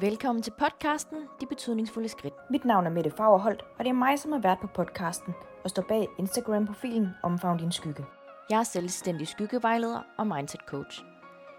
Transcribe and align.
Velkommen 0.00 0.42
til 0.42 0.52
podcasten 0.58 1.18
De 1.40 1.46
Betydningsfulde 1.46 2.08
Skridt. 2.08 2.34
Mit 2.50 2.64
navn 2.64 2.86
er 2.86 2.90
Mette 2.90 3.10
Fagerholt, 3.10 3.62
og 3.78 3.84
det 3.84 3.88
er 3.88 3.94
mig, 3.94 4.18
som 4.18 4.32
har 4.32 4.38
været 4.38 4.58
på 4.60 4.66
podcasten 4.66 5.34
og 5.64 5.70
står 5.70 5.82
bag 5.82 6.08
Instagram-profilen 6.18 7.08
Omfavn 7.22 7.58
din 7.58 7.72
skygge. 7.72 8.04
Jeg 8.50 8.58
er 8.58 8.62
selvstændig 8.62 9.28
skyggevejleder 9.28 10.00
og 10.18 10.26
mindset 10.26 10.60
coach. 10.66 11.04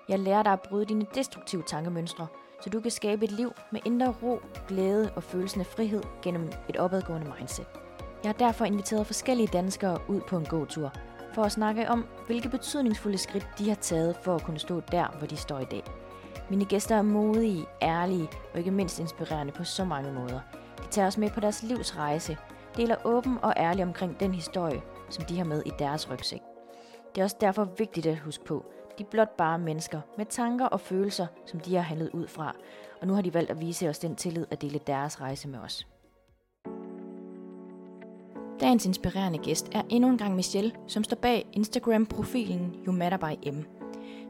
Jeg 0.09 0.19
lærer 0.19 0.43
dig 0.43 0.53
at 0.53 0.61
bryde 0.61 0.85
dine 0.85 1.05
destruktive 1.15 1.63
tankemønstre, 1.63 2.27
så 2.61 2.69
du 2.69 2.79
kan 2.79 2.91
skabe 2.91 3.25
et 3.25 3.31
liv 3.31 3.51
med 3.71 3.79
indre 3.85 4.13
ro, 4.23 4.39
glæde 4.67 5.11
og 5.15 5.23
følelsen 5.23 5.61
af 5.61 5.65
frihed 5.65 6.03
gennem 6.21 6.49
et 6.69 6.77
opadgående 6.77 7.33
mindset. 7.37 7.67
Jeg 8.23 8.29
har 8.29 8.37
derfor 8.47 8.65
inviteret 8.65 9.07
forskellige 9.07 9.49
danskere 9.53 9.99
ud 10.09 10.21
på 10.21 10.37
en 10.37 10.45
gåtur 10.45 10.91
for 11.33 11.43
at 11.43 11.51
snakke 11.51 11.89
om, 11.89 12.05
hvilke 12.25 12.49
betydningsfulde 12.49 13.17
skridt 13.17 13.47
de 13.57 13.69
har 13.69 13.75
taget 13.75 14.15
for 14.23 14.35
at 14.35 14.43
kunne 14.43 14.59
stå 14.59 14.79
der, 14.79 15.07
hvor 15.17 15.27
de 15.27 15.37
står 15.37 15.59
i 15.59 15.65
dag. 15.65 16.00
Mine 16.49 16.65
gæster 16.65 16.95
er 16.95 17.01
modige, 17.01 17.65
ærlige 17.81 18.29
og 18.53 18.59
ikke 18.59 18.71
mindst 18.71 18.99
inspirerende 18.99 19.53
på 19.53 19.63
så 19.63 19.85
mange 19.85 20.13
måder. 20.13 20.39
De 20.77 20.87
tager 20.91 21.07
os 21.07 21.17
med 21.17 21.29
på 21.29 21.39
deres 21.39 21.63
livs 21.63 21.97
rejse, 21.97 22.37
deler 22.77 22.95
åben 23.05 23.37
og 23.41 23.53
ærlig 23.57 23.83
omkring 23.83 24.19
den 24.19 24.33
historie, 24.33 24.81
som 25.09 25.25
de 25.25 25.37
har 25.37 25.45
med 25.45 25.63
i 25.65 25.71
deres 25.79 26.11
rygsæk. 26.11 26.41
Det 27.15 27.21
er 27.21 27.25
også 27.25 27.37
derfor 27.41 27.67
vigtigt 27.77 28.05
at 28.05 28.19
huske 28.19 28.45
på, 28.45 28.65
de 28.97 29.03
er 29.03 29.07
blot 29.11 29.37
bare 29.37 29.59
mennesker 29.59 30.01
med 30.17 30.25
tanker 30.25 30.65
og 30.65 30.79
følelser, 30.79 31.27
som 31.45 31.59
de 31.59 31.75
har 31.75 31.81
handlet 31.81 32.09
ud 32.13 32.27
fra, 32.27 32.55
og 33.01 33.07
nu 33.07 33.13
har 33.13 33.21
de 33.21 33.33
valgt 33.33 33.51
at 33.51 33.61
vise 33.61 33.89
os 33.89 33.99
den 33.99 34.15
tillid 34.15 34.45
at 34.51 34.61
dele 34.61 34.79
deres 34.87 35.21
rejse 35.21 35.47
med 35.47 35.59
os. 35.59 35.87
Dagens 38.59 38.85
inspirerende 38.85 39.39
gæst 39.39 39.69
er 39.71 39.81
endnu 39.89 40.09
en 40.09 40.17
gang 40.17 40.35
Michelle, 40.35 40.71
som 40.87 41.03
står 41.03 41.15
bag 41.15 41.47
Instagram-profilen 41.53 42.75
You 42.87 42.93
Matter 42.93 43.17
by 43.17 43.49
M. 43.49 43.80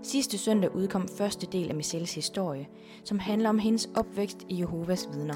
Sidste 0.03 0.37
søndag 0.37 0.75
udkom 0.75 1.07
første 1.07 1.47
del 1.51 1.69
af 1.69 1.75
Michelles 1.75 2.15
historie, 2.15 2.67
som 3.03 3.19
handler 3.19 3.49
om 3.49 3.59
hendes 3.59 3.89
opvækst 3.95 4.37
i 4.49 4.59
Jehovas 4.59 5.07
vidner. 5.13 5.35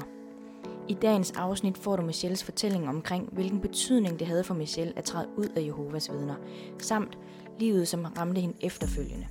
I 0.88 0.94
dagens 0.94 1.30
afsnit 1.30 1.78
får 1.78 1.96
du 1.96 2.02
Michelles 2.02 2.44
fortælling 2.44 2.88
omkring, 2.88 3.28
hvilken 3.32 3.60
betydning 3.60 4.18
det 4.18 4.26
havde 4.26 4.44
for 4.44 4.54
Michelle 4.54 4.92
at 4.98 5.04
træde 5.04 5.28
ud 5.36 5.48
af 5.56 5.62
Jehovas 5.66 6.10
vidner, 6.12 6.34
samt 6.78 7.18
livet, 7.58 7.88
som 7.88 8.04
ramte 8.18 8.40
hende 8.40 8.56
efterfølgende. 8.60 9.26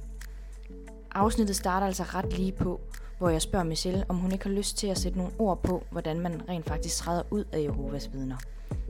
Afsnittet 1.11 1.55
starter 1.55 1.87
altså 1.87 2.03
ret 2.03 2.37
lige 2.37 2.51
på, 2.51 2.79
hvor 3.17 3.29
jeg 3.29 3.41
spørger 3.41 3.65
Michelle, 3.65 4.05
om 4.09 4.17
hun 4.17 4.31
ikke 4.31 4.45
har 4.45 4.55
lyst 4.55 4.77
til 4.77 4.87
at 4.87 4.97
sætte 4.97 5.17
nogle 5.17 5.33
ord 5.39 5.63
på, 5.63 5.83
hvordan 5.91 6.19
man 6.19 6.41
rent 6.49 6.65
faktisk 6.65 6.97
træder 6.97 7.23
ud 7.31 7.43
af 7.51 7.63
Jehovas 7.63 8.13
vidner. 8.13 8.37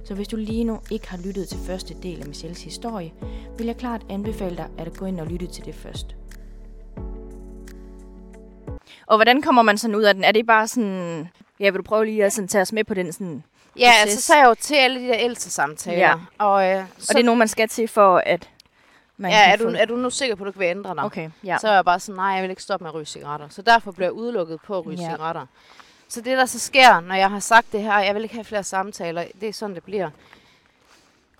Så 0.03 0.16
hvis 0.16 0.27
du 0.27 0.35
lige 0.35 0.63
nu 0.63 0.79
ikke 0.91 1.09
har 1.09 1.17
lyttet 1.17 1.47
til 1.47 1.57
første 1.57 1.95
del 2.03 2.21
af 2.21 2.27
Michelles 2.27 2.63
historie, 2.63 3.13
vil 3.57 3.67
jeg 3.67 3.77
klart 3.77 4.05
anbefale 4.09 4.57
dig 4.57 4.69
at 4.77 4.97
gå 4.97 5.05
ind 5.05 5.19
og 5.19 5.27
lytte 5.27 5.47
til 5.47 5.66
det 5.66 5.75
først. 5.75 6.16
Og 9.05 9.17
hvordan 9.17 9.41
kommer 9.41 9.61
man 9.61 9.78
sådan 9.78 9.95
ud 9.95 10.03
af 10.03 10.14
den? 10.14 10.23
Er 10.23 10.31
det 10.31 10.47
bare 10.47 10.67
sådan... 10.67 11.30
Ja, 11.59 11.69
vil 11.69 11.78
du 11.78 11.83
prøve 11.83 12.05
lige 12.05 12.25
at 12.25 12.33
sådan, 12.33 12.47
tage 12.47 12.61
os 12.61 12.73
med 12.73 12.83
på 12.83 12.94
den 12.94 13.14
sådan... 13.14 13.44
Ja, 13.80 13.91
proces? 13.91 14.02
altså 14.02 14.22
så 14.22 14.33
er 14.33 14.38
jeg 14.38 14.47
jo 14.47 14.55
til 14.59 14.75
alle 14.75 15.00
de 15.00 15.08
der 15.08 15.17
ældste 15.17 15.52
samtaler. 15.52 15.97
Ja. 15.97 16.16
Og, 16.38 16.69
øh, 16.69 16.83
så, 16.97 17.06
Og 17.09 17.16
det 17.16 17.22
er 17.22 17.25
nogen, 17.25 17.39
man 17.39 17.47
skal 17.47 17.69
til 17.69 17.88
for, 17.88 18.22
at 18.25 18.50
man 19.17 19.31
ja, 19.31 19.44
kan 19.44 19.53
er, 19.53 19.58
få... 19.58 19.63
du, 19.63 19.75
er 19.80 19.86
du 19.86 19.95
nu 19.95 20.09
sikker 20.09 20.36
på, 20.36 20.44
at 20.44 20.53
du 20.53 20.59
vil 20.59 20.66
ændre 20.66 20.95
dig? 20.95 21.03
Okay, 21.03 21.30
ja. 21.44 21.58
Så 21.61 21.67
er 21.67 21.73
jeg 21.73 21.86
bare 21.86 22.00
sådan, 22.00 22.16
nej, 22.16 22.25
jeg 22.25 22.41
vil 22.41 22.50
ikke 22.50 22.61
stoppe 22.61 22.83
med 22.83 22.89
at 22.89 22.95
ryge 22.95 23.06
cigaretter. 23.06 23.50
Så 23.50 23.61
derfor 23.61 23.91
bliver 23.91 24.08
jeg 24.08 24.13
udelukket 24.13 24.59
på 24.61 24.78
at 24.78 24.86
ryge 24.86 25.02
ja. 25.02 25.11
cigaretter. 25.11 25.45
Så 26.08 26.22
det, 26.22 26.38
der 26.38 26.45
så 26.45 26.59
sker, 26.59 27.00
når 27.00 27.16
jeg 27.16 27.30
har 27.30 27.39
sagt 27.39 27.72
det 27.72 27.81
her, 27.81 28.00
jeg 28.00 28.16
vil 28.16 28.23
ikke 28.23 28.36
have 28.36 28.45
flere 28.45 28.63
samtaler, 28.63 29.25
det 29.41 29.50
er 29.50 29.53
sådan, 29.53 29.75
det 29.75 29.83
bliver. 29.83 30.09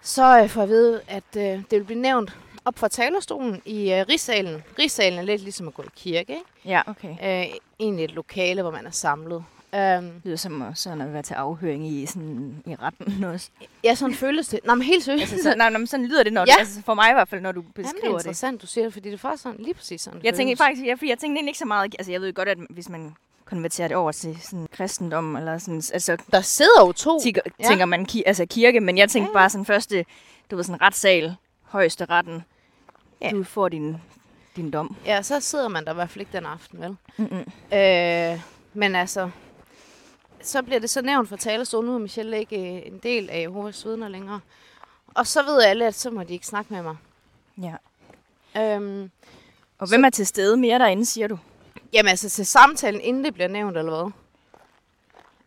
Så 0.02 0.40
øh, 0.40 0.50
får 0.50 0.62
jeg 0.62 0.64
at 0.64 0.70
vide, 0.70 1.02
at 1.08 1.24
øh, 1.38 1.44
det 1.44 1.72
vil 1.72 1.84
blive 1.84 2.02
nævnt 2.02 2.38
op 2.66 2.80
fra 2.80 2.88
talerstolen 2.88 3.62
i 3.66 3.94
øh, 3.94 4.06
Rigssalen. 4.10 4.64
Rigssalen 4.80 5.20
er 5.20 5.24
lidt 5.24 5.42
ligesom 5.42 5.68
at 5.68 5.74
gå 5.74 5.84
i 5.84 5.86
kirke, 5.96 6.34
ikke? 6.34 6.44
Ja, 6.66 6.82
okay. 6.88 7.10
Øh, 7.10 7.54
egentlig 7.80 8.06
et 8.06 8.12
lokale, 8.12 8.62
hvor 8.62 8.72
man 8.72 8.86
er 8.86 8.92
samlet. 8.92 9.44
Øhm, 9.76 10.02
Det 10.12 10.22
lyder 10.24 10.36
som 10.38 10.64
sådan 10.76 11.02
at 11.02 11.14
være 11.14 11.22
til 11.22 11.34
afhøring 11.34 11.88
i, 11.88 12.06
sådan, 12.06 12.64
i 12.66 12.76
retten 12.76 13.24
også. 13.24 13.50
ja, 13.84 13.96
sådan 13.96 14.16
føles 14.16 14.48
det. 14.48 14.60
Nå, 14.66 14.76
men 14.76 14.82
helt 14.82 15.04
seriøst. 15.04 15.34
altså, 15.34 15.50
så, 15.52 15.56
nej, 15.58 15.70
men 15.70 15.88
sådan 15.88 16.06
lyder 16.06 16.24
det, 16.24 16.34
når 16.34 16.42
Ja. 16.42 16.46
det, 16.46 16.60
altså, 16.60 16.82
for 16.82 16.94
mig 16.94 17.10
i 17.10 17.14
hvert 17.14 17.28
fald, 17.30 17.42
når 17.42 17.52
du 17.52 17.62
Jamen, 17.62 17.74
det 17.76 17.80
er 17.80 17.84
beskriver 17.94 18.18
det. 18.18 18.24
interessant, 18.26 18.62
du 18.62 18.68
siger 18.68 18.84
det, 18.86 18.94
fordi 18.94 19.10
det 19.10 19.14
er 19.14 19.20
faktisk 19.20 19.44
sådan, 19.44 19.60
lige 19.64 19.74
præcis 19.74 20.02
sådan, 20.02 20.20
Jeg 20.24 20.34
tænker 20.34 20.50
føles. 20.52 20.60
faktisk, 20.60 20.86
ja, 20.88 20.94
fordi 20.94 21.10
jeg 21.10 21.20
tænkte 21.20 21.46
ikke 21.48 21.60
så 21.60 21.66
meget, 21.66 21.96
altså 22.00 22.12
jeg 22.12 22.22
ved 22.22 22.34
godt, 22.34 22.48
at 22.50 22.58
hvis 22.70 22.90
man 22.90 23.16
konverterer 23.46 23.88
det 23.88 23.98
over 23.98 24.12
til 24.12 24.38
sådan 24.42 24.68
kristendom, 24.72 25.36
eller 25.36 25.58
sådan, 25.58 25.82
altså 25.94 26.18
Der 26.32 26.42
sidder 26.42 26.86
jo 26.86 26.92
to. 26.92 27.20
tænker, 27.24 27.42
Ja. 27.60 27.68
tænker 27.68 27.86
man 27.86 28.06
ki- 28.12 28.22
altså 28.26 28.46
kirke, 28.46 28.80
men 28.80 28.98
jeg 28.98 29.10
tænkte 29.10 29.30
Ja. 29.30 29.34
bare 29.40 29.50
sådan 29.50 29.66
første, 29.66 30.06
du 30.52 30.56
ved 30.56 30.64
sådan 30.64 30.82
retssal, 30.82 31.36
højeste 31.64 32.06
retten, 32.06 32.44
Ja. 33.26 33.32
du 33.32 33.44
får 33.44 33.70
din, 33.70 33.98
din 34.56 34.72
dom. 34.72 34.96
Ja, 35.06 35.22
så 35.22 35.40
sidder 35.40 35.68
man 35.68 35.86
der 35.86 35.92
i 35.92 35.96
hvert 35.96 36.10
fald 36.10 36.20
ikke 36.22 36.38
den 36.38 36.46
aften, 36.46 36.80
vel? 36.82 36.98
Mm-mm. 37.18 37.46
Øh, 37.78 38.40
men 38.74 38.96
altså, 38.96 39.30
så 40.42 40.62
bliver 40.64 40.80
det 40.80 40.90
så 40.90 41.02
nævnt 41.02 41.30
fra 41.30 41.38
talerstolen, 41.38 41.90
nu 41.90 41.96
er 41.96 42.00
Michelle 42.00 42.40
ikke 42.40 42.58
øh, 42.76 42.82
en 42.88 43.00
del 43.04 43.30
af 43.30 43.42
Jehovas 43.42 43.86
vidner 43.86 44.08
længere. 44.08 44.40
Og 45.14 45.28
så 45.28 45.44
ved 45.44 45.62
alle, 45.64 45.88
at 45.88 45.96
så 45.96 46.10
må 46.12 46.24
de 46.24 46.34
ikke 46.34 46.48
snakke 46.48 46.74
med 46.74 46.82
mig. 46.84 46.96
Ja. 47.62 47.76
Øhm, 48.62 49.12
Og 49.80 49.88
hvem 49.90 50.06
er 50.06 50.10
til 50.10 50.28
stede 50.28 50.58
mere 50.58 50.80
derinde, 50.80 51.06
siger 51.06 51.28
du? 51.28 51.38
jamen 51.94 52.10
altså, 52.10 52.30
til 52.30 52.46
samtalen, 52.46 53.02
inden 53.02 53.24
det 53.26 53.34
bliver 53.34 53.48
nævnt, 53.48 53.78
eller 53.78 54.04
hvad? 54.04 54.12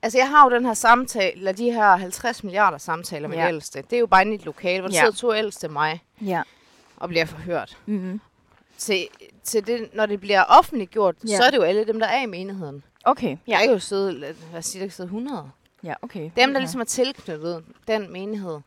Altså, 0.02 0.18
jeg 0.18 0.28
har 0.28 0.44
jo 0.44 0.50
den 0.56 0.66
her 0.66 0.74
samtale, 0.74 1.32
eller 1.36 1.52
de 1.52 1.70
her 1.72 1.96
50 1.96 2.44
milliarder 2.44 2.78
samtaler 2.78 3.28
med 3.28 3.36
Ja. 3.36 3.42
ja. 3.42 3.48
ældste. 3.48 3.82
Det 3.82 3.92
er 3.96 4.00
jo 4.00 4.06
bare 4.06 4.22
inde 4.22 4.32
i 4.32 4.34
et 4.34 4.44
lokale, 4.44 4.80
hvor 4.80 4.88
der 4.88 4.94
Ja. 4.96 5.00
sidder 5.00 5.12
to 5.16 5.34
ældste 5.34 5.68
mig 5.68 6.02
Ja. 6.20 6.42
Og 7.00 7.08
bliver 7.08 7.24
forhørt. 7.24 7.76
Mm-hmm. 7.86 8.20
Til, 8.78 9.06
til 9.44 9.66
det, 9.66 9.88
når 9.94 10.06
det 10.06 10.20
bliver 10.20 10.44
offentliggjort, 10.44 11.16
Ja. 11.28 11.36
så 11.36 11.42
er 11.42 11.50
det 11.50 11.56
jo 11.56 11.62
alle 11.62 11.84
dem, 11.84 12.00
der 12.00 12.06
er 12.06 12.22
i 12.22 12.26
menigheden. 12.26 12.82
Okay. 13.04 13.36
Der 13.46 13.56
er 13.56 13.70
jo 13.70 13.78
siddet, 13.78 14.14
lad 14.14 14.34
os 14.56 14.66
sige, 14.66 14.80
der 14.80 14.86
kan 14.86 14.92
sidde 14.92 15.06
100. 15.06 15.50
Ja, 15.84 15.94
okay. 16.02 16.22
Dem, 16.22 16.32
der 16.36 16.46
ja. 16.52 16.58
ligesom 16.58 16.80
er 16.80 16.84
tilknyttet 16.84 17.64
den 17.88 18.12
menighed, 18.12 18.58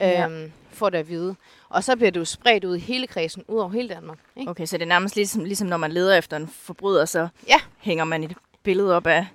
Ja. 0.00 0.28
øhm, 0.28 0.52
får 0.70 0.90
det 0.90 0.98
at 0.98 1.08
vide. 1.08 1.34
Og 1.68 1.84
så 1.84 1.96
bliver 1.96 2.10
det 2.10 2.20
jo 2.20 2.24
spredt 2.24 2.64
ud 2.64 2.76
i 2.76 2.78
hele 2.78 3.06
kredsen, 3.06 3.44
ud 3.48 3.58
over 3.58 3.70
hele 3.70 3.88
Danmark. 3.88 4.18
Ikke? 4.36 4.50
Okay, 4.50 4.66
så 4.66 4.76
det 4.76 4.82
er 4.82 4.88
nærmest 4.88 5.16
ligesom, 5.16 5.44
ligesom 5.44 5.68
når 5.68 5.76
man 5.76 5.92
leder 5.92 6.18
efter 6.18 6.36
en 6.36 6.48
forbryder, 6.48 7.04
så 7.04 7.28
Ja. 7.48 7.56
hænger 7.78 8.04
man 8.04 8.24
et 8.24 8.34
billede 8.62 8.96
op 8.96 9.06
af, 9.06 9.26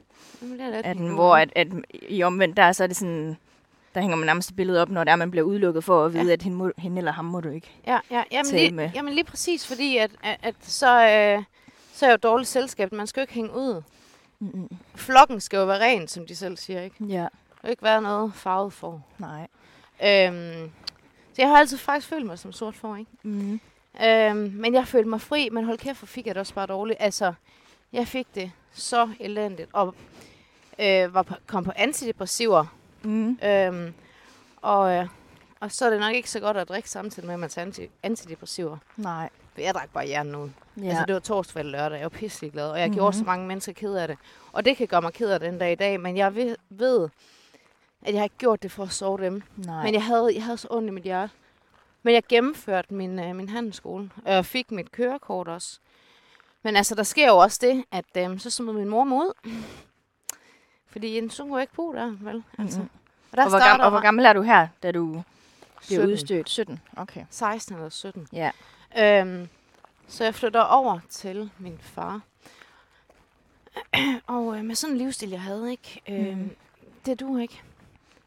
Jamen, 0.41 0.59
det 0.59 0.75
er 0.75 0.81
af 0.84 0.96
den, 0.96 1.07
hvor 1.07 1.36
at, 1.36 1.50
at 1.56 1.68
i 2.09 2.24
omvendt 2.24 2.57
der, 2.57 2.72
så 2.72 2.84
er 2.84 2.88
det 2.88 2.97
sådan, 2.97 3.38
der 3.97 4.02
hænger 4.02 4.18
man 4.18 4.25
nærmest 4.25 4.50
et 4.50 4.56
billede 4.56 4.81
op, 4.81 4.90
når 4.90 5.03
der 5.03 5.16
man 5.16 5.31
bliver 5.31 5.44
udelukket 5.46 5.84
for 5.84 6.06
at 6.06 6.13
vide, 6.13 6.25
Ja. 6.25 6.31
at 6.34 6.41
hende, 6.41 6.58
må, 6.58 6.72
hende 6.78 6.97
eller 6.97 7.12
ham 7.12 7.25
må 7.25 7.41
du 7.41 7.50
ikke. 7.50 7.72
Ja, 7.88 8.00
ja 8.12 8.24
jamen, 8.31 8.52
tale 8.52 8.62
lige, 8.63 8.72
med. 8.75 8.90
jamen 8.96 9.13
lige 9.13 9.24
præcis, 9.24 9.68
fordi 9.68 9.97
at, 9.97 10.12
at, 10.24 10.38
at 10.44 10.56
så, 10.62 10.88
øh, 11.09 11.44
så 11.94 12.06
er 12.06 12.12
jo 12.12 12.18
dårligt 12.18 12.50
selskab. 12.50 12.91
Man 12.91 13.07
skal 13.07 13.19
jo 13.22 13.24
ikke 13.24 13.34
hænge 13.34 13.52
ud. 13.56 13.81
Mm-mm. 14.40 14.69
Flokken 14.96 15.41
skal 15.41 15.57
jo 15.57 15.66
være 15.66 15.80
ren, 15.80 16.07
som 16.07 16.25
de 16.28 16.36
selv 16.36 16.57
siger. 16.57 16.81
Ikke? 16.81 16.96
Ja, 17.06 17.28
skal 17.57 17.68
jo 17.68 17.69
ikke 17.72 17.84
være 17.84 18.02
noget 18.02 18.31
farvet 18.36 18.74
for. 18.74 19.02
nej. 19.18 19.47
Øhm, 20.03 20.72
så 21.34 21.41
jeg 21.41 21.50
har 21.50 21.57
altid 21.57 21.78
faktisk 21.78 22.07
følt 22.07 22.25
mig 22.25 22.40
som 22.40 22.52
sort 22.52 22.75
for, 22.75 22.96
ikke? 22.96 23.12
Mm. 23.24 23.59
Øhm, 24.03 24.52
men 24.56 24.74
jeg 24.74 24.88
følte 24.88 25.09
mig 25.09 25.22
fri, 25.22 25.50
men 25.50 25.63
hold 25.66 25.78
kæft, 25.78 26.00
hvor 26.00 26.06
fik 26.06 26.25
jeg 26.28 26.36
det 26.36 26.40
også 26.40 26.53
bare 26.53 26.66
dårligt. 26.66 26.97
Altså, 27.02 27.34
jeg 27.94 28.07
fik 28.07 28.28
det 28.36 28.52
så 28.74 29.09
elendigt, 29.19 29.69
og 29.74 29.96
øh, 30.80 31.13
var 31.13 31.22
på, 31.22 31.36
kom 31.47 31.63
på 31.63 31.72
antidepressiver. 31.75 32.66
Mm. 33.07 33.40
Øhm, 33.44 33.94
og, 34.62 34.91
øh, 34.91 35.07
og 35.59 35.72
så 35.72 35.85
er 35.85 35.90
det 35.90 36.00
nok 36.00 36.16
ikke 36.16 36.29
så 36.29 36.40
godt 36.40 36.57
at 36.57 36.69
drikke 36.69 36.90
samtidig 36.90 37.25
med, 37.28 37.34
at 37.34 37.40
man 37.40 37.50
tager 37.50 37.66
anti, 37.66 37.90
antidepressiver. 38.03 38.78
Nej. 38.97 39.29
For 39.53 39.62
jeg 39.62 39.73
drak 39.73 39.90
bare 39.94 40.06
hjernen 40.06 40.35
ud. 40.35 40.50
Ja. 40.78 40.88
Altså, 40.90 41.03
det 41.06 41.13
var 41.13 41.19
torsdag 41.19 41.59
eller 41.59 41.79
lørdag. 41.79 41.95
Jeg 41.97 42.03
var 42.03 42.09
pisselig 42.09 42.51
glad, 42.51 42.69
og 42.69 42.79
jeg 42.79 42.88
mm-hmm. 42.88 42.91
Mhm. 42.91 42.97
gjorde 42.97 43.18
så 43.18 43.23
mange 43.23 43.47
mennesker 43.47 43.73
ked 43.73 43.95
af 43.95 44.07
det. 44.07 44.18
Og 44.51 44.66
det 44.66 44.78
kan 44.78 44.88
gøre 44.88 45.01
mig 45.01 45.13
ked 45.13 45.29
af 45.29 45.40
den 45.40 45.57
dag 45.57 45.72
i 45.72 45.75
dag, 45.75 46.00
men 46.00 46.18
jeg 46.18 46.35
ved, 46.35 46.56
ved 46.69 47.09
at 48.01 48.13
jeg 48.13 48.19
har 48.19 48.23
ikke 48.23 48.38
gjort 48.38 48.63
det 48.63 48.72
for 48.72 48.84
at 48.84 48.91
sove 48.91 49.18
dem. 49.18 49.44
nej. 49.56 49.84
Men 49.84 49.94
jeg 49.94 50.03
havde, 50.03 50.31
jeg 50.34 50.44
havde 50.44 50.57
så 50.57 50.68
ondt 50.72 50.88
i 50.88 50.91
mit 50.91 51.03
hjerte. 51.03 51.34
Men 52.03 52.13
jeg 52.13 52.24
gennemførte 52.29 52.94
min, 52.94 53.19
øh, 53.19 53.35
min 53.35 53.50
handelsskole, 53.50 54.09
og 54.25 54.34
jeg 54.34 54.45
fik 54.45 54.72
mit 54.72 54.91
kørekort 54.91 55.47
også. 55.47 55.79
Men 56.63 56.75
altså, 56.75 56.95
der 56.95 57.03
sker 57.03 57.28
jo 57.28 57.38
også 57.38 57.59
det, 57.62 57.83
at 57.92 58.31
øh, 58.31 58.39
så 58.39 58.50
smed 58.50 58.74
min 58.74 58.89
mor 58.89 59.04
mig 59.04 59.18
ud. 59.18 59.33
Fordi 60.97 61.15
Jens, 61.15 61.38
hun 61.38 61.49
kunne 61.49 61.61
ikke 61.61 61.73
bo 61.73 61.94
der, 61.94 62.15
vel? 62.21 62.44
Altså. 62.59 62.79
Mhm. 62.79 62.89
Og 63.31 63.38
der 63.38 63.44
og, 63.44 63.49
hvor 63.49 63.59
gammel, 63.59 63.83
og 63.85 63.89
hvor 63.89 63.99
gammel 64.01 64.25
er 64.25 64.33
du 64.33 64.41
her, 64.41 64.67
da 64.83 64.91
du 64.91 65.23
bliver 65.88 65.99
17. 66.01 66.11
udstødt? 66.11 66.49
17. 66.49 66.79
Okay. 66.97 67.25
16 67.29 67.75
eller 67.75 67.89
17. 67.89 68.27
Ja. 68.33 68.51
Øhm, 68.99 69.47
så 70.07 70.23
jeg 70.23 70.35
flytter 70.35 70.61
over 70.61 70.99
til 71.09 71.51
min 71.59 71.77
far. 71.81 72.21
og 74.27 74.57
øh, 74.57 74.63
med 74.65 74.75
sådan 74.75 74.94
en 74.95 74.97
livsstil, 74.97 75.29
jeg 75.29 75.41
havde, 75.41 75.71
ikke? 75.71 76.01
Øh, 76.09 76.38
Mhm. 76.38 76.55
Det 77.05 77.19
du 77.19 77.38
ikke. 77.38 77.61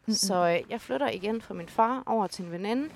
Mm-mm. 0.07 0.15
Så 0.15 0.35
øh, 0.35 0.71
jeg 0.71 0.81
flytter 0.81 1.09
igen 1.11 1.43
fra 1.43 1.55
min 1.55 1.69
far 1.69 2.03
over 2.07 2.27
til 2.27 2.45
en 2.45 2.53
veninde, 2.53 2.89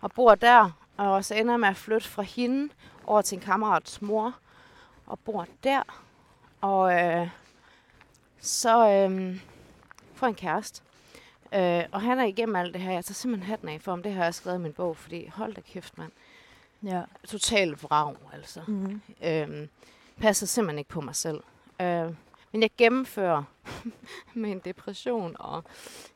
og 0.00 0.12
bor 0.12 0.34
der. 0.34 0.70
Og 0.96 1.24
så 1.24 1.34
ender 1.34 1.52
jeg 1.52 1.60
med 1.60 1.68
at 1.68 1.76
flytte 1.76 2.08
fra 2.08 2.22
hende 2.22 2.72
over 3.06 3.22
til 3.22 3.36
en 3.36 3.42
kammerats 3.42 4.02
mor, 4.02 4.34
og 5.06 5.18
bor 5.18 5.46
der. 5.64 5.82
Og 6.60 6.92
øh, 7.00 7.28
så 8.42 8.88
øh, 8.88 9.40
får 10.14 10.26
en 10.26 10.34
kæreste. 10.34 10.82
Øh, 11.54 11.82
og 11.92 12.00
han 12.00 12.18
er 12.18 12.24
igennem 12.24 12.56
alt 12.56 12.74
det 12.74 12.82
her. 12.82 12.92
Jeg 12.92 13.04
tager 13.04 13.14
simpelthen 13.14 13.48
hatten 13.50 13.68
af 13.68 13.80
for, 13.80 13.92
om 13.92 14.02
det 14.02 14.12
har 14.12 14.24
jeg 14.24 14.34
skrevet 14.34 14.58
i 14.58 14.60
min 14.60 14.72
bog, 14.72 14.96
fordi 14.96 15.26
hold 15.34 15.54
da 15.54 15.60
kæft, 15.60 15.98
mand. 15.98 16.12
Ja. 16.82 17.02
Total 17.28 17.70
vrag, 17.70 18.14
altså. 18.32 18.60
Mm. 18.66 19.00
Øhm, 19.24 19.68
passer 20.20 20.46
simpelthen 20.46 20.78
ikke 20.78 20.90
på 20.90 21.00
mig 21.00 21.16
selv. 21.16 21.40
Øh, 21.80 22.10
Men 22.52 22.62
jeg 22.62 22.70
gennemfører 22.78 23.42
med 24.34 24.50
en 24.50 24.58
depression, 24.64 25.36
og 25.38 25.64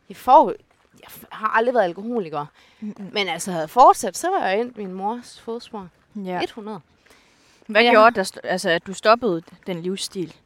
jeg 0.08 0.16
får 0.16 0.52
jeg 1.00 1.08
har 1.32 1.48
aldrig 1.48 1.74
været 1.74 1.84
alkoholiker. 1.84 2.46
Mm-mm. 2.80 3.10
Men 3.12 3.28
altså, 3.28 3.50
havde 3.50 3.62
jeg 3.62 3.70
fortsat, 3.70 4.16
så 4.16 4.28
var 4.30 4.46
jeg 4.48 4.60
endt 4.60 4.76
min 4.76 4.92
mors 4.92 5.40
fodspor. 5.40 5.88
Ja. 6.16 6.40
100. 6.42 6.80
Hvad 7.66 7.82
jeg- 7.82 7.92
gjorde 7.92 8.14
der, 8.14 8.30
altså, 8.44 8.70
at 8.70 8.86
du 8.86 8.94
stoppede 8.94 9.42
den 9.66 9.82
livsstil? 9.82 10.36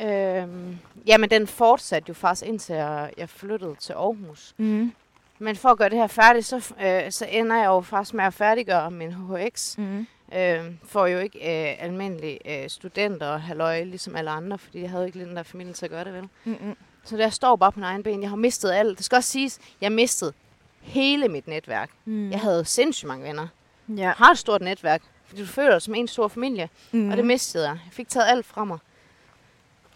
Øhm, 0.00 0.78
jamen, 1.06 1.30
den 1.30 1.46
fortsatte 1.46 2.08
jo 2.08 2.14
faktisk 2.14 2.48
indtil 2.48 2.74
jeg, 2.74 3.12
jeg 3.16 3.28
flyttede 3.28 3.74
til 3.80 3.92
Aarhus. 3.92 4.54
Mm. 4.56 4.92
Men 5.38 5.56
for 5.56 5.68
at 5.68 5.78
gøre 5.78 5.88
det 5.88 5.98
her 5.98 6.06
færdigt, 6.06 6.46
så, 6.46 6.56
øh, 6.56 7.12
så 7.12 7.26
ender 7.30 7.56
jeg 7.56 7.66
jo 7.66 7.80
faktisk 7.80 8.14
med 8.14 8.24
at 8.24 8.34
færdiggøre 8.34 8.90
min 8.90 9.12
HHX. 9.12 9.78
Mm. 9.78 10.06
Øh, 10.36 10.64
får 10.84 11.06
jo 11.06 11.18
ikke 11.18 11.38
øh, 11.38 11.84
almindelig 11.84 12.38
øh, 12.44 12.68
studenter 12.68 13.26
og 13.26 13.42
halløj, 13.42 13.84
ligesom 13.84 14.16
alle 14.16 14.30
andre, 14.30 14.58
fordi 14.58 14.80
jeg 14.80 14.90
havde 14.90 15.06
ikke 15.06 15.18
lige 15.18 15.28
den 15.28 15.36
der 15.36 15.42
familie 15.42 15.72
til 15.72 15.84
at 15.84 15.90
gøre 15.90 16.04
det, 16.04 16.14
vel? 16.14 16.28
Mm-mm. 16.44 16.76
Så 17.04 17.16
der 17.16 17.30
står 17.30 17.56
bare 17.56 17.72
på 17.72 17.78
min 17.78 17.84
egen 17.84 18.02
ben. 18.02 18.22
Jeg 18.22 18.30
har 18.30 18.36
mistet 18.36 18.72
alt. 18.72 18.98
Det 18.98 19.04
skal 19.04 19.16
også 19.16 19.30
siges, 19.30 19.58
jeg 19.80 19.92
mistede 19.92 20.32
hele 20.80 21.28
mit 21.28 21.46
netværk. 21.48 21.90
Mm. 22.04 22.30
Jeg 22.30 22.40
havde 22.40 22.64
sindssygt 22.64 23.08
mange 23.08 23.24
venner. 23.24 23.46
Ja. 23.88 24.02
Jeg 24.02 24.10
har 24.10 24.30
et 24.30 24.38
stort 24.38 24.62
netværk, 24.62 25.02
fordi 25.26 25.40
du 25.40 25.46
føler 25.46 25.70
dig 25.70 25.82
som 25.82 25.94
en 25.94 26.08
stor 26.08 26.28
familie. 26.28 26.68
Mm. 26.92 27.10
Og 27.10 27.16
det 27.16 27.24
mistede 27.24 27.68
jeg. 27.68 27.78
Jeg 27.84 27.92
fik 27.92 28.08
taget 28.08 28.26
alt 28.28 28.46
fra 28.46 28.64
mig. 28.64 28.78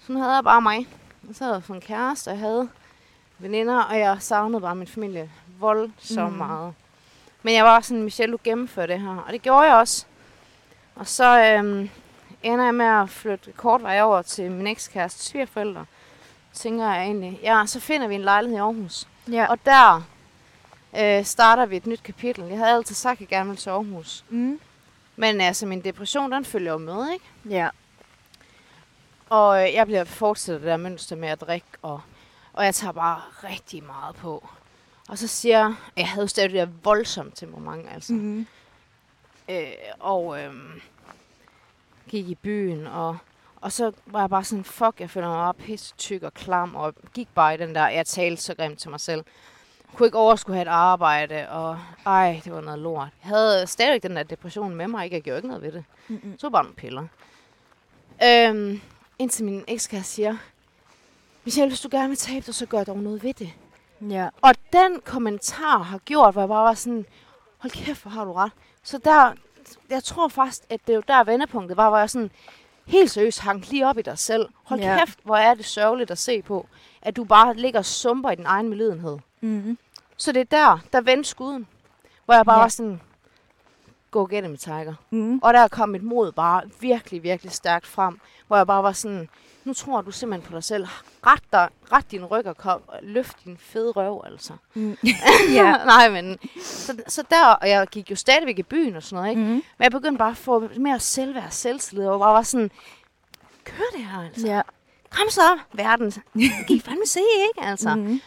Så 0.06 0.12
nu 0.12 0.19
havde 0.19 0.35
jeg 0.35 0.44
bare 0.44 0.62
mig. 0.62 0.88
Og 1.29 1.35
så 1.35 1.44
havde 1.44 1.55
jeg 1.55 1.62
fået 1.62 1.76
en 1.76 1.82
kæreste, 1.82 2.29
og 2.29 2.35
jeg 2.35 2.41
havde 2.41 2.69
veninder, 3.38 3.82
og 3.82 3.99
jeg 3.99 4.17
savnede 4.20 4.61
bare 4.61 4.75
min 4.75 4.87
familie 4.87 5.31
voldsomt 5.61 6.32
mm. 6.32 6.38
meget. 6.38 6.75
Men 7.43 7.55
jeg 7.55 7.64
var 7.64 7.81
sådan, 7.81 8.03
Michelle, 8.03 8.32
du 8.32 8.38
gennemfører 8.44 8.87
det 8.87 9.00
her. 9.00 9.25
Og 9.26 9.32
det 9.32 9.43
gjorde 9.43 9.62
jeg 9.62 9.75
også. 9.75 10.06
Og 10.94 11.06
så 11.06 11.41
øhm, 11.41 11.91
ender 12.43 12.64
jeg 12.64 12.75
med 12.75 12.87
at 12.87 13.11
flytte 13.11 13.53
kort 13.53 13.82
vej 13.82 14.00
over 14.00 14.23
til 14.23 14.50
min 14.50 14.67
ekskæreste 14.67 15.25
svigerforældre. 15.25 15.87
Tænker 16.53 16.93
jeg 16.93 17.03
egentlig. 17.03 17.41
Ja, 17.43 17.62
så 17.67 17.81
finder 17.81 18.06
vi 18.06 18.14
en 18.14 18.20
lejlighed 18.20 18.58
i 18.58 18.61
Aarhus. 18.61 19.08
Ja. 19.32 19.47
Og 19.47 19.58
der 19.64 20.03
øh, 20.99 21.25
starter 21.25 21.67
vi 21.67 21.76
et 21.76 21.87
nyt 21.87 22.03
kapitel. 22.03 22.44
Jeg 22.44 22.58
havde 22.58 22.70
altid 22.70 22.94
sagt, 22.94 23.17
at 23.17 23.20
jeg 23.20 23.29
gerne 23.29 23.49
ville 23.49 23.61
til 23.61 23.70
Aarhus. 23.70 24.25
Mm. 24.29 24.61
Men 25.17 25.41
altså, 25.41 25.67
min 25.67 25.81
depression, 25.81 26.32
den 26.32 26.44
følger 26.44 26.73
jo 26.73 26.79
med, 26.79 27.12
ikke? 27.12 27.25
Ja. 27.44 27.69
Og 29.31 29.62
øh, 29.62 29.75
jeg 29.75 29.87
bliver 29.87 30.05
fortsætter 30.05 30.58
det 30.58 30.67
der 30.67 30.76
mønster 30.76 31.17
med 31.17 31.28
at 31.28 31.40
drikke, 31.40 31.67
og, 31.82 32.00
og 32.52 32.64
jeg 32.64 32.75
tager 32.75 32.93
bare 32.93 33.20
rigtig 33.44 33.84
meget 33.84 34.17
på. 34.17 34.49
Og 35.08 35.19
så 35.19 35.28
siger 35.28 35.58
jeg, 35.58 35.75
jeg 35.96 36.08
havde 36.08 36.28
stadig 36.28 36.50
det 36.50 36.58
der 36.58 36.73
voldsomt 36.82 37.37
temperament, 37.37 37.88
altså. 37.94 38.12
Mm. 38.12 38.19
Mm. 38.19 38.46
Øh, 39.49 39.67
og 39.99 40.43
øh, 40.43 40.55
gik 42.08 42.28
i 42.28 42.34
byen, 42.34 42.87
og, 42.87 43.19
og 43.61 43.73
så 43.73 43.93
var 44.06 44.20
jeg 44.20 44.31
bare 44.31 44.44
sådan, 44.44 44.64
fuck, 44.64 45.00
jeg 45.00 45.11
føler 45.11 45.29
mig 45.29 45.37
bare 45.37 45.55
pisse 45.55 45.94
tyk 45.99 46.22
og 46.22 46.34
klam, 46.34 46.75
og 46.75 46.94
gik 47.14 47.29
bare 47.34 47.55
i 47.55 47.56
den 47.56 47.75
der, 47.75 47.88
jeg 47.88 48.06
talte 48.06 48.43
så 48.43 48.55
grimt 48.55 48.79
til 48.79 48.90
mig 48.90 49.00
selv. 49.00 49.25
Kunne 49.94 50.06
ikke 50.06 50.19
overskue 50.19 50.55
have 50.55 50.62
et 50.62 50.69
arbejde, 50.69 51.49
og 51.49 51.79
ej, 52.06 52.40
det 52.44 52.52
var 52.52 52.61
noget 52.61 52.79
lort. 52.79 53.08
Jeg 53.22 53.29
havde 53.29 53.67
stadig 53.67 54.02
den 54.02 54.17
der 54.17 54.22
depression 54.22 54.75
med 54.75 54.88
mig, 54.88 55.05
ikke? 55.05 55.17
Jeg 55.17 55.22
gjorde 55.22 55.38
ikke 55.38 55.49
noget 55.49 55.62
ved 55.62 55.72
det. 55.72 55.84
Mm-mm. 56.08 56.38
Så 56.38 56.50
bare 56.50 56.62
nogle 56.62 56.76
piller. 56.76 57.06
Øhm, 58.25 58.81
indtil 59.19 59.45
min 59.45 59.65
ekskæreste 59.69 60.13
siger, 60.13 60.37
Michelle, 61.45 61.71
hvis 61.71 61.81
du 61.81 61.89
gerne 61.91 62.09
vil 62.09 62.17
tabe 62.17 62.47
dig, 62.47 62.55
så 62.55 62.67
gør 62.67 62.85
dog 62.85 62.99
noget 62.99 63.23
ved 63.23 63.35
det. 63.35 63.53
Ja. 64.01 64.29
Og 64.43 64.55
den 64.73 65.01
kommentar 65.05 65.79
har 65.79 65.99
gjort, 65.99 66.35
hvor 66.35 66.43
jeg 66.43 66.49
bare 66.49 66.65
var 66.65 66.75
sådan, 66.75 67.07
hold 67.59 67.71
kæft, 67.71 68.03
hvor 68.03 68.11
har 68.11 68.25
du 68.25 68.33
ret. 68.33 68.53
Så 68.83 68.99
der, 68.99 69.33
jeg 69.91 70.05
tror 70.05 70.29
faktisk, 70.29 70.63
at 70.71 70.81
det 70.87 70.93
er 70.93 70.97
jo 70.97 71.03
der 71.09 71.25
vendepunktet 71.25 71.77
var, 71.77 71.89
hvor 71.89 71.99
jeg 71.99 72.11
sådan 72.11 72.31
helt 72.87 73.11
seriøst 73.11 73.41
hang 73.41 73.71
lige 73.71 73.87
op 73.87 73.99
i 73.99 74.03
dig 74.03 74.19
selv. 74.19 74.49
Hold 74.65 74.81
Ja. 74.81 74.99
kæft, 74.99 75.19
hvor 75.23 75.37
er 75.37 75.55
det 75.55 75.65
sørgeligt 75.65 76.11
at 76.11 76.19
se 76.19 76.43
på, 76.43 76.67
at 77.03 77.17
du 77.17 77.25
bare 77.25 77.55
ligger 77.57 77.79
og 77.79 77.85
sumper 77.85 78.31
i 78.31 78.35
din 78.35 78.47
egen 78.47 78.69
medlidenhed. 78.69 79.19
Mm-hmm. 79.41 79.79
Så 80.17 80.33
det 80.33 80.41
er 80.41 80.45
der, 80.45 80.79
der 80.93 81.01
vendte 81.01 81.29
skuden, 81.31 81.67
hvor 82.25 82.35
jeg 82.35 82.45
bare 82.45 82.57
ja. 82.57 82.63
var 82.63 82.69
sådan, 82.69 83.01
go 84.11 84.26
get 84.31 84.44
him, 84.44 84.56
Tiger. 84.56 84.94
Mm. 85.11 85.38
Og 85.38 85.55
der 85.55 85.69
kom 85.69 85.88
mit 85.88 86.03
mod 86.03 86.32
bare 86.32 86.62
virkelig, 86.81 87.23
virkelig 87.23 87.53
stærkt 87.53 87.87
frem, 87.87 88.20
hvor 88.47 88.56
jeg 88.56 88.67
bare 88.67 88.82
var 88.82 88.93
sådan, 88.93 89.29
nu 89.64 89.75
tror 89.75 90.00
du 90.00 90.11
simpelthen 90.11 90.50
på 90.50 90.56
dig 90.56 90.64
selv. 90.64 90.87
Ret, 91.26 91.43
dig, 91.53 91.69
ret 91.93 92.11
din 92.11 92.25
ryg 92.25 92.47
og 92.47 92.56
kom, 92.56 92.81
løft 93.03 93.37
din 93.44 93.56
fede 93.61 93.91
røv, 93.91 94.23
altså. 94.26 94.53
Mm. 94.75 94.97
ja. 95.58 95.76
Nej, 95.85 96.11
men 96.11 96.38
så, 96.62 97.03
så 97.08 97.23
der, 97.31 97.47
og 97.47 97.69
jeg 97.69 97.87
gik 97.87 98.11
jo 98.11 98.17
stadigvæk 98.17 98.58
i 98.58 98.62
byen 98.62 98.97
og 98.97 99.03
sådan 99.03 99.17
noget, 99.17 99.31
ikke? 99.31 99.43
Mm. 99.43 99.49
Men 99.49 99.82
jeg 99.82 99.91
begyndte 99.91 100.19
bare 100.19 100.31
at 100.31 100.37
få 100.37 100.69
mere 100.76 101.00
selvværd 101.00 101.47
og 101.47 101.53
selvtillid, 101.53 102.06
og 102.06 102.19
bare 102.19 102.35
var 102.35 102.43
sådan, 102.43 102.70
kør 103.64 103.85
det 103.97 104.05
her, 104.05 104.25
altså. 104.25 104.47
Ja. 104.47 104.62
Kom 105.11 105.31
så, 105.31 105.58
verden. 105.73 106.12
Kan 106.67 106.76
I 106.76 106.81
fandme 106.81 107.06
se, 107.06 107.20
ikke, 107.20 107.69
altså? 107.69 107.94
Mm. 107.94 108.20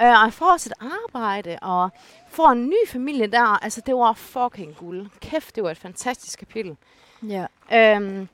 Øh, 0.00 0.06
og 0.06 0.24
jeg 0.24 0.32
får 0.32 0.52
også 0.52 0.70
et 0.70 0.86
arbejde, 1.14 1.58
og 1.62 1.90
får 2.38 2.48
en 2.52 2.66
ny 2.68 2.88
familie 2.88 3.26
der. 3.26 3.64
Altså, 3.64 3.80
det 3.86 3.94
var 3.94 4.12
fucking 4.12 4.76
guld. 4.76 5.06
Kæft, 5.20 5.54
det 5.56 5.62
var 5.64 5.70
et 5.70 5.78
fantastisk 5.78 6.38
kapitel. 6.38 6.76
Ja. 7.22 7.46
Øhm, 7.72 8.28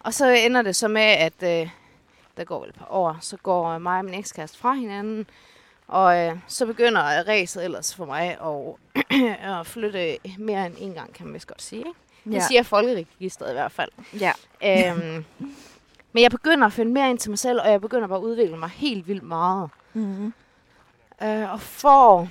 og 0.00 0.14
så 0.14 0.26
ender 0.28 0.62
det 0.62 0.76
så 0.76 0.88
med, 0.88 1.02
at 1.02 1.42
øh, 1.42 1.70
der 2.36 2.44
går 2.44 2.60
vel 2.60 2.68
et 2.68 2.74
par 2.74 2.86
år, 2.90 3.16
så 3.20 3.36
går 3.36 3.66
øh, 3.68 3.80
mig 3.80 3.98
og 3.98 4.04
min 4.04 4.14
ekskæreste 4.14 4.58
fra 4.58 4.72
hinanden, 4.74 5.26
og 5.88 6.18
øh, 6.18 6.36
så 6.46 6.66
begynder 6.66 7.28
ræset 7.28 7.64
ellers 7.64 7.94
for 7.94 8.04
mig 8.04 8.38
at, 8.40 9.38
at 9.60 9.66
flytte 9.66 10.18
mere 10.38 10.66
end 10.66 10.74
en 10.78 10.92
gang, 10.94 11.14
kan 11.14 11.26
man 11.26 11.34
vist 11.34 11.46
godt 11.46 11.62
sige. 11.62 11.78
Ikke? 11.78 11.90
Det 12.24 12.32
Ja. 12.32 12.40
siger 12.48 12.62
folkeregistret 12.62 13.50
i 13.50 13.52
hvert 13.52 13.72
fald. 13.72 13.90
Ja. 14.20 14.32
øhm, 14.64 15.24
men 16.12 16.22
jeg 16.22 16.30
begynder 16.30 16.66
at 16.66 16.72
finde 16.72 16.92
mere 16.92 17.10
ind 17.10 17.18
til 17.18 17.30
mig 17.30 17.38
selv, 17.38 17.60
og 17.60 17.70
jeg 17.70 17.80
begynder 17.80 18.06
bare 18.08 18.18
at 18.18 18.22
udvikle 18.22 18.56
mig 18.56 18.68
helt 18.68 19.08
vildt 19.08 19.22
meget. 19.22 19.70
Mm. 19.92 20.32
Øh, 21.22 21.52
og 21.52 21.60
får... 21.60 22.28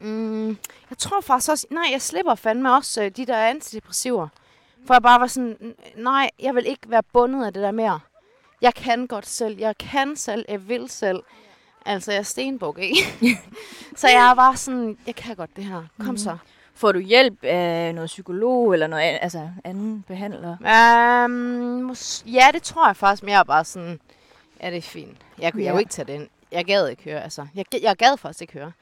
Mm, 0.00 0.48
jeg 0.90 0.98
tror 0.98 1.20
faktisk 1.20 1.50
også... 1.50 1.66
Nej, 1.70 1.84
jeg 1.92 2.02
slipper 2.02 2.34
fandme 2.34 2.74
også 2.74 3.02
øh, 3.02 3.10
de 3.10 3.26
der 3.26 3.36
antidepressiver. 3.36 4.28
For 4.86 4.94
jeg 4.94 5.02
bare 5.02 5.20
var 5.20 5.26
sådan... 5.26 5.56
"N- 5.60 6.00
Nej, 6.02 6.30
jeg 6.40 6.54
vil 6.54 6.66
ikke 6.66 6.90
være 6.90 7.02
bundet 7.02 7.46
af 7.46 7.52
det 7.52 7.62
der 7.62 7.70
mere. 7.70 8.00
Jeg 8.62 8.74
kan 8.74 9.06
godt 9.06 9.26
selv. 9.26 9.58
Jeg 9.58 9.78
kan 9.78 10.16
selv. 10.16 10.44
Jeg 10.48 10.68
vil 10.68 10.88
selv. 10.90 11.22
Altså, 11.86 12.12
jeg 12.12 12.18
er 12.18 12.22
stenbuk, 12.22 12.78
ikke? 12.78 12.98
så 13.96 14.08
jeg 14.08 14.30
er 14.30 14.34
bare 14.34 14.56
sådan... 14.56 14.98
Jeg 15.06 15.14
kan 15.14 15.36
godt 15.36 15.56
det 15.56 15.64
her. 15.64 15.82
Kom 15.98 16.06
Mhm. 16.06 16.18
så. 16.18 16.36
Får 16.74 16.92
du 16.92 16.98
hjælp 16.98 17.44
af 17.44 17.94
noget 17.94 18.06
psykolog 18.08 18.72
eller 18.72 18.86
noget 18.86 19.02
an- 19.02 19.18
altså 19.22 19.50
anden 19.64 20.04
behandler? 20.08 20.56
Um, 21.24 21.96
ja, 22.26 22.46
det 22.52 22.62
tror 22.62 22.86
jeg 22.86 22.96
faktisk, 22.96 23.22
men 23.22 23.30
jeg 23.32 23.38
er 23.38 23.44
bare 23.44 23.64
sådan... 23.64 24.00
Ja, 24.62 24.70
det 24.70 24.76
er 24.76 24.82
fint. 24.82 25.16
Jeg 25.38 25.52
kunne 25.52 25.62
ja. 25.62 25.68
Ja. 25.68 25.72
jo 25.74 25.78
ikke 25.78 25.90
tage 25.90 26.12
den. 26.12 26.28
Jeg 26.52 26.64
gad 26.64 26.88
ikke 26.88 27.02
høre, 27.04 27.22
altså. 27.22 27.46
Jeg, 27.54 27.64
jeg 27.82 27.96
gad 27.96 28.16
faktisk 28.16 28.40
ikke 28.42 28.52
høre. 28.52 28.72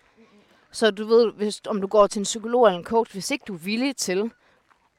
Så 0.76 0.90
du 0.90 1.06
ved, 1.06 1.32
hvis, 1.32 1.60
om 1.68 1.80
du 1.80 1.86
går 1.86 2.06
til 2.06 2.18
en 2.18 2.24
psykolog 2.24 2.66
eller 2.66 2.78
en 2.78 2.84
coach, 2.84 3.12
hvis 3.12 3.30
ikke 3.30 3.44
du 3.48 3.54
er 3.54 3.58
villig 3.58 3.96
til 3.96 4.30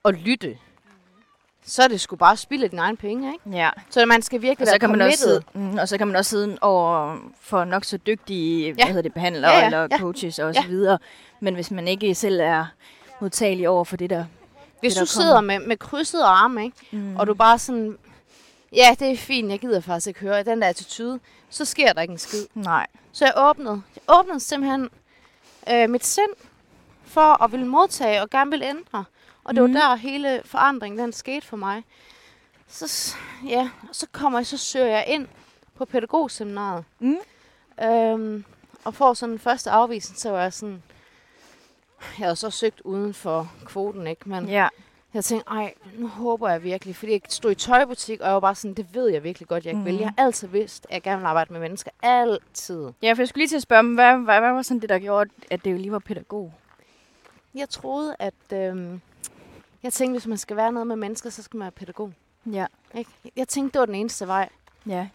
at 0.05 0.13
lytte, 0.13 0.57
så 1.65 1.83
er 1.83 1.87
det 1.87 2.01
sgu 2.01 2.15
bare 2.15 2.37
spild 2.37 2.63
af 2.63 2.69
dine 2.69 2.81
egne 2.81 2.97
penge, 2.97 3.33
ikke? 3.33 3.57
Ja. 3.57 3.69
Så 3.89 4.05
man 4.05 4.21
skal 4.21 4.41
virkelig 4.41 4.61
Og 4.61 4.67
så, 4.67 4.71
være 4.71 4.79
kan 4.79 4.89
man 4.89 5.01
også 5.01 5.17
sidde, 5.19 5.41
mm, 5.53 5.77
og 5.77 5.87
så 5.87 5.97
kan 5.97 6.07
man 6.07 6.15
også 6.15 6.29
sidde 6.29 6.57
over 6.61 7.17
for 7.41 7.63
nok 7.63 7.83
så 7.83 7.97
dygtige 7.97 8.67
ja. 8.67 8.73
hvad 8.73 8.85
hedder 8.85 9.01
det, 9.01 9.13
behandlere 9.13 9.51
Ja, 9.51 9.59
ja, 9.59 9.65
eller 9.65 9.87
ja. 9.91 9.97
coaches 9.97 10.39
og 10.39 10.53
Ja. 10.53 10.61
så 10.61 10.67
videre. 10.67 10.99
Men 11.39 11.53
hvis 11.53 11.71
man 11.71 11.87
ikke 11.87 12.15
selv 12.15 12.39
er 12.39 12.65
modtagelig 13.21 13.69
over 13.69 13.83
for 13.85 13.97
det 13.97 14.09
der. 14.09 14.25
Hvis 14.79 14.93
det, 14.93 14.99
du 14.99 15.01
der 15.01 15.05
sidder 15.05 15.35
kommer. 15.35 15.59
med, 15.59 15.67
med 15.67 15.77
krydsede 15.77 16.23
arme, 16.23 16.63
ikke? 16.65 16.77
Mm. 16.91 17.15
og 17.15 17.27
du 17.27 17.33
bare 17.33 17.59
sådan... 17.59 17.97
Ja, 18.75 18.95
det 18.99 19.11
er 19.11 19.17
fint, 19.17 19.51
jeg 19.51 19.59
gider 19.59 19.79
faktisk 19.79 20.07
ikke 20.07 20.19
høre 20.19 20.43
den 20.43 20.61
der 20.61 20.67
attitude. 20.67 21.19
Så 21.49 21.65
sker 21.65 21.93
der 21.93 22.01
ikke 22.01 22.11
en 22.11 22.17
skid. 22.17 22.45
Nej. 22.53 22.87
Så 23.11 23.25
jeg 23.25 23.33
åbnede. 23.37 23.81
Jeg 23.95 24.19
åbnede 24.19 24.39
simpelthen 24.39 24.89
øh, 25.71 25.89
mit 25.89 26.05
sind 26.05 26.31
for 27.05 27.43
at 27.43 27.51
ville 27.51 27.67
modtage 27.67 28.21
og 28.21 28.29
gerne 28.29 28.51
ville 28.51 28.65
ændre. 28.65 29.05
Og 29.43 29.55
det 29.55 29.63
Mhm. 29.63 29.73
var 29.73 29.79
der 29.79 29.95
hele 29.95 30.41
forandringen, 30.45 30.99
den 30.99 31.13
skete 31.13 31.47
for 31.47 31.57
mig. 31.57 31.83
Så, 32.67 33.15
ja, 33.47 33.69
så 33.91 34.07
kommer 34.11 34.39
jeg, 34.39 34.45
så 34.47 34.57
søger 34.57 34.87
jeg 34.87 35.05
ind 35.07 35.27
på 35.75 35.85
pædagogseminaret. 35.85 36.83
Mm. 36.99 37.17
Øhm, 37.83 38.45
og 38.85 38.93
får 38.93 39.13
sådan 39.13 39.31
den 39.31 39.39
første 39.39 39.69
afvisning, 39.71 40.19
så 40.19 40.29
var 40.31 40.41
jeg 40.41 40.53
sådan... 40.53 40.83
Jeg 42.19 42.25
havde 42.25 42.35
så 42.35 42.49
søgt 42.49 42.81
uden 42.81 43.13
for 43.13 43.51
kvoten, 43.65 44.07
ikke? 44.07 44.29
Men 44.29 44.49
Ja. 44.49 44.67
Jeg 45.13 45.23
tænkte, 45.23 45.49
ej, 45.49 45.73
nu 45.97 46.07
håber 46.07 46.49
jeg 46.49 46.63
virkelig, 46.63 46.95
fordi 46.95 47.11
jeg 47.11 47.21
stod 47.29 47.51
i 47.51 47.55
tøjbutik, 47.55 48.19
og 48.21 48.25
jeg 48.25 48.33
var 48.33 48.39
bare 48.39 48.55
sådan, 48.55 48.73
det 48.73 48.87
ved 48.93 49.07
jeg 49.07 49.23
virkelig 49.23 49.47
godt, 49.47 49.65
jeg 49.65 49.71
ikke 49.73 49.83
vil. 49.83 49.93
Mhm. 49.93 50.01
Jeg 50.01 50.13
har 50.17 50.23
altid 50.25 50.47
vidst, 50.47 50.85
at 50.89 50.93
jeg 50.93 51.01
gerne 51.01 51.17
vil 51.19 51.25
arbejde 51.25 51.53
med 51.53 51.61
mennesker. 51.61 51.91
Altid. 52.01 52.91
ja, 53.01 53.13
for 53.13 53.21
jeg 53.21 53.27
skulle 53.27 53.41
lige 53.41 53.47
til 53.49 53.55
at 53.55 53.61
spørge, 53.61 53.93
hvad, 53.95 54.17
hvad, 54.17 54.39
hvad 54.39 54.51
var 54.51 54.61
sådan 54.61 54.81
det, 54.81 54.89
der 54.89 54.99
gjorde, 54.99 55.29
at 55.51 55.65
det 55.65 55.71
jo 55.71 55.77
lige 55.77 55.91
var 55.91 55.99
pædagog? 55.99 56.53
Jeg 57.55 57.69
troede, 57.69 58.15
at... 58.19 58.33
Øhm, 58.53 59.01
jeg 59.83 59.93
tænkte, 59.93 60.19
hvis 60.19 60.27
man 60.27 60.37
skal 60.37 60.57
være 60.57 60.71
noget 60.71 60.87
med 60.87 60.95
mennesker, 60.95 61.29
så 61.29 61.43
skal 61.43 61.57
man 61.57 61.65
være 61.65 61.71
pædagog. 61.71 62.13
Ja. 62.45 62.65
Ikke? 62.95 63.11
Jeg 63.35 63.47
tænkte, 63.47 63.73
det 63.73 63.79
var 63.79 63.85
den 63.85 63.95
eneste 63.95 64.27
vej. 64.27 64.49
Ja. 64.87 65.07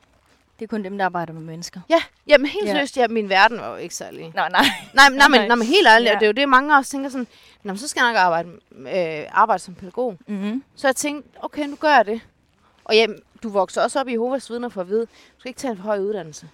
Det 0.62 0.68
er 0.68 0.76
kun 0.76 0.84
dem, 0.84 0.98
der 0.98 1.04
arbejder 1.04 1.32
med 1.32 1.42
mennesker. 1.42 1.80
Ja, 1.90 2.02
jamen 2.26 2.46
helt 2.46 2.64
Ja. 2.64 2.68
ja. 2.70 2.74
seriøst, 2.74 2.96
ja, 2.96 3.08
min 3.08 3.28
verden 3.28 3.58
var 3.60 3.68
jo 3.70 3.76
ikke 3.76 3.94
særlig. 3.94 4.32
Nej, 4.34 4.48
nej. 4.50 4.64
Nej, 4.94 5.08
nej, 5.08 5.28
men, 5.28 5.40
Nej. 5.48 5.56
men 5.56 5.66
helt 5.66 5.86
ærligt, 5.88 6.08
Ja. 6.08 6.12
ja. 6.12 6.18
det 6.18 6.22
er 6.22 6.26
jo 6.26 6.32
det, 6.32 6.48
mange 6.48 6.76
også 6.76 6.90
tænker 6.90 7.10
sådan, 7.10 7.26
Nå, 7.62 7.76
så 7.76 7.88
skal 7.88 8.00
jeg 8.00 8.08
nok 8.12 8.16
arbejde, 8.16 8.48
øh, 9.20 9.26
arbejde 9.32 9.62
som 9.62 9.74
pædagog. 9.74 10.18
Mm-hmm. 10.26 10.64
Så 10.76 10.88
jeg 10.88 10.96
tænkte, 10.96 11.28
okay, 11.42 11.66
nu 11.66 11.76
gør 11.76 11.88
jeg 11.96 12.06
det. 12.06 12.20
Og 12.84 12.96
jeg, 12.96 13.08
du 13.42 13.48
vokser 13.48 13.82
også 13.82 14.00
op 14.00 14.08
i 14.08 14.12
Jehovas 14.12 14.50
vidner 14.50 14.68
for 14.68 14.80
at 14.80 14.88
vide, 14.88 15.00
du 15.00 15.06
skal 15.38 15.48
ikke 15.48 15.58
tage 15.60 15.70
en 15.70 15.76
for 15.76 15.84
høj 15.84 15.98
uddannelse. 15.98 16.48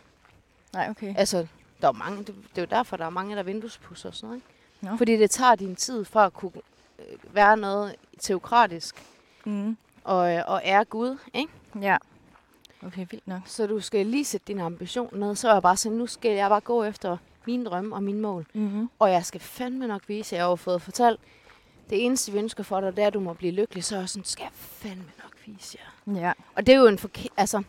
Nej, 0.73 0.91
okay. 0.91 1.15
Altså, 1.19 1.47
der 1.83 1.89
er 1.89 1.93
mange, 1.93 2.19
det, 2.19 2.27
det 2.27 2.59
er 2.59 2.63
jo 2.63 2.67
derfor, 2.71 2.97
der 2.97 3.07
er 3.07 3.11
mange, 3.11 3.37
der 3.37 3.43
vinduespusser 3.43 4.09
og 4.09 4.15
sådan 4.15 4.27
noget. 4.29 4.37
Ikke? 4.83 4.91
Nå. 4.93 4.97
Fordi 4.97 5.17
det 5.17 5.31
tager 5.31 5.55
din 5.55 5.77
tid 5.77 6.05
for 6.05 6.21
at 6.21 6.33
kunne 6.35 6.53
øh, 6.99 7.35
være 7.35 7.57
noget 7.57 7.95
teokratisk 8.21 9.03
Mm. 9.45 9.77
og, 10.05 10.35
øh, 10.35 10.43
og 10.47 10.61
er 10.65 10.85
Gud. 10.85 11.19
Ikke? 11.35 11.53
Ja. 11.81 11.97
Okay, 12.87 13.07
vildt 13.11 13.29
nok. 13.29 13.41
Så 13.45 13.67
du 13.67 13.81
skal 13.81 14.07
lige 14.07 14.25
sætte 14.25 14.45
din 14.47 14.61
ambition 14.61 15.09
ned. 15.13 15.37
Så 15.37 15.49
er 15.49 15.53
jeg 15.53 15.63
bare 15.63 15.77
sådan, 15.77 15.99
nu 15.99 16.07
skal 16.07 16.31
jeg 16.31 16.49
bare 16.49 16.61
gå 16.61 16.85
efter 16.85 17.17
mine 17.47 17.65
drømme 17.65 17.95
og 17.95 18.03
mine 18.03 18.21
mål. 18.21 18.47
Mm-hmm. 18.55 18.91
Og 18.99 19.11
jeg 19.11 19.27
skal 19.27 19.41
fandme 19.41 19.87
nok 19.87 20.03
vise, 20.07 20.37
jeg 20.37 20.45
har 20.45 20.55
fået 20.55 20.83
fortalt, 20.83 21.21
det 21.91 22.05
eneste, 22.05 22.33
vi 22.33 22.39
ønsker 22.39 22.63
for 22.63 22.81
dig, 22.81 22.97
det 22.97 23.03
er, 23.03 23.07
at 23.07 23.15
du 23.15 23.21
må 23.21 23.33
blive 23.33 23.53
lykkelig. 23.53 23.85
Så 23.85 23.97
er 23.97 24.01
jeg 24.01 24.09
sådan, 24.09 24.25
skal 24.25 24.43
jeg 24.43 24.53
fandme 24.53 25.13
nok 25.23 25.33
vise 25.47 25.79
jer. 25.79 26.15
Ja. 26.21 26.33
Og 26.55 26.67
det 26.67 26.75
er 26.75 26.79
jo 26.79 26.87
en 26.87 26.99
forkert, 26.99 27.33
altså, 27.37 27.63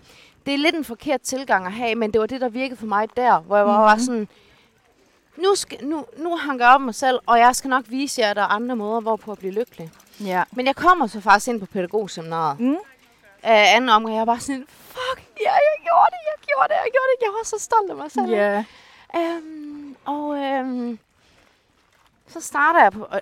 det 0.46 0.54
er 0.54 0.58
lidt 0.58 0.76
en 0.76 0.84
forkert 0.84 1.22
tilgang 1.22 1.66
at 1.66 1.72
have, 1.72 1.96
men 1.96 2.14
det 2.14 2.22
var 2.22 2.28
det, 2.28 2.42
der 2.42 2.50
virkede 2.50 2.80
for 2.80 2.86
mig 2.86 3.08
der, 3.16 3.40
hvor 3.40 3.58
jeg 3.58 3.66
mm-hmm. 3.66 3.82
var 3.82 3.98
sådan, 3.98 4.28
nu, 5.38 5.56
skal, 5.56 5.86
nu, 5.86 6.06
nu 6.18 6.36
hanker 6.36 6.66
jeg 6.66 6.76
op 6.76 6.82
mig 6.82 6.96
selv, 6.96 7.20
og 7.26 7.40
jeg 7.40 7.56
skal 7.56 7.70
nok 7.70 7.86
vise 7.88 8.22
jer, 8.22 8.30
at 8.30 8.36
der 8.36 8.42
er 8.42 8.48
andre 8.48 8.76
måder, 8.76 9.00
hvorpå 9.00 9.32
at 9.32 9.40
blive 9.40 9.54
lykkelig. 9.54 9.92
Ja. 10.20 10.44
Men 10.52 10.66
jeg 10.66 10.76
kommer 10.76 11.08
så 11.08 11.22
faktisk 11.22 11.48
ind 11.48 11.60
på 11.60 11.66
pædagogseminaret. 11.66 12.60
Mm. 12.60 12.78
Af 13.44 13.76
anden 13.76 13.90
omgang, 13.90 14.16
jeg 14.16 14.20
var 14.20 14.26
bare 14.26 14.40
sådan, 14.40 14.66
fuck, 14.90 15.20
ja, 15.46 15.52
jeg 15.54 15.78
gjorde 15.84 16.10
det, 16.16 16.22
jeg 16.32 16.38
gjorde 16.48 16.68
det, 16.70 16.78
jeg 16.86 16.92
gjorde 16.92 17.10
det. 17.18 17.26
Jeg 17.26 17.32
var 17.38 17.44
så 17.46 17.58
stolt 17.60 17.90
af 17.92 17.96
mig 17.96 18.12
selv. 18.12 18.30
Ja. 18.32 18.66
Øhm, 19.16 19.96
og 20.06 20.36
øhm, 20.38 21.00
så 22.28 22.42
starter 22.42 22.84
jeg 22.84 22.92
på, 22.92 23.08
øh, 23.14 23.20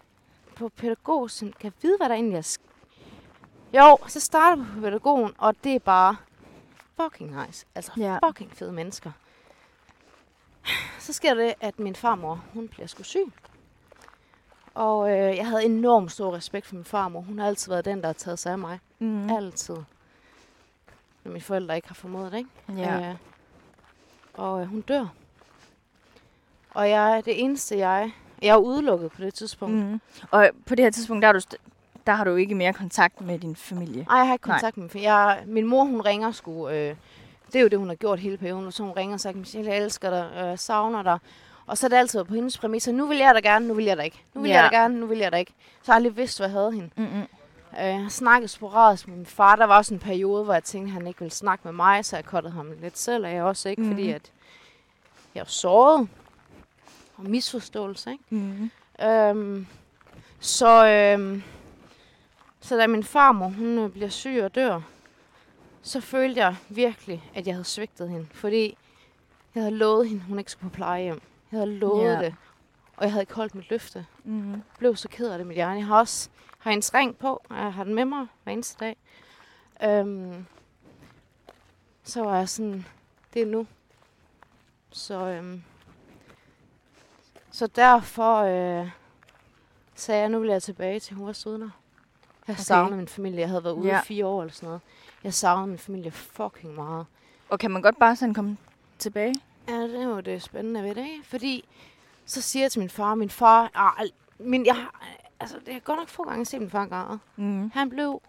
på 0.55 0.69
pædagog, 0.69 1.29
som 1.31 1.51
kan 1.51 1.63
jeg 1.63 1.71
vide, 1.81 1.97
hvad 1.97 2.09
der 2.09 2.15
egentlig 2.15 2.37
er. 2.37 2.41
sk- 2.41 2.61
Jo, 3.73 3.97
så 4.07 4.19
starter 4.19 4.57
jeg 4.63 4.65
på 4.75 4.81
pædagogen, 4.81 5.33
og 5.37 5.55
det 5.63 5.75
er 5.75 5.79
bare 5.79 6.15
fucking 7.01 7.45
nice. 7.45 7.65
Altså 7.75 7.91
Ja. 7.97 8.17
fucking 8.27 8.51
fede 8.57 8.71
mennesker. 8.71 9.11
Så 10.99 11.13
sker 11.13 11.33
det, 11.33 11.53
at 11.61 11.79
min 11.79 11.95
farmor, 11.95 12.43
hun 12.53 12.67
bliver 12.67 12.87
sgu 12.87 13.03
syg. 13.03 13.33
Og 14.73 15.09
øh, 15.11 15.37
jeg 15.37 15.47
havde 15.47 15.65
enormt 15.65 16.11
stor 16.11 16.33
respekt 16.35 16.65
for 16.67 16.75
min 16.75 16.85
farmor. 16.85 17.21
Hun 17.21 17.39
har 17.39 17.47
altid 17.47 17.71
været 17.71 17.85
den, 17.85 18.01
der 18.01 18.05
har 18.07 18.13
taget 18.13 18.39
sig 18.39 18.51
af 18.51 18.57
mig. 18.57 18.79
Mm. 18.99 19.29
Altid. 19.29 19.75
Når 21.27 21.31
mine 21.33 21.43
forældre 21.43 21.75
ikke 21.75 21.87
har 21.87 21.95
formået 21.95 22.31
det, 22.31 22.37
ikke? 22.37 22.49
Ja. 22.77 23.09
Øh, 23.09 23.15
og 24.33 24.61
øh, 24.61 24.67
hun 24.67 24.81
dør. 24.81 25.05
Og 26.73 26.89
jeg 26.89 27.21
det 27.25 27.43
eneste, 27.43 27.77
jeg... 27.77 28.11
Jeg 28.41 28.49
er 28.49 28.57
udelukket 28.57 29.11
på 29.11 29.21
det 29.21 29.33
tidspunkt. 29.33 29.75
Mm. 29.75 30.01
Og 30.31 30.49
på 30.65 30.75
det 30.75 30.85
her 30.85 30.89
tidspunkt, 30.89 31.21
der, 31.21 31.27
er 31.29 31.33
du 31.33 31.39
der 32.07 32.13
har 32.13 32.23
du 32.23 32.35
ikke 32.35 32.55
mere 32.55 32.73
kontakt 32.73 33.21
med 33.21 33.39
din 33.39 33.55
familie. 33.55 34.05
Ej, 34.09 34.17
jeg 34.17 34.27
har 34.27 34.33
ikke 34.33 34.47
Nej. 34.47 34.57
kontakt 34.57 34.77
med 34.77 34.89
min 34.93 35.03
jeg, 35.03 35.43
Min 35.45 35.65
mor, 35.67 35.83
hun 35.83 36.01
ringer 36.01 36.31
sgu... 36.31 36.69
Øh, 36.69 36.95
det 37.47 37.55
er 37.55 37.61
jo 37.61 37.67
det, 37.67 37.79
hun 37.79 37.87
har 37.87 37.95
gjort 37.95 38.19
hele 38.19 38.37
perioden. 38.37 38.71
Så 38.71 38.83
hun 38.83 38.91
ringer 38.91 39.13
og 39.13 39.19
siger, 39.19 39.33
Michelle, 39.33 39.71
jeg 39.71 39.83
elsker 39.83 40.09
dig, 40.09 40.43
øh, 40.43 40.57
savner 40.57 41.03
dig. 41.03 41.19
Og 41.65 41.77
så 41.77 41.87
er 41.87 41.89
det 41.89 41.97
altid 41.97 42.23
på 42.23 42.33
hendes 42.33 42.57
præmisser. 42.57 42.91
Nu 42.91 43.05
vil 43.05 43.17
jeg 43.17 43.35
da 43.35 43.39
gerne, 43.39 43.67
nu 43.67 43.73
vil 43.73 43.85
jeg 43.85 43.97
da 43.97 44.01
ikke. 44.01 44.23
Nu 44.33 44.41
vil 44.41 44.49
Ja. 44.49 44.61
jeg 44.61 44.71
da 44.71 44.77
gerne, 44.77 44.99
nu 44.99 45.05
vil 45.05 45.17
jeg 45.17 45.31
da 45.31 45.37
ikke. 45.37 45.53
Så 45.81 45.91
har 45.91 45.93
jeg 45.93 46.05
aldrig 46.05 46.17
vidst, 46.17 46.39
hvad 46.39 46.47
jeg 46.47 46.53
havde 46.53 46.71
hende. 46.71 46.89
Mm-mm. 46.95 47.27
Øh, 47.73 47.85
jeg 47.85 48.01
har 48.01 48.09
snakket 48.09 48.49
sporadisk 48.49 49.07
med 49.07 49.15
min 49.17 49.25
far. 49.25 49.55
Der 49.55 49.65
var 49.65 49.77
også 49.77 49.93
en 49.93 49.99
periode, 49.99 50.43
hvor 50.43 50.53
jeg 50.53 50.63
tænkte, 50.63 50.89
at 50.89 50.93
han 50.93 51.07
ikke 51.07 51.19
ville 51.19 51.33
snakke 51.33 51.61
med 51.63 51.71
mig, 51.73 52.05
så 52.05 52.15
jeg 52.17 52.25
kottede 52.25 52.53
ham 52.53 52.71
lidt 52.81 52.97
selv, 52.97 53.25
og 53.25 53.31
jeg 53.31 53.43
også 53.43 53.69
ikke, 53.69 53.81
mm. 53.81 53.89
fordi 53.89 54.03
Mhm. 54.07 54.15
at 54.15 54.31
jeg 55.35 55.41
var 55.41 55.45
såret 55.49 56.07
og 57.17 57.23
misforståelse. 57.23 58.11
Ikke? 58.11 58.23
Mm. 58.29 58.71
Øhm, 59.05 59.67
så, 60.39 60.87
øhm, 60.87 61.43
så 62.61 62.77
da 62.77 62.87
min 62.87 63.03
farmor 63.03 63.47
hun 63.49 63.77
øh, 63.79 63.89
bliver 63.89 64.09
syg 64.09 64.41
og 64.43 64.55
dør, 64.55 64.81
så 65.81 66.01
følte 66.01 66.39
jeg 66.41 66.55
virkelig, 66.69 67.23
at 67.35 67.47
jeg 67.47 67.55
havde 67.55 67.65
svigtet 67.65 68.09
hende. 68.09 68.27
Fordi 68.33 68.77
jeg 69.55 69.63
havde 69.63 69.75
lovet 69.75 70.09
hende, 70.09 70.23
hun 70.23 70.39
ikke 70.39 70.51
skulle 70.51 70.69
på 70.71 70.75
plejehjem. 70.75 71.21
Jeg 71.51 71.59
havde 71.59 71.71
lovet 71.75 72.05
yeah. 72.05 72.23
det. 72.25 72.35
Og 72.97 73.03
jeg 73.03 73.11
havde 73.11 73.21
ikke 73.23 73.33
holdt 73.33 73.55
mit 73.55 73.69
løfte. 73.69 74.05
Mm. 74.23 74.51
Jeg 74.51 74.59
blev 74.79 74.95
så 74.95 75.07
ked 75.09 75.29
af 75.31 75.37
det 75.37 75.47
mit 75.47 75.55
hjerne. 75.55 75.77
Jeg 75.79 75.85
har 75.85 75.99
også 75.99 76.29
har 76.59 76.71
en 76.71 76.81
ring 76.93 77.17
på, 77.17 77.41
og 77.49 77.55
jeg 77.57 77.73
har 77.73 77.83
den 77.83 77.95
med 77.95 78.05
mig 78.05 78.27
hver 78.43 78.53
eneste 78.53 78.85
dag. 78.85 78.95
Øhm, 79.83 80.45
så 82.03 82.23
var 82.23 82.37
jeg 82.37 82.49
sådan, 82.49 82.85
det 83.33 83.41
er 83.41 83.45
nu. 83.45 83.67
Så, 84.91 85.15
øhm, 85.27 85.63
så 87.51 87.67
derfor 87.67 88.35
øh, 88.37 88.89
sagde 89.95 90.21
jeg, 90.21 90.29
nu 90.29 90.39
vil 90.39 90.49
jeg 90.49 90.63
tilbage 90.63 90.99
til 90.99 91.15
Hovedstudner. 91.15 91.69
Jeg 92.47 92.53
Okay. 92.53 92.63
savnede 92.63 92.97
min 92.97 93.07
familie. 93.07 93.39
Jeg 93.39 93.49
havde 93.49 93.63
været 93.63 93.73
ude 93.73 93.87
Ja. 93.87 94.01
i 94.01 94.05
fire 94.05 94.25
år 94.25 94.41
eller 94.41 94.53
sådan 94.53 94.67
noget. 94.67 94.81
Jeg 95.23 95.33
savnede 95.33 95.67
min 95.67 95.77
familie 95.77 96.11
fucking 96.11 96.75
meget. 96.75 97.05
Og 97.49 97.59
kan 97.59 97.71
man 97.71 97.81
godt 97.81 97.99
bare 97.99 98.15
sådan 98.15 98.33
komme 98.33 98.57
tilbage? 98.99 99.35
Ja, 99.67 99.81
det 99.81 99.95
er 100.01 100.03
jo 100.03 100.19
det 100.19 100.41
spændende 100.41 100.83
ved 100.83 100.95
det, 100.95 101.03
ikke? 101.07 101.23
Fordi 101.27 101.65
så 102.27 102.41
siger 102.41 102.63
jeg 102.63 102.71
til 102.71 102.79
min 102.79 102.89
far, 102.89 103.15
min 103.15 103.29
far, 103.29 103.71
ah, 103.73 104.07
min, 104.39 104.65
jeg, 104.65 104.75
har- 104.75 105.01
altså, 105.39 105.57
det 105.65 105.73
er 105.75 105.79
godt 105.79 105.99
nok 105.99 106.07
få 106.09 106.23
gange 106.23 106.45
set 106.45 106.59
min 106.61 106.69
far 106.69 106.85
græde. 106.85 107.19
Mm. 107.35 107.71
Han 107.73 107.89
blev 107.89 108.21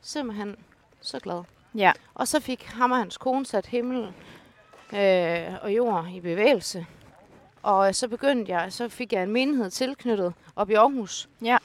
simpelthen 0.00 0.56
så 1.00 1.18
glad. 1.20 1.42
Ja. 1.74 1.92
Og 2.14 2.28
så 2.28 2.40
fik 2.40 2.64
ham 2.64 2.90
og 2.90 2.98
hans 2.98 3.16
kone 3.18 3.46
sat 3.46 3.66
himmel 3.66 4.02
øh, 4.92 5.54
og 5.62 5.74
jord 5.76 6.06
i 6.14 6.20
bevægelse. 6.20 6.86
Og 7.62 7.88
øh, 7.88 7.94
så 7.94 8.08
begyndte 8.08 8.52
jeg, 8.52 8.72
så 8.72 8.88
fik 8.88 9.12
jeg 9.12 9.22
en 9.22 9.30
menighed 9.30 9.70
tilknyttet 9.70 10.34
op 10.56 10.70
i 10.70 10.74
Aarhus. 10.74 11.28
Ja. 11.42 11.58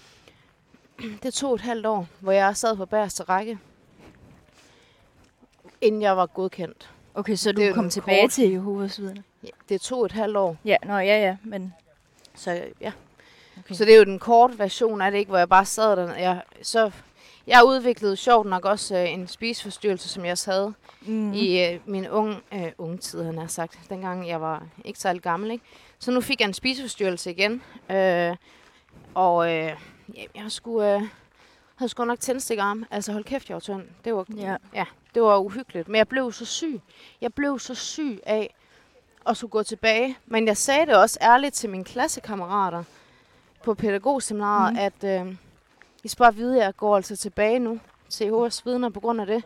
Det 1.24 1.34
tog 1.34 1.56
et 1.56 1.62
halvt 1.62 1.86
år, 1.86 2.08
hvor 2.20 2.32
jeg 2.32 2.58
sad 2.58 2.78
på 2.78 2.86
bagerste 2.86 3.24
række, 3.24 3.60
inden 5.82 6.02
jeg 6.02 6.18
var 6.18 6.26
godkendt. 6.26 6.92
Okay, 7.14 7.36
så 7.36 7.50
Det 7.50 7.58
du 7.58 7.62
jo 7.62 7.74
kom 7.74 7.90
tilbage 7.90 8.22
kort- 8.24 8.32
til 8.32 8.50
Jehovas 8.52 9.02
vidner? 9.02 9.22
Ja, 9.46 9.50
Det 9.70 9.82
tog 9.82 10.06
et 10.06 10.12
halvt 10.12 10.38
år, 10.38 10.58
Ja, 10.66 10.76
nå, 10.86 10.94
ja, 10.94 11.20
ja, 11.20 11.38
men... 11.44 11.74
så 12.36 12.64
ja. 12.82 12.92
Okay. 13.60 13.76
Så 13.76 13.86
det 13.86 13.94
er 13.94 13.98
jo 13.98 14.04
den 14.04 14.20
korte 14.20 14.60
version 14.60 15.02
af 15.02 15.12
det, 15.12 15.18
ikke, 15.18 15.30
hvor 15.30 15.38
jeg 15.38 15.50
bare 15.50 15.66
sad 15.66 15.96
der. 15.98 16.16
Jeg, 16.16 16.42
så, 16.62 16.92
jeg 17.48 17.62
udviklede 17.66 18.16
sjovt 18.16 18.48
nok 18.48 18.66
også 18.66 18.98
øh, 18.98 19.14
en 19.14 19.28
spiseforstyrrelse, 19.28 20.10
som 20.10 20.26
jeg 20.26 20.38
havde 20.46 20.74
Mm. 21.08 21.34
i 21.34 21.66
øh, 21.66 21.80
min 21.86 22.08
unge, 22.10 22.38
øh, 22.54 22.72
unge 22.78 22.98
tid, 22.98 23.24
han 23.24 23.38
har 23.38 23.48
sagt. 23.48 23.80
Dengang 23.90 24.28
jeg 24.28 24.42
var 24.42 24.64
ikke 24.86 25.00
særlig 25.00 25.22
gammel. 25.22 25.52
Ikke? 25.52 25.64
Så 26.00 26.12
nu 26.12 26.22
fik 26.22 26.40
jeg 26.40 26.48
en 26.48 26.54
spiseforstyrrelse 26.54 27.32
igen. 27.32 27.62
Øh, 27.92 28.36
og 29.14 29.54
øh, 29.54 29.72
jeg 30.36 30.44
skulle, 30.52 30.96
øh, 30.96 31.02
havde 31.76 31.90
sgu 31.90 32.06
nok 32.06 32.20
tændstikkerarm. 32.20 32.86
Altså 32.92 33.12
hold 33.12 33.24
kæft, 33.24 33.50
jeg 33.50 33.54
var 33.56 33.60
tynd. 33.60 33.84
Det 34.06 34.16
var, 34.16 34.26
Ja. 34.38 34.56
ja, 34.74 34.86
det 35.16 35.22
var 35.22 35.38
uhyggeligt. 35.38 35.88
Men 35.88 35.96
jeg 35.96 36.08
blev 36.08 36.32
så 36.32 36.46
syg. 36.46 36.82
Jeg 37.22 37.34
blev 37.34 37.60
så 37.60 37.76
syg 37.76 38.20
af 38.26 38.56
at 39.28 39.38
skulle 39.38 39.52
gå 39.52 39.64
tilbage. 39.64 40.18
Men 40.26 40.48
jeg 40.48 40.58
sagde 40.58 40.86
det 40.86 40.96
også 40.96 41.18
ærligt 41.22 41.54
til 41.54 41.70
mine 41.70 41.84
klassekammerater 41.84 42.84
på 43.64 43.74
pædagogseminaret, 43.74 44.74
mm. 44.74 44.80
at 44.80 45.22
øh, 45.22 45.36
I 46.04 46.08
skal 46.08 46.24
bare 46.24 46.36
vide, 46.36 46.58
at 46.58 46.66
jeg 46.66 46.76
går 46.76 46.96
altså 46.96 47.16
tilbage 47.16 47.60
nu 47.60 47.80
til 48.10 48.26
Jehovas 48.26 48.66
vidner 48.66 48.90
på 48.90 49.00
grund 49.00 49.22
af 49.22 49.28
det. 49.28 49.44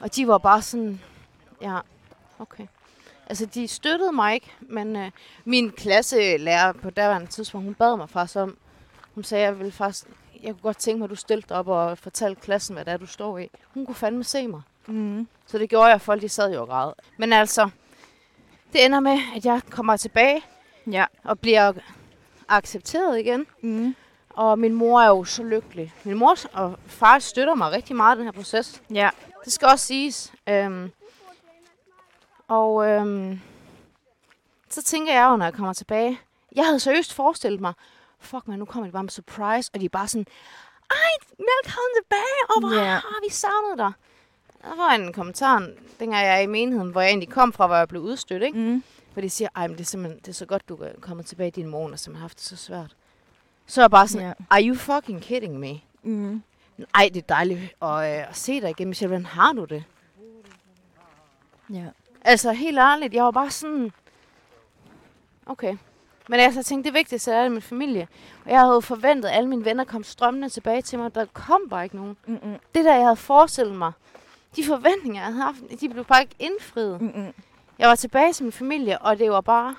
Og 0.00 0.16
de 0.16 0.28
var 0.28 0.38
bare 0.38 0.62
sådan, 0.62 1.00
ja, 1.62 1.78
okay. 2.38 2.66
Altså, 3.26 3.46
de 3.46 3.68
støttede 3.68 4.12
mig 4.12 4.34
ikke, 4.34 4.52
men 4.60 4.96
øh, 4.96 5.10
min 5.44 5.70
klasselærer 5.70 6.72
på 6.72 6.90
daværende 6.90 7.26
tidspunkt, 7.26 7.64
hun 7.64 7.74
bad 7.74 7.96
mig 7.96 8.10
faktisk 8.10 8.36
om, 8.36 8.56
hun 9.14 9.24
sagde, 9.24 9.44
jeg 9.44 9.58
ville 9.58 9.72
faktisk, 9.72 10.06
jeg 10.42 10.52
kunne 10.52 10.62
godt 10.62 10.78
tænke 10.78 10.98
mig, 10.98 11.04
at 11.04 11.10
du 11.10 11.14
stillede 11.14 11.54
op 11.54 11.68
og 11.68 11.98
fortalte 11.98 12.40
klassen, 12.40 12.74
hvad 12.74 12.84
det 12.84 12.92
er, 12.92 12.96
du 12.96 13.06
står 13.06 13.38
i. 13.38 13.50
Hun 13.74 13.86
kunne 13.86 13.94
fandme 13.94 14.24
se 14.24 14.48
mig. 14.48 14.62
Mm. 14.86 15.28
Så 15.46 15.58
det 15.58 15.68
gjorde 15.68 15.86
jeg, 15.86 16.00
folk 16.00 16.22
de 16.22 16.28
sad 16.28 16.54
jo 16.54 16.60
og 16.60 16.68
græd. 16.68 16.92
Men 17.16 17.32
altså, 17.32 17.70
det 18.76 18.84
ender 18.84 19.00
med, 19.00 19.18
at 19.36 19.44
jeg 19.44 19.60
kommer 19.70 19.96
tilbage 19.96 20.42
Ja. 20.90 21.04
og 21.24 21.38
bliver 21.40 21.72
accepteret 22.48 23.18
igen. 23.18 23.46
Mm. 23.60 23.96
Og 24.30 24.58
min 24.58 24.72
mor 24.74 25.00
er 25.00 25.06
jo 25.08 25.24
så 25.24 25.42
lykkelig. 25.42 25.94
Min 26.04 26.16
mor 26.18 26.36
og 26.52 26.78
far 26.86 27.18
støtter 27.18 27.54
mig 27.54 27.70
rigtig 27.72 27.96
meget 27.96 28.16
i 28.16 28.18
den 28.18 28.26
her 28.26 28.32
proces. 28.32 28.82
Ja. 28.94 29.10
Det 29.44 29.52
skal 29.52 29.68
også 29.68 29.86
siges. 29.86 30.32
Øhm, 30.48 30.90
og 32.48 32.86
øhm, 32.88 33.40
så 34.70 34.82
tænker 34.82 35.12
jeg 35.14 35.28
jo, 35.30 35.36
når 35.36 35.44
jeg 35.44 35.54
kommer 35.54 35.72
tilbage, 35.72 36.20
jeg 36.56 36.64
havde 36.66 36.80
seriøst 36.80 37.14
forestillet 37.14 37.60
mig, 37.60 37.72
fuck 38.20 38.48
man, 38.48 38.58
nu 38.58 38.64
kommer 38.64 38.86
de 38.86 38.92
bare 38.92 39.02
med 39.02 39.10
surprise, 39.10 39.70
og 39.74 39.80
de 39.80 39.84
er 39.84 39.88
bare 39.88 40.08
sådan, 40.08 40.26
ej, 40.90 41.10
velkommen 41.38 41.90
tilbage, 42.02 42.40
og 42.48 42.60
hvor 42.60 42.74
Ja. 42.84 42.90
har 42.90 43.24
vi 43.28 43.32
savnet 43.32 43.78
dig. 43.78 43.92
Der 44.62 44.76
var 44.76 44.90
en 44.94 45.12
kommentar, 45.12 45.68
dengang 46.00 46.26
jeg 46.26 46.34
er 46.36 46.40
i 46.40 46.46
menigheden, 46.46 46.90
hvor 46.90 47.00
jeg 47.00 47.08
egentlig 47.10 47.28
kom 47.28 47.52
fra, 47.52 47.66
hvor 47.66 47.76
jeg 47.76 47.88
blev 47.88 48.02
udstødt, 48.02 48.42
ikke? 48.42 48.58
Mm. 48.58 48.82
Hvor 49.12 49.22
de 49.22 49.30
siger, 49.30 49.48
ej, 49.56 49.66
men 49.66 49.76
det 49.76 49.82
er 49.82 49.86
simpelthen 49.86 50.20
det 50.20 50.28
er 50.28 50.32
så 50.32 50.46
godt, 50.46 50.68
du 50.68 50.76
er 50.76 50.88
kommet 51.00 51.26
tilbage. 51.26 51.50
Din 51.50 51.66
mor 51.68 51.88
har 51.88 51.96
simpelthen 51.96 52.20
haft 52.20 52.38
det 52.38 52.44
så 52.44 52.56
svært. 52.56 52.96
Så 53.66 53.80
er 53.80 53.82
jeg 53.84 53.90
bare 53.90 54.08
sådan, 54.08 54.26
Ja. 54.26 54.32
are 54.50 54.62
you 54.68 54.74
fucking 54.76 55.22
kidding 55.22 55.58
me? 55.58 55.80
Mm. 56.02 56.42
Ej, 56.94 57.10
det 57.14 57.22
er 57.22 57.26
dejligt 57.34 57.60
at, 57.82 57.88
øh, 57.88 58.28
at 58.28 58.36
se 58.36 58.60
dig 58.60 58.70
igen, 58.70 58.88
Michelle. 58.88 59.08
Hvordan 59.08 59.26
har 59.26 59.52
du 59.52 59.64
det? 59.64 59.84
Ja. 61.70 61.84
Altså, 62.24 62.52
helt 62.52 62.78
ærligt, 62.78 63.14
jeg 63.14 63.24
var 63.24 63.30
bare 63.30 63.50
sådan... 63.50 63.92
Okay. 65.46 65.76
Men 66.28 66.40
altså, 66.40 66.58
jeg 66.60 66.64
tænkte, 66.64 66.88
det 66.90 66.94
vigtigste 66.94 67.32
er 67.32 67.48
min 67.48 67.62
familie. 67.62 68.08
Og 68.44 68.50
jeg 68.50 68.60
havde 68.60 68.82
forventet, 68.82 69.28
at 69.28 69.36
alle 69.36 69.48
mine 69.48 69.64
venner 69.64 69.84
kom 69.84 70.02
strømmende 70.04 70.48
tilbage 70.48 70.82
til 70.82 70.98
mig. 70.98 71.14
Der 71.14 71.24
kom 71.32 71.60
bare 71.70 71.84
ikke 71.84 71.96
nogen. 71.96 72.16
Mm-mm. 72.26 72.56
Det 72.74 72.84
der, 72.84 72.94
jeg 72.94 73.02
havde 73.04 73.16
forestillet 73.16 73.76
mig, 73.76 73.92
de 74.56 74.64
forventninger, 74.64 75.20
jeg 75.22 75.26
havde 75.32 75.42
haft, 75.42 75.80
de 75.80 75.88
blev 75.88 76.04
bare 76.04 76.20
ikke 76.22 76.34
indfriet. 76.38 77.00
Mm-mm. 77.00 77.32
Jeg 77.78 77.88
var 77.88 77.94
tilbage 77.94 78.32
til 78.32 78.44
min 78.44 78.52
familie, 78.52 78.98
og 78.98 79.18
det 79.18 79.30
var 79.30 79.40
bare... 79.40 79.74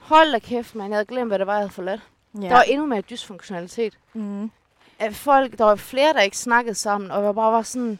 Hold 0.00 0.32
da 0.32 0.38
kæft, 0.38 0.74
man. 0.74 0.90
Jeg 0.90 0.96
havde 0.96 1.06
glemt, 1.06 1.30
hvad 1.30 1.38
det 1.38 1.46
var, 1.46 1.52
jeg 1.52 1.60
havde 1.60 1.70
forladt. 1.72 2.00
Ja. 2.34 2.40
Der 2.40 2.52
var 2.54 2.62
endnu 2.62 2.86
mere 2.86 3.00
dysfunktionalitet. 3.00 3.98
mm. 4.14 4.50
At 4.98 5.14
folk, 5.14 5.58
der 5.58 5.64
var 5.64 5.74
flere, 5.74 6.12
der 6.12 6.20
ikke 6.20 6.36
snakkede 6.38 6.74
sammen, 6.74 7.10
og 7.10 7.24
jeg 7.24 7.34
bare 7.34 7.52
var 7.52 7.62
sådan... 7.62 7.98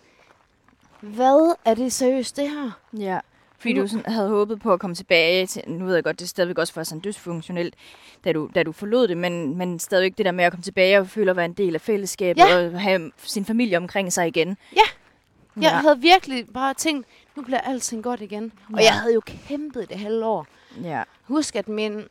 Hvad 1.00 1.54
er 1.64 1.74
det 1.74 1.92
seriøst, 1.92 2.36
det 2.36 2.50
her? 2.50 2.70
Ja. 2.98 3.18
Fordi 3.58 3.74
du 3.74 3.86
sådan 3.88 4.12
havde 4.12 4.28
håbet 4.28 4.60
på 4.60 4.72
at 4.72 4.80
komme 4.80 4.94
tilbage 4.96 5.46
til, 5.46 5.62
nu 5.66 5.84
ved 5.84 5.94
jeg 5.94 6.04
godt, 6.04 6.18
det 6.18 6.24
er 6.24 6.28
stadigvæk 6.28 6.58
også 6.58 6.72
for 6.72 6.82
sådan 6.82 7.02
dysfunktionelt, 7.04 7.74
da 8.24 8.32
du, 8.32 8.50
da 8.54 8.62
du 8.62 8.72
forlod 8.72 9.08
det, 9.08 9.16
men, 9.16 9.56
men 9.58 9.78
stadigvæk 9.78 10.18
det 10.18 10.26
der 10.26 10.32
med 10.32 10.44
at 10.44 10.52
komme 10.52 10.62
tilbage 10.62 10.98
og 10.98 11.08
føle 11.08 11.30
at 11.30 11.36
være 11.36 11.44
en 11.44 11.52
del 11.52 11.74
af 11.74 11.80
fællesskabet 11.80 12.40
Ja. 12.42 12.56
og 12.66 12.80
have 12.80 13.12
sin 13.18 13.44
familie 13.44 13.76
omkring 13.76 14.12
sig 14.12 14.26
igen. 14.28 14.56
Ja. 14.76 14.82
Jeg 15.56 15.62
Ja. 15.62 15.68
havde 15.68 16.00
virkelig 16.00 16.46
bare 16.54 16.74
tænkt, 16.74 17.06
nu 17.36 17.42
bliver 17.42 17.60
alting 17.60 18.04
godt 18.04 18.20
igen. 18.20 18.52
Og 18.72 18.78
Ja. 18.80 18.84
jeg 18.84 18.94
havde 19.00 19.14
jo 19.14 19.20
kæmpet 19.26 19.88
det 19.88 19.98
halve 19.98 20.24
år. 20.24 20.46
Ja. 20.82 21.02
Husk, 21.24 21.56
at 21.56 21.68
min, 21.68 22.04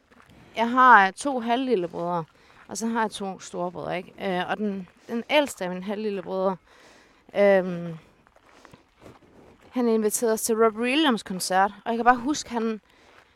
jeg 0.56 0.70
har 0.70 1.12
to 1.12 1.40
halvlille 1.40 1.88
brødre, 1.88 2.24
og 2.68 2.78
så 2.78 2.88
har 2.88 3.02
jeg 3.02 3.12
to 3.12 3.40
store 3.40 3.72
brødre, 3.72 3.98
ikke? 3.98 4.40
Øh, 4.40 4.50
og 4.50 4.58
den, 4.58 4.88
den 5.08 5.24
ældste 5.30 5.64
af 5.64 5.70
mine 5.70 5.84
halvlille 5.84 6.22
brødre, 6.22 6.58
øhm, 7.36 7.98
han 9.72 9.88
inviterede 9.88 10.34
os 10.34 10.42
til 10.42 10.56
Rob 10.56 10.76
Williams 10.76 11.24
koncert, 11.24 11.72
og 11.86 11.92
jeg 11.92 11.98
kan 11.98 12.06
bare 12.06 12.16
huske, 12.16 12.50
han, 12.50 12.82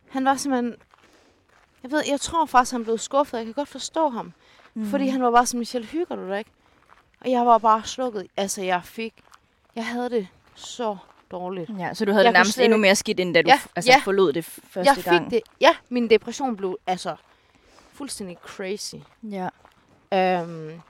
han 0.10 0.26
var 0.26 0.36
simpelthen, 0.36 0.76
jeg 1.84 1.92
ved, 1.92 2.02
jeg 2.10 2.22
tror 2.22 2.46
faktisk, 2.46 2.72
han 2.72 2.84
blev 2.84 2.98
skuffet, 2.98 3.38
jeg 3.38 3.46
kan 3.46 3.54
godt 3.54 3.70
forstå 3.70 4.10
ham, 4.10 4.34
mm. 4.74 4.86
fordi 4.90 5.08
han 5.08 5.24
var 5.24 5.32
bare 5.32 5.46
sådan, 5.46 5.60
Michelle, 5.60 5.88
hygger 5.88 6.16
du 6.16 6.28
dig 6.30 6.38
ikke? 6.40 6.52
Og 7.22 7.32
jeg 7.32 7.46
var 7.46 7.58
bare 7.58 7.84
slukket, 7.84 8.28
altså 8.38 8.62
jeg 8.62 8.82
fik, 8.84 9.14
jeg 9.78 9.86
havde 9.86 10.10
det 10.10 10.28
så 10.56 10.98
dårligt. 11.32 11.70
Ja, 11.80 11.94
så 11.94 12.06
du 12.06 12.12
havde 12.12 12.26
Jeg 12.26 12.32
det 12.34 12.38
nærmest 12.38 12.54
slet 12.54 12.66
endnu 12.66 12.78
mere 12.78 12.96
skidt, 12.96 13.20
end 13.20 13.34
da 13.34 13.42
du 13.42 13.50
Ja, 13.50 13.60
altså, 13.76 13.92
ja. 13.92 14.02
forlod 14.04 14.34
det 14.34 14.46
første 14.46 14.80
jeg 14.90 14.96
fik 14.96 15.04
gang. 15.06 15.32
det, 15.32 15.42
ja, 15.62 15.76
min 15.90 16.10
depression 16.10 16.56
blev 16.58 16.78
altså 16.88 17.16
fuldstændig 17.94 18.38
crazy. 18.46 18.96
Ja. 19.24 19.50
Øhm, 20.14 20.82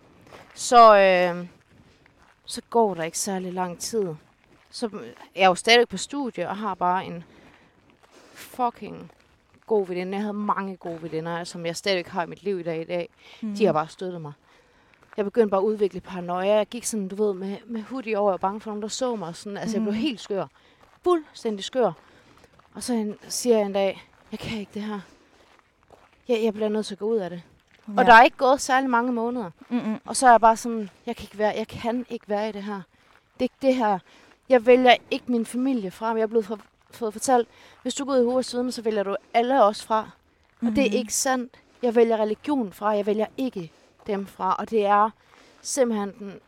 så, 0.54 0.98
øhm, 0.98 1.48
så 2.46 2.62
går 2.70 2.94
der 2.94 3.04
ikke 3.04 3.18
særlig 3.20 3.54
lang 3.54 3.80
tid. 3.80 4.06
Så 4.72 4.90
jeg 5.36 5.44
er 5.44 5.48
jo 5.48 5.56
stadig 5.56 5.88
på 5.90 5.98
studie 5.98 6.50
og 6.50 6.58
har 6.58 6.74
bare 6.76 7.06
en 7.06 7.24
fucking 8.34 9.12
god 9.68 9.88
veninde. 9.88 10.12
Jeg 10.12 10.22
havde 10.22 10.34
mange 10.34 10.78
gode 10.78 11.02
veninder, 11.02 11.44
som 11.44 11.66
jeg 11.66 11.76
stadigvæk 11.76 12.08
har 12.08 12.24
i 12.24 12.28
mit 12.28 12.44
liv 12.44 12.60
i 12.60 12.64
dag 12.64 12.82
i 12.82 12.86
dag. 12.86 13.10
Mm. 13.42 13.56
De 13.56 13.66
har 13.66 13.74
bare 13.74 13.88
støttet 13.88 14.22
mig. 14.22 14.34
Jeg 15.18 15.26
begyndte 15.26 15.50
bare 15.50 15.62
at 15.62 15.66
udvikle 15.66 16.00
paranoia. 16.00 16.54
Jeg 16.56 16.68
gik 16.68 16.86
sådan, 16.86 17.08
du 17.08 17.16
ved, 17.16 17.34
med, 17.34 17.58
med 17.66 17.82
hoodie 17.82 18.18
over 18.18 18.32
og 18.32 18.40
bange 18.40 18.62
for 18.62 18.70
nogen, 18.70 18.82
der 18.82 18.88
så 18.88 19.16
mig. 19.16 19.36
Sådan. 19.36 19.58
Altså, 19.58 19.76
jeg 19.78 19.82
blev 19.82 19.94
Mhm. 19.94 20.02
helt 20.02 20.20
skør. 20.20 20.46
Fuldstændig 21.04 21.66
skør. 21.66 21.92
Og 22.74 22.84
så 22.84 22.94
en, 22.94 23.16
siger 23.28 23.58
jeg 23.58 23.66
en 23.66 23.74
dag, 23.74 24.08
jeg 24.32 24.40
kan 24.40 24.60
ikke 24.60 24.72
det 24.74 24.82
her. 24.82 25.00
Jeg, 26.28 26.40
jeg 26.44 26.54
bliver 26.54 26.70
nødt 26.70 26.86
til 26.86 26.94
at 26.96 27.00
gå 27.00 27.06
ud 27.06 27.18
af 27.18 27.30
det. 27.30 27.42
Ja. 27.88 27.94
Og 27.98 28.06
der 28.06 28.14
er 28.14 28.24
ikke 28.24 28.38
gået 28.38 28.62
særlig 28.62 28.90
mange 28.90 29.12
måneder. 29.14 29.52
Mm-mm. 29.70 30.00
Og 30.06 30.16
så 30.16 30.28
er 30.28 30.32
jeg 30.32 30.42
bare 30.42 30.58
sådan, 30.58 30.90
jeg 31.06 31.16
kan 31.16 31.24
ikke 31.24 31.38
være, 31.38 31.54
jeg 31.58 31.68
kan 31.68 32.06
ikke 32.10 32.30
være 32.30 32.50
i 32.50 32.52
det 32.52 32.64
her. 32.64 32.82
Det 33.34 33.40
er 33.40 33.44
ikke 33.44 33.56
det 33.62 33.76
her. 33.76 34.00
Jeg 34.50 34.66
vælger 34.66 34.96
ikke 35.12 35.32
min 35.32 35.46
familie 35.46 35.92
fra. 35.92 36.08
Jeg 36.08 36.22
er 36.22 36.28
blevet 36.28 36.46
for, 36.46 36.60
fået 36.92 37.14
fortalt, 37.14 37.48
hvis 37.82 37.96
du 37.96 38.06
går 38.06 38.14
ud 38.14 38.20
i 38.22 38.24
hovedet 38.24 38.46
siden, 38.46 38.72
så 38.72 38.82
vælger 38.82 39.04
du 39.04 39.16
alle 39.34 39.64
os 39.64 39.84
fra. 39.86 40.10
Og 40.62 40.68
det 40.68 40.78
er 40.86 40.90
Mhm. 40.90 40.98
ikke 40.98 41.14
sandt. 41.14 41.54
Jeg 41.82 41.96
vælger 41.96 42.18
religion 42.18 42.72
fra, 42.74 42.88
jeg 42.90 43.06
vælger 43.06 43.26
ikke 43.38 43.72
dem 44.08 44.28
fra. 44.28 44.56
Og 44.60 44.70
det 44.70 44.86
er 44.86 45.10
simpelthen 45.62 46.14
den 46.20 46.40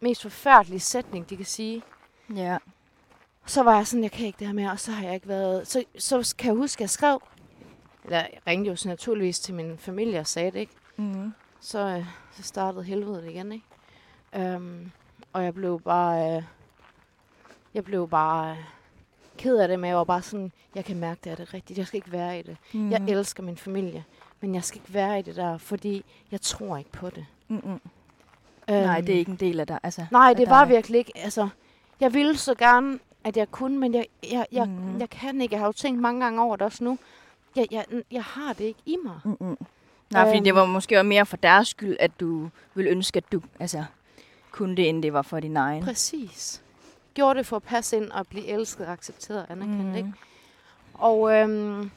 mest 0.00 0.22
forfærdelige 0.22 0.80
sætning, 0.80 1.30
de 1.30 1.36
kan 1.36 1.46
sige. 1.46 1.82
Ja. 2.34 2.58
Så 3.46 3.62
var 3.62 3.76
jeg 3.76 3.86
sådan, 3.86 4.02
jeg 4.02 4.12
kan 4.12 4.26
ikke 4.26 4.38
det 4.38 4.46
her 4.46 4.54
mere, 4.54 4.70
og 4.70 4.80
så 4.80 4.92
har 4.92 5.04
jeg 5.04 5.14
ikke 5.14 5.28
været... 5.28 5.68
Så, 5.68 5.84
så 5.98 6.34
kan 6.38 6.48
jeg 6.48 6.56
huske, 6.56 6.78
at 6.78 6.80
jeg 6.80 6.90
skrev, 6.90 7.22
eller 8.04 8.18
jeg 8.18 8.40
ringte 8.46 8.70
jo 8.70 8.76
så 8.76 8.88
naturligvis 8.88 9.40
til 9.40 9.54
min 9.54 9.78
familie 9.78 10.20
og 10.20 10.26
sagde 10.26 10.50
det, 10.50 10.58
ikke? 10.58 10.72
Mm. 10.96 11.32
så, 11.60 11.78
øh, 11.78 12.04
så 12.32 12.42
startede 12.42 12.84
helvede 12.84 13.32
igen, 13.32 13.52
ikke? 13.52 13.64
Øhm, 14.36 14.90
og 15.32 15.44
jeg 15.44 15.54
blev 15.54 15.80
bare, 15.80 16.36
øh, 16.36 16.42
jeg 17.74 17.84
blev 17.84 18.08
bare 18.08 18.50
øh, 18.50 18.64
ked 19.38 19.56
af 19.56 19.68
det, 19.68 19.80
men 19.80 19.88
jeg 19.88 19.96
var 19.96 20.04
bare 20.04 20.22
sådan, 20.22 20.52
jeg 20.74 20.84
kan 20.84 20.96
mærke, 20.96 21.20
det 21.24 21.32
er 21.32 21.36
det 21.36 21.54
rigtigt. 21.54 21.78
Jeg 21.78 21.86
skal 21.86 21.98
ikke 21.98 22.12
være 22.12 22.38
i 22.38 22.42
det. 22.42 22.56
Mm. 22.72 22.80
Mm. 22.80 22.90
Jeg 22.90 23.04
elsker 23.08 23.42
min 23.42 23.56
familie, 23.56 24.04
men 24.40 24.54
jeg 24.54 24.64
skal 24.64 24.80
ikke 24.80 24.94
være 24.94 25.18
i 25.18 25.22
det 25.22 25.36
der, 25.36 25.58
fordi 25.58 26.04
jeg 26.30 26.40
tror 26.40 26.76
ikke 26.76 26.92
på 26.92 27.10
det. 27.10 27.26
Mm-mm. 27.48 27.70
Øhm, 27.72 27.80
Nej, 28.82 29.00
det 29.00 29.14
er 29.14 29.18
ikke 29.18 29.30
en 29.30 29.36
del 29.36 29.60
af 29.60 29.66
dig. 29.66 29.78
Altså, 29.82 30.06
Nej, 30.10 30.34
det 30.34 30.48
var 30.50 30.64
dig. 30.64 30.74
virkelig 30.74 30.98
ikke. 30.98 31.12
Altså, 31.14 31.48
jeg 32.00 32.14
ville 32.14 32.36
så 32.36 32.54
gerne, 32.54 32.98
at 33.24 33.36
jeg 33.36 33.50
kunne, 33.50 33.78
men 33.78 33.94
jeg, 33.94 34.06
jeg, 34.32 34.46
jeg, 34.52 34.68
mm. 34.68 34.98
jeg 35.00 35.10
kan 35.10 35.40
ikke. 35.40 35.52
Jeg 35.54 35.60
har 35.60 35.66
jo 35.66 35.72
tænkt 35.72 36.00
mange 36.00 36.20
gange 36.24 36.42
over 36.42 36.56
det 36.56 36.64
også 36.64 36.84
nu. 36.84 36.98
Jeg, 37.56 37.66
jeg, 37.70 37.84
jeg 38.10 38.22
har 38.24 38.52
det 38.52 38.64
ikke 38.64 38.80
i 38.86 38.96
mig. 39.04 39.20
Mm-mm. 39.24 39.58
Nej, 40.10 40.26
fordi 40.26 40.38
det 40.38 40.46
Øhm. 40.48 40.56
var 40.56 40.64
måske 40.66 40.96
også 40.98 41.06
mere 41.08 41.26
for 41.26 41.36
deres 41.36 41.68
skyld, 41.68 41.96
at 42.00 42.20
du 42.20 42.48
ville 42.74 42.90
ønske, 42.90 43.16
at 43.16 43.32
du 43.32 43.40
altså, 43.60 43.84
kunne 44.50 44.76
det, 44.76 44.88
end 44.88 45.02
det 45.02 45.12
var 45.12 45.22
for 45.22 45.40
din 45.40 45.56
egen. 45.56 45.82
Præcis. 45.84 46.62
Gjorde 47.14 47.38
det 47.38 47.46
for 47.46 47.56
at 47.56 47.62
passe 47.62 47.96
ind 47.96 48.10
og 48.10 48.26
blive 48.26 48.46
elsket, 48.46 48.86
accepteret 48.88 49.42
og 49.42 49.52
anerkendt, 49.52 49.84
mm. 49.86 49.94
ikke? 49.94 50.12
Og, 50.94 51.32
øhm, 51.34 51.90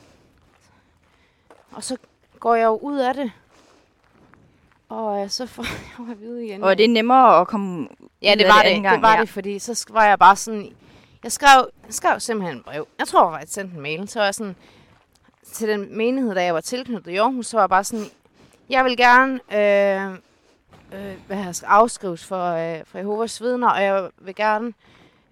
og 1.71 1.83
så 1.83 1.97
går 2.41 2.55
jeg 2.55 2.65
jo 2.65 2.77
ud 2.81 2.97
af 2.97 3.13
det. 3.13 3.31
Og 4.89 5.23
øh, 5.23 5.29
så 5.29 5.45
får 5.45 5.63
jeg 5.99 5.99
jo 6.07 6.11
at 6.11 6.21
vide 6.21 6.45
igen. 6.45 6.63
Og 6.63 6.77
det 6.77 6.83
er 6.85 6.89
nemmere 6.89 7.41
at 7.41 7.47
komme 7.47 7.87
ja, 8.21 8.35
det 8.37 8.47
var 8.47 8.61
det. 8.61 8.69
anden 8.69 8.83
gang, 8.83 8.95
det 8.95 9.01
var 9.01 9.15
ja. 9.15 9.21
det, 9.21 9.29
fordi 9.29 9.59
så 9.59 9.85
var 9.89 10.05
jeg 10.05 10.19
bare 10.19 10.35
sådan... 10.35 10.73
Jeg 11.23 11.31
skrev, 11.31 11.69
jeg 11.85 11.93
skrev 11.93 12.19
simpelthen 12.19 12.57
et 12.57 12.63
brev. 12.65 12.87
Jeg 12.99 13.07
tror, 13.07 13.37
jeg 13.37 13.47
sendte 13.47 13.75
en 13.75 13.81
mail. 13.81 14.07
Så 14.09 14.19
var 14.19 14.25
jeg 14.25 14.35
sådan... 14.35 14.55
Til 15.53 15.67
den 15.67 15.97
menighed, 15.97 16.35
da 16.35 16.43
jeg 16.43 16.53
var 16.53 16.61
tilknyttet 16.61 17.11
i 17.11 17.15
Aarhus, 17.17 17.47
så 17.47 17.57
var 17.57 17.61
jeg 17.61 17.69
bare 17.69 17.83
sådan... 17.83 18.05
Jeg 18.69 18.85
vil 18.85 18.97
gerne 18.97 19.33
øh, 19.53 20.11
øh, 20.93 21.13
hvad 21.27 21.37
her, 21.37 21.51
skal 21.51 21.65
afskrives 21.67 22.25
for, 22.25 22.45
øh, 22.51 22.81
for 22.85 22.97
Jehovas 22.97 23.41
vidner, 23.41 23.69
og 23.69 23.83
jeg 23.83 24.09
vil 24.21 24.35
gerne 24.35 24.73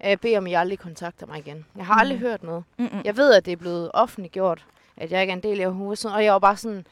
øh, 0.06 0.16
bede 0.16 0.36
om, 0.38 0.46
at 0.46 0.50
I 0.50 0.54
aldrig 0.54 0.78
kontakter 0.78 1.26
mig 1.26 1.38
igen. 1.38 1.66
Jeg 1.76 1.86
har 1.86 1.94
aldrig 1.94 2.18
Mhm. 2.18 2.26
hørt 2.26 2.42
noget. 2.42 2.64
Mm-mm. 2.78 3.00
Jeg 3.04 3.16
ved, 3.16 3.32
at 3.34 3.44
det 3.46 3.52
er 3.52 3.56
blevet 3.56 3.90
offentliggjort, 3.94 4.64
at 5.00 5.12
jeg 5.12 5.20
ikke 5.20 5.30
er 5.30 5.36
en 5.36 5.42
del 5.42 5.60
af 5.60 5.78
vidner, 5.78 6.14
og 6.14 6.24
jeg 6.24 6.32
var 6.32 6.38
bare 6.38 6.56
sådan... 6.56 6.86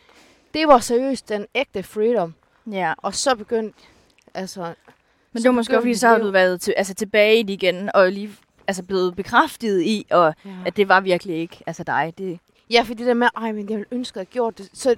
Det 0.55 0.69
var 0.69 0.79
seriøst 0.79 1.29
den 1.29 1.47
ægte 1.55 1.83
freedom. 1.83 2.35
Ja, 2.73 2.95
Og 2.97 3.15
så 3.15 3.37
begyndte... 3.37 3.79
Altså, 4.35 4.61
men 5.33 5.43
det 5.43 5.45
var 5.45 5.53
måske 5.53 5.77
også, 5.77 5.83
fordi 5.83 5.95
så 5.95 6.09
har 6.09 6.19
du 6.19 6.31
været 6.31 6.61
til, 6.61 6.75
altså, 6.77 6.95
tilbage 6.95 7.39
i 7.39 7.43
det 7.43 7.53
igen, 7.53 7.91
og 7.95 8.13
lige 8.13 8.31
altså, 8.67 8.83
blevet 8.83 9.17
bekræftet 9.17 9.83
i, 9.83 10.07
og, 10.11 10.35
ja. 10.45 10.51
at 10.67 10.77
det 10.77 10.89
var 10.89 11.01
virkelig 11.01 11.37
ikke 11.37 11.63
altså, 11.67 11.85
dig. 11.85 12.15
Det, 12.19 12.39
Ja, 12.71 12.83
fordi 12.83 12.99
det 12.99 13.07
der 13.07 13.15
med, 13.15 13.29
ej, 13.37 13.53
men 13.53 13.71
jeg 13.71 13.79
ville 13.79 13.89
ønske, 13.91 14.21
at 14.21 14.27
jeg 14.27 14.27
gjorde 14.27 14.63
det. 14.63 14.71
Så 14.73 14.97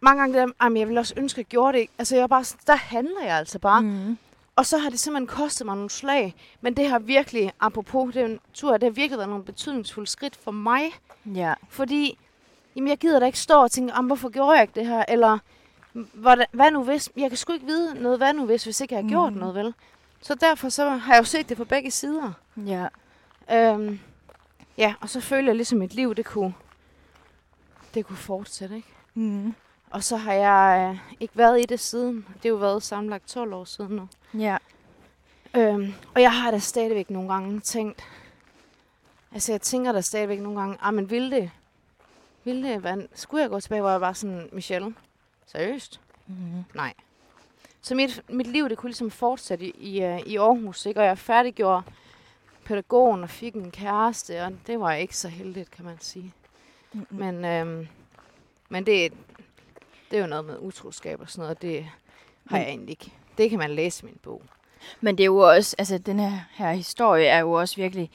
mange 0.00 0.20
gange 0.20 0.38
det 0.38 0.48
der, 0.48 0.52
ej, 0.60 0.68
men 0.68 0.76
jeg 0.76 0.88
ville 0.88 1.00
også 1.00 1.14
ønske, 1.16 1.34
at 1.34 1.38
jeg 1.38 1.46
gjorde 1.46 1.78
det. 1.78 1.86
Altså, 1.98 2.14
jeg 2.14 2.20
var 2.20 2.26
bare, 2.26 2.44
der 2.66 2.76
handler 2.76 3.22
jeg 3.24 3.36
altså 3.36 3.58
bare. 3.58 3.82
Mm. 3.82 4.18
Og 4.56 4.66
så 4.66 4.78
har 4.78 4.90
det 4.90 4.98
simpelthen 4.98 5.26
kostet 5.26 5.66
mig 5.66 5.74
nogle 5.76 5.90
slag. 5.90 6.34
Men 6.60 6.74
det 6.74 6.88
har 6.88 6.98
virkelig, 6.98 7.52
apropos 7.60 8.14
den 8.14 8.40
tur, 8.54 8.72
det 8.72 8.82
har 8.82 8.90
virkelig 8.90 9.18
været 9.18 9.28
nogle 9.28 9.44
betydningsfulde 9.44 10.10
skridt 10.10 10.36
for 10.36 10.50
mig. 10.50 10.82
Ja. 11.34 11.54
Fordi, 11.68 12.18
jamen, 12.76 12.88
jeg 12.88 12.98
gider 12.98 13.20
da 13.20 13.26
ikke 13.26 13.38
stå 13.38 13.62
og 13.62 13.70
tænke, 13.70 13.92
"Jamen, 13.96 14.06
hvorfor 14.06 14.28
gjorde 14.28 14.52
jeg 14.52 14.62
ikke 14.62 14.74
det 14.80 14.86
her? 14.86 15.04
Eller, 15.08 15.38
hvad, 15.92 16.36
hvad 16.52 16.70
nu 16.70 16.84
hvis? 16.84 17.10
Jeg 17.16 17.30
kan 17.30 17.36
sgu 17.36 17.52
ikke 17.52 17.66
vide 17.66 18.02
noget, 18.02 18.18
hvad 18.18 18.32
nu 18.32 18.44
hvis, 18.46 18.64
hvis 18.64 18.80
ikke 18.80 18.94
jeg 18.94 19.02
har 19.04 19.08
gjort 19.08 19.32
Mhm. 19.32 19.40
noget, 19.40 19.54
vel? 19.54 19.74
Så 20.20 20.34
derfor 20.34 20.68
så 20.68 20.88
har 20.88 21.12
jeg 21.14 21.20
jo 21.20 21.24
set 21.24 21.48
det 21.48 21.56
på 21.56 21.64
begge 21.64 21.90
sider. 21.90 22.32
Ja. 22.56 22.86
Øhm, 23.52 23.98
ja, 24.78 24.94
og 25.00 25.08
så 25.08 25.20
føler 25.20 25.48
jeg 25.48 25.56
ligesom, 25.56 25.76
at 25.78 25.80
mit 25.80 25.94
liv, 25.94 26.14
det 26.14 26.24
kunne, 26.24 26.54
det 27.94 28.06
kunne 28.06 28.16
fortsætte, 28.16 28.76
ikke? 28.76 28.88
Mm. 29.14 29.54
Og 29.90 30.04
så 30.04 30.16
har 30.16 30.32
jeg 30.32 30.90
øh, 30.92 30.98
ikke 31.20 31.36
været 31.36 31.60
i 31.60 31.64
det 31.64 31.80
siden. 31.80 32.16
Det 32.16 32.42
har 32.42 32.48
jo 32.48 32.56
været 32.56 32.82
sammenlagt 32.82 33.28
12 33.28 33.52
år 33.54 33.64
siden 33.64 33.96
nu. 33.96 34.08
Ja. 34.40 34.56
Øhm, 35.54 35.94
og 36.14 36.22
jeg 36.22 36.32
har 36.32 36.50
da 36.50 36.58
stadigvæk 36.58 37.10
nogle 37.10 37.28
gange 37.32 37.60
tænkt, 37.60 38.02
altså 39.32 39.52
jeg 39.52 39.60
tænker 39.60 39.92
da 39.92 40.00
stadigvæk 40.00 40.40
nogle 40.40 40.60
gange, 40.60 40.76
ah, 40.82 40.94
men 40.94 41.10
ville 41.10 41.30
det, 41.30 41.50
ville 42.46 42.68
det, 42.68 42.84
være, 42.84 43.06
skulle 43.14 43.42
jeg 43.42 43.50
gå 43.50 43.60
tilbage, 43.60 43.80
hvor 43.80 43.90
jeg 43.90 44.00
var 44.00 44.12
sådan, 44.12 44.48
Michelle, 44.52 44.94
seriøst? 45.46 46.00
Mm. 46.26 46.34
Nej. 46.74 46.94
Så 47.82 47.94
mit, 47.94 48.22
mit 48.28 48.46
liv, 48.46 48.68
det 48.68 48.78
kunne 48.78 48.88
ligesom 48.88 49.10
fortsætte 49.10 49.66
i, 49.66 49.70
i, 49.78 50.02
øh, 50.02 50.20
i 50.20 50.36
Aarhus, 50.36 50.86
ikke? 50.86 51.00
Og 51.00 51.06
jeg 51.06 51.18
færdiggjorde 51.18 51.82
pædagogen 52.64 53.22
og 53.22 53.30
fik 53.30 53.54
en 53.54 53.70
kæreste, 53.70 54.42
og 54.44 54.52
det 54.66 54.80
var 54.80 54.92
ikke 54.92 55.16
så 55.16 55.28
heldigt, 55.28 55.70
kan 55.70 55.84
man 55.84 55.96
sige. 56.00 56.32
Mm. 56.92 57.06
Men, 57.10 57.44
øhm, 57.44 57.88
men 58.68 58.86
det, 58.86 59.12
det 60.10 60.16
er 60.16 60.20
jo 60.20 60.26
noget 60.26 60.44
med 60.44 60.56
utroskab 60.60 61.20
og 61.20 61.30
sådan 61.30 61.42
noget, 61.42 61.62
det 61.62 61.84
har 62.46 62.56
Men- 62.56 62.60
jeg 62.62 62.68
egentlig 62.68 62.90
ikke. 62.90 63.12
Det 63.38 63.50
kan 63.50 63.58
man 63.58 63.70
læse 63.70 64.02
i 64.02 64.06
min 64.06 64.18
bog. 64.22 64.42
Men 65.00 65.18
det 65.18 65.24
er 65.24 65.26
jo 65.26 65.36
også, 65.38 65.76
altså 65.78 65.98
den 65.98 66.18
her, 66.20 66.38
her 66.52 66.72
historie 66.72 67.26
er 67.26 67.38
jo 67.38 67.52
også 67.52 67.76
virkelig 67.76 68.10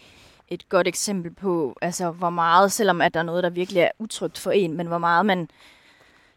et 0.51 0.69
godt 0.69 0.87
eksempel 0.87 1.31
på, 1.33 1.77
altså 1.81 2.11
hvor 2.11 2.29
meget, 2.29 2.71
selvom 2.71 3.01
at 3.01 3.13
der 3.13 3.19
er 3.19 3.23
noget, 3.23 3.43
der 3.43 3.49
virkelig 3.49 3.81
er 3.81 3.91
utrygt 3.99 4.37
for 4.37 4.51
en, 4.51 4.73
men 4.77 4.87
hvor 4.87 4.97
meget 4.97 5.25
man 5.25 5.49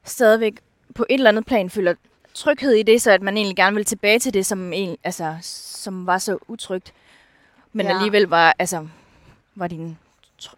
stadigvæk 0.04 0.54
på 0.94 1.06
et 1.10 1.14
eller 1.14 1.28
andet 1.30 1.46
plan 1.46 1.70
føler 1.70 1.94
tryghed 2.34 2.72
i 2.72 2.82
det, 2.82 3.02
så 3.02 3.10
at 3.10 3.22
man 3.22 3.36
egentlig 3.36 3.56
gerne 3.56 3.76
vil 3.76 3.84
tilbage 3.84 4.18
til 4.18 4.34
det, 4.34 4.46
som, 4.46 4.72
en, 4.72 4.96
altså, 5.04 5.36
som 5.42 6.06
var 6.06 6.18
så 6.18 6.38
utrygt. 6.48 6.92
Men 7.72 7.86
Ja. 7.86 7.92
alligevel 7.92 8.22
var, 8.22 8.54
altså, 8.58 8.88
var 9.54 9.66
din 9.66 9.98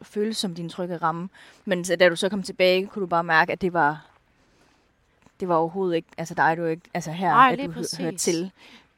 følelse 0.03 0.41
som 0.41 0.55
din 0.55 0.69
trygge 0.69 0.97
ramme. 0.97 1.29
Men 1.65 1.85
så, 1.85 1.97
da 1.97 2.09
du 2.09 2.17
så 2.17 2.29
kom 2.29 2.43
tilbage, 2.43 2.87
kunne 2.87 3.01
du 3.01 3.07
bare 3.07 3.25
mærke, 3.25 3.53
at 3.53 3.61
det 3.61 3.73
var, 3.73 4.07
det 5.41 5.49
var 5.49 5.55
overhovedet 5.57 5.97
ikke, 5.97 6.09
altså 6.19 6.35
dig, 6.35 6.57
du 6.57 6.65
ikke, 6.65 6.83
altså 6.95 7.11
her, 7.11 7.29
Nej, 7.31 7.57
at 7.59 7.67
du 7.67 7.73
præcis. 7.73 7.99
hørte 7.99 8.17
til. 8.17 8.51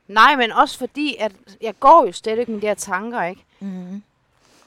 Nej, 0.09 0.37
men 0.37 0.53
også 0.53 0.79
fordi, 0.79 1.16
at 1.21 1.33
jeg 1.61 1.75
går 1.81 2.05
jo 2.07 2.12
stadigvæk 2.12 2.49
med 2.49 2.61
de 2.61 2.66
her 2.66 2.75
tanker, 2.75 3.23
ikke? 3.25 3.44
Mm. 3.61 4.03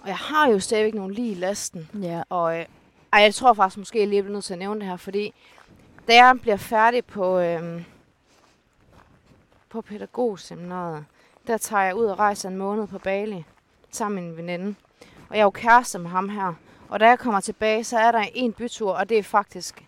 Og 0.02 0.08
jeg 0.08 0.18
har 0.18 0.48
jo 0.50 0.60
stadigvæk 0.60 0.94
nogle 0.94 1.14
lige 1.14 1.32
i 1.32 1.36
lasten. 1.36 1.90
Ja. 2.02 2.24
Og 2.30 2.60
øh, 2.60 2.66
ej, 3.14 3.22
jeg 3.22 3.34
tror 3.36 3.54
faktisk 3.54 3.78
måske, 3.78 4.00
jeg 4.00 4.08
lige 4.08 4.22
bliver 4.24 4.34
nødt 4.34 4.46
til 4.46 4.54
at 4.54 4.60
nævne 4.60 4.80
det 4.80 4.90
her, 4.90 4.98
fordi 4.98 5.34
da 6.08 6.16
jeg 6.16 6.36
bliver 6.42 6.58
færdig 6.58 7.06
på, 7.06 7.40
øh, 7.40 7.84
på 9.70 9.82
pædagogseminaret, 9.82 11.06
der 11.48 11.58
tager 11.58 11.84
jeg 11.84 11.96
ud 11.96 12.06
og 12.06 12.20
rejser 12.20 12.50
en 12.50 12.58
måned 12.58 12.88
på 12.88 13.00
Bali 13.00 13.46
sammen 13.92 14.22
med 14.24 14.30
en 14.32 14.38
veninde. 14.38 14.76
Og 15.30 15.36
jeg 15.36 15.40
er 15.40 15.44
jo 15.44 15.50
kæreste 15.50 16.00
med 16.00 16.10
ham 16.10 16.30
her. 16.30 16.54
Og 16.90 17.00
da 17.00 17.08
jeg 17.08 17.20
kommer 17.20 17.40
tilbage, 17.40 17.84
så 17.84 17.98
er 17.98 18.12
der 18.12 18.24
en 18.34 18.54
bytur, 18.54 18.92
og 18.94 19.10
det 19.10 19.18
er 19.18 19.24
faktisk, 19.24 19.86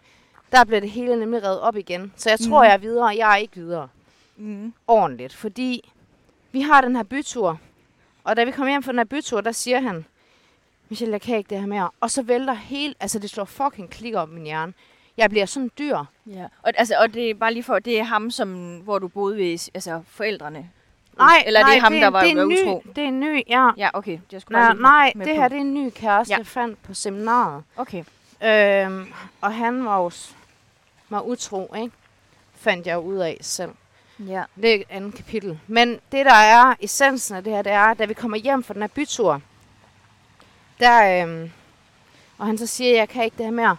der 0.52 0.64
bliver 0.64 0.80
det 0.80 0.90
hele 0.90 1.20
nemlig 1.20 1.44
reddet 1.44 1.60
op 1.60 1.76
igen. 1.76 2.14
Så 2.16 2.30
jeg 2.30 2.40
tror, 2.40 2.58
Mhm. 2.60 2.66
jeg 2.66 2.74
er 2.74 2.78
videre, 2.78 3.06
jeg 3.18 3.32
er 3.32 3.36
ikke 3.36 3.56
videre 3.56 3.88
Mm. 4.38 4.74
ordentligt, 4.88 5.34
fordi 5.36 5.92
vi 6.52 6.62
har 6.62 6.82
den 6.82 6.96
her 6.96 7.04
bytur, 7.04 7.60
og 8.24 8.36
da 8.36 8.44
vi 8.44 8.52
kommer 8.52 8.70
hjem 8.72 8.84
fra 8.84 8.92
den 8.92 9.00
her 9.00 9.06
bytur, 9.06 9.42
der 9.42 9.52
siger 9.52 9.80
han, 9.80 10.06
Michelle, 10.90 11.12
jeg 11.14 11.22
kan 11.22 11.38
ikke 11.38 11.50
det 11.50 11.60
her 11.60 11.68
mere. 11.68 11.90
Og 12.00 12.12
så 12.12 12.22
vælter 12.22 12.54
helt, 12.54 12.98
altså 13.00 13.20
det 13.20 13.30
slår 13.30 13.46
fucking 13.46 13.90
klik 13.90 14.16
op 14.16 14.30
i 14.30 14.34
min 14.34 14.44
hjerne. 14.44 14.74
Jeg 15.18 15.30
bliver 15.30 15.46
sådan 15.46 15.72
dyr. 15.80 15.98
Ja. 16.26 16.46
Og, 16.62 16.72
altså, 16.76 16.96
og 17.00 17.14
det 17.14 17.30
er 17.30 17.34
bare 17.34 17.54
lige 17.54 17.64
for, 17.64 17.80
det 17.80 18.00
er 18.00 18.04
ham, 18.04 18.32
som, 18.32 18.78
hvor 18.78 19.00
du 19.00 19.08
boede 19.08 19.38
ved 19.38 19.70
altså, 19.74 20.02
forældrene? 20.08 20.70
Nej, 21.18 21.44
Eller 21.46 21.60
er 21.60 21.64
nej, 21.64 21.74
det 21.74 21.82
ham, 21.82 21.92
det, 21.94 22.02
der 22.02 22.08
var, 22.08 22.24
det 22.24 22.32
er 22.32 22.46
ny, 22.46 22.62
utro? 22.62 22.84
Det 22.96 23.04
er 23.04 23.08
en 23.08 23.20
ny, 23.20 23.42
ja. 23.50 23.70
Ja, 23.78 23.90
okay. 23.94 24.20
Jeg 24.32 24.42
skulle 24.42 24.60
Nej, 24.60 24.74
nej 24.74 25.12
det 25.16 25.24
på. 25.24 25.30
her 25.30 25.48
det 25.48 25.56
er 25.58 25.62
en 25.62 25.74
ny 25.74 25.90
kæreste, 25.96 26.34
Ja. 26.34 26.38
jeg 26.38 26.48
fandt 26.48 26.84
på 26.84 26.94
seminaret. 26.94 27.64
Okay. 27.78 28.04
Øhm, 28.44 29.08
og 29.42 29.54
han 29.54 29.86
var 29.86 30.10
s- 30.10 30.36
var 31.10 31.22
utro, 31.22 31.74
ikke? 31.76 31.92
Fandt 32.56 32.88
jeg 32.88 33.00
ud 33.00 33.16
af 33.18 33.38
selv. 33.42 33.72
Ja. 34.28 34.44
Det 34.56 34.72
er 34.72 34.76
et 34.76 34.84
andet 34.90 35.16
kapitel. 35.16 35.60
Men 35.68 35.90
det, 36.12 36.26
der 36.26 36.34
er 36.34 36.74
essensen 36.80 37.36
af 37.36 37.44
det 37.44 37.54
her, 37.54 37.62
det 37.62 37.72
er, 37.72 37.94
da 37.94 38.06
vi 38.06 38.14
kommer 38.14 38.38
hjem 38.38 38.64
fra 38.64 38.74
den 38.74 38.82
her 38.82 38.88
bytur, 38.88 39.42
der, 40.80 41.24
øhm, 41.24 41.52
og 42.38 42.46
han 42.46 42.58
så 42.58 42.66
siger, 42.68 42.96
jeg 42.96 43.10
kan 43.10 43.24
ikke 43.24 43.38
det 43.38 43.46
her 43.46 43.52
mere. 43.54 43.76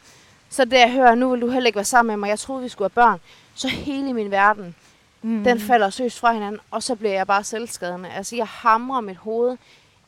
Så 0.49 0.65
det 0.65 0.73
jeg 0.79 0.93
hører, 0.93 1.15
nu 1.15 1.31
vil 1.31 1.41
du 1.41 1.51
heller 1.51 1.67
ikke 1.67 1.77
være 1.77 1.85
sammen 1.85 2.13
med 2.13 2.17
mig, 2.17 2.29
jeg 2.29 2.39
troede, 2.39 2.63
vi 2.63 2.69
skulle 2.69 2.91
have 2.95 3.07
børn. 3.07 3.21
Så 3.55 3.69
hele 3.69 4.13
min 4.13 4.31
verden, 4.31 4.75
Mm. 5.23 5.45
den 5.45 5.61
falder 5.61 5.91
søst 5.91 6.21
fra 6.21 6.33
hinanden, 6.33 6.61
og 6.71 6.83
så 6.83 6.95
bliver 6.97 7.13
jeg 7.13 7.27
bare 7.27 7.45
selvskadende. 7.45 8.09
Altså, 8.11 8.37
jeg 8.37 8.47
hamrer 8.47 9.01
mit 9.01 9.17
hoved 9.17 9.57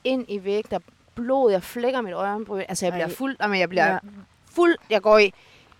ind 0.04 0.24
i 0.28 0.44
væg, 0.44 0.64
der 0.70 0.78
blod, 1.14 1.50
jeg 1.52 1.62
flækker 1.62 2.00
mit 2.00 2.12
øjenbryn. 2.12 2.62
Altså, 2.68 2.86
jeg 2.86 2.92
bliver 2.92 3.06
Ej. 3.06 3.14
fuld, 3.14 3.36
jamen, 3.40 3.60
jeg 3.60 3.68
bliver 3.68 3.86
Ja. 3.92 3.98
fuld, 4.54 4.76
jeg 4.90 5.02
går 5.02 5.18
i 5.18 5.32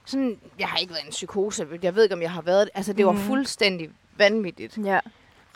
sådan, 0.04 0.38
jeg 0.58 0.68
har 0.68 0.78
ikke 0.78 0.92
været 0.92 1.04
en 1.04 1.10
psykose, 1.10 1.66
jeg 1.82 1.94
ved 1.94 2.02
ikke, 2.02 2.14
om 2.14 2.22
jeg 2.22 2.30
har 2.30 2.42
været 2.42 2.60
det. 2.66 2.70
Altså, 2.74 2.92
det 2.92 3.06
var 3.06 3.12
Mhm. 3.12 3.20
fuldstændig 3.20 3.90
vanvittigt. 4.18 4.79
Ja. 4.85 5.00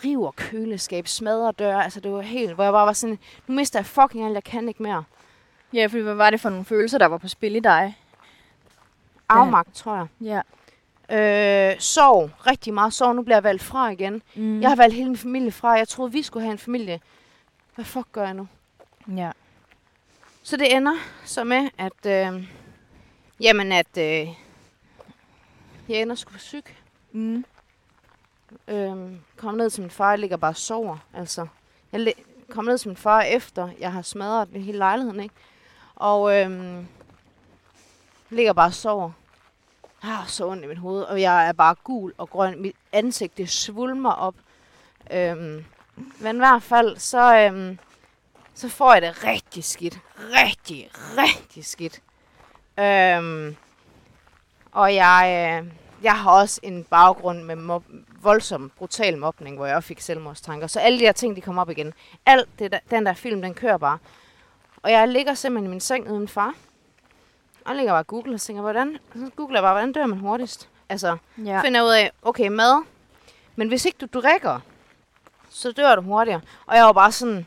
River 0.04 0.30
køleskab, 0.30 1.06
smadrer 1.08 1.50
døre, 1.50 1.84
altså 1.84 2.00
det 2.00 2.12
var 2.12 2.20
helt, 2.20 2.54
hvor 2.54 2.64
jeg 2.64 2.72
bare 2.72 2.86
var 2.86 2.92
sådan, 2.92 3.18
nu 3.46 3.54
mister 3.54 3.78
jeg 3.78 3.86
fucking 3.86 4.26
alt, 4.26 4.34
jeg 4.34 4.44
kan 4.44 4.68
ikke 4.68 4.82
mere. 4.82 5.04
Ja, 5.72 5.86
fordi 5.86 6.02
hvad 6.02 6.14
var 6.14 6.30
det 6.30 6.40
for 6.40 6.50
nogle 6.50 6.64
følelser, 6.64 6.98
der 6.98 7.06
var 7.06 7.18
på 7.18 7.28
spil 7.28 7.56
i 7.56 7.60
dig? 7.60 7.98
Afmagt, 9.28 9.74
tror 9.74 9.96
jeg. 9.96 10.06
Ja. 10.20 10.40
Øh, 11.10 11.80
sorg, 11.80 12.30
rigtig 12.46 12.74
meget 12.74 12.92
sorg. 12.92 13.14
Nu 13.14 13.22
bliver 13.22 13.36
jeg 13.36 13.44
valgt 13.44 13.62
fra 13.62 13.90
igen. 13.90 14.22
Mm. 14.34 14.60
Jeg 14.60 14.68
har 14.68 14.76
valgt 14.76 14.94
hele 14.94 15.08
min 15.08 15.16
familie 15.16 15.52
fra. 15.52 15.70
Jeg 15.70 15.88
troede, 15.88 16.12
vi 16.12 16.22
skulle 16.22 16.42
have 16.42 16.52
en 16.52 16.58
familie. 16.58 17.00
Hvad 17.74 17.84
fuck 17.84 18.06
gør 18.12 18.24
jeg 18.24 18.34
nu? 18.34 18.48
Ja. 19.16 19.30
Så 20.42 20.56
det 20.56 20.76
ender 20.76 20.94
så 21.24 21.44
med, 21.44 21.68
at, 21.78 22.06
øh, 22.06 22.48
jamen 23.40 23.72
at, 23.72 23.98
øh, 23.98 24.28
jeg 25.88 26.02
ender 26.02 26.14
sgu 26.14 26.38
syg. 26.38 26.64
Mm. 27.12 27.44
Øhm, 28.68 29.20
kom 29.36 29.54
ned 29.54 29.70
til 29.70 29.82
min 29.82 29.90
far, 29.90 30.10
jeg 30.10 30.18
ligger 30.18 30.36
bare 30.36 30.50
og 30.50 30.56
sover. 30.56 30.98
Altså, 31.14 31.46
jeg 31.92 32.14
kom 32.50 32.64
ned 32.64 32.78
til 32.78 32.88
min 32.88 32.96
far 32.96 33.22
efter, 33.22 33.68
jeg 33.80 33.92
har 33.92 34.02
smadret 34.02 34.48
den 34.52 34.62
hele 34.62 34.78
lejligheden, 34.78 35.20
ikke? 35.20 35.34
Og 35.96 36.36
øhm, 36.36 36.86
ligger 38.30 38.52
bare 38.52 38.66
og 38.66 38.74
sover. 38.74 39.10
Jeg 40.02 40.10
har 40.10 40.26
så 40.26 40.48
ondt 40.48 40.64
i 40.64 40.66
mit 40.66 40.78
hoved, 40.78 41.02
og 41.02 41.20
jeg 41.20 41.48
er 41.48 41.52
bare 41.52 41.74
gul 41.84 42.12
og 42.18 42.30
grøn. 42.30 42.62
Mit 42.62 42.76
ansigt, 42.92 43.36
det 43.36 43.50
svulmer 43.50 44.12
op. 44.12 44.34
Øhm, 45.10 45.64
men 46.20 46.36
i 46.36 46.38
hvert 46.38 46.62
fald, 46.62 46.96
så, 46.96 47.36
øhm, 47.36 47.78
så 48.54 48.68
får 48.68 48.92
jeg 48.92 49.02
det 49.02 49.24
rigtig 49.24 49.64
skidt. 49.64 49.98
Rigtig, 50.18 50.90
rigtig 50.94 51.64
skidt. 51.64 52.02
Øhm, 52.78 53.56
og 54.72 54.94
jeg, 54.94 55.60
øh, 55.64 55.72
jeg 56.02 56.18
har 56.18 56.30
også 56.30 56.60
en 56.62 56.84
baggrund 56.84 57.42
med 57.42 57.56
mob- 57.56 58.04
voldsom, 58.22 58.70
brutal 58.78 59.18
mobning, 59.18 59.56
hvor 59.56 59.66
jeg 59.66 59.76
også 59.76 59.86
fik 59.86 60.00
selvmordstanker. 60.00 60.66
Så 60.66 60.80
alle 60.80 60.98
de 60.98 61.04
her 61.04 61.12
ting, 61.12 61.36
de 61.36 61.40
kommer 61.40 61.62
op 61.62 61.70
igen. 61.70 61.94
Alt 62.26 62.48
det 62.58 62.72
der, 62.72 62.78
den 62.90 63.06
der 63.06 63.12
film, 63.14 63.42
den 63.42 63.54
kører 63.54 63.76
bare. 63.78 63.98
Og 64.82 64.90
jeg 64.90 65.08
ligger 65.08 65.34
simpelthen 65.34 65.66
i 65.66 65.70
min 65.70 65.80
seng 65.80 66.10
uden 66.10 66.28
far. 66.28 66.54
Og 67.64 67.74
ligger 67.76 67.92
bare 67.92 68.00
og 68.00 68.06
googler 68.06 68.34
og 68.34 68.40
tænker, 68.40 68.62
hvordan, 68.62 68.98
så 69.14 69.30
googler 69.36 69.56
jeg 69.58 69.62
bare, 69.62 69.72
hvordan 69.74 69.92
dør 69.92 70.06
man 70.06 70.18
hurtigst? 70.18 70.68
Altså, 70.88 71.16
Ja. 71.44 71.60
finder 71.62 71.82
ud 71.82 71.90
af, 71.90 72.10
okay, 72.22 72.48
mad. 72.48 72.82
Men 73.56 73.68
hvis 73.68 73.84
ikke 73.84 74.06
du 74.06 74.20
drikker, 74.20 74.60
så 75.50 75.72
dør 75.72 75.94
du 75.94 76.02
hurtigere. 76.02 76.40
Og 76.66 76.76
jeg 76.76 76.84
var 76.84 76.92
bare 76.92 77.12
sådan, 77.12 77.46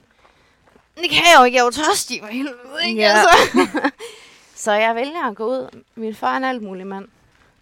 det 0.95 1.09
kan 1.09 1.21
jeg 1.31 1.35
jo 1.39 1.43
ikke, 1.43 1.55
jeg 1.55 1.61
er 1.61 1.65
jo 1.65 1.71
tørstig 1.71 2.19
for 2.21 2.27
helvede, 2.27 2.87
ikke? 2.87 3.01
Ja. 3.01 3.07
Altså. 3.09 3.67
så 4.63 4.71
jeg 4.71 4.95
vælger 4.95 5.29
at 5.29 5.35
gå 5.35 5.45
ud. 5.45 5.81
Min 5.95 6.15
far 6.15 6.33
er 6.33 6.37
en 6.37 6.43
alt 6.43 6.63
mulig 6.63 6.87
mand. 6.87 7.07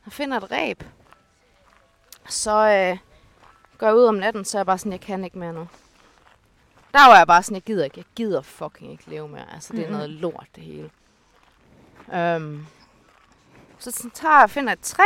Og 0.06 0.12
finder 0.12 0.38
et 0.38 0.52
ræb. 0.52 0.84
Så 2.30 2.52
øh, 2.52 2.98
går 3.78 3.88
jeg 3.88 3.96
ud 3.96 4.06
om 4.06 4.16
natten, 4.16 4.46
så 4.46 4.58
er 4.58 4.60
jeg 4.60 4.66
bare 4.66 4.78
sådan, 4.78 4.92
jeg 4.92 5.02
kan 5.02 5.24
ikke 5.24 5.40
mere 5.40 5.54
nu. 5.54 5.68
Der 6.94 7.08
var 7.08 7.18
jeg 7.18 7.28
bare 7.28 7.44
sådan, 7.44 7.56
jeg 7.56 7.62
gider 7.64 7.84
ikke. 7.84 7.98
Jeg 7.98 8.06
gider 8.16 8.42
fucking 8.42 8.92
ikke 8.92 9.10
leve 9.10 9.28
mere. 9.28 9.54
Altså, 9.54 9.74
det 9.74 9.80
er 9.82 9.88
Mhm. 9.88 9.94
noget 9.94 10.10
lort, 10.10 10.48
det 10.56 10.64
hele. 10.64 10.90
Um, 12.36 12.68
så 13.80 13.92
sådan 13.92 14.12
tager 14.12 14.36
jeg 14.36 14.44
og 14.44 14.50
finder 14.50 14.74
et 14.74 14.80
træ. 14.80 15.04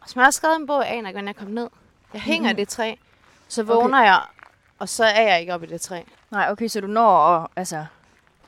Og 0.00 0.08
som 0.08 0.18
jeg 0.20 0.26
har 0.26 0.30
skrevet 0.30 0.56
en 0.56 0.66
bog, 0.66 0.82
jeg 0.84 0.92
aner 0.92 1.08
ikke, 1.08 1.16
hvordan 1.16 1.26
jeg 1.28 1.36
kom 1.36 1.48
ned. 1.48 1.68
Jeg 2.12 2.20
hænger 2.22 2.50
Mhm. 2.52 2.58
i 2.58 2.60
det 2.60 2.68
træ. 2.68 2.94
Så 3.48 3.62
vågner 3.62 4.02
jeg, 4.04 4.22
og 4.78 4.88
så 4.88 5.04
er 5.04 5.22
jeg 5.22 5.40
ikke 5.40 5.54
oppe 5.54 5.66
i 5.66 5.70
det 5.70 5.80
træ. 5.80 6.02
Nej, 6.30 6.50
okay, 6.50 6.68
så 6.68 6.80
du 6.80 6.86
når 6.86 7.18
at, 7.36 7.48
altså, 7.56 7.86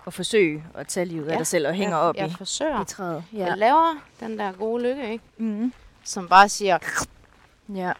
at 0.08 0.14
forsøge 0.14 0.64
at 0.74 0.86
tage 0.88 1.06
livet 1.06 1.26
af 1.28 1.32
Ja, 1.32 1.38
dig 1.38 1.46
selv 1.46 1.66
og 1.68 1.74
hænger 1.74 1.96
jeg, 1.96 2.04
op 2.04 2.16
jeg 2.16 2.26
i, 2.28 2.34
forsøger. 2.38 2.82
i 2.82 2.84
træet. 2.84 3.24
Ja. 3.32 3.38
Jeg 3.46 3.56
laver 3.58 3.96
den 4.20 4.38
der 4.38 4.52
gode 4.52 4.82
lykke, 4.82 5.12
ikke? 5.12 5.24
Mm. 5.36 5.72
Som 6.04 6.28
bare 6.28 6.48
siger, 6.48 6.78
Ja. 7.74 7.92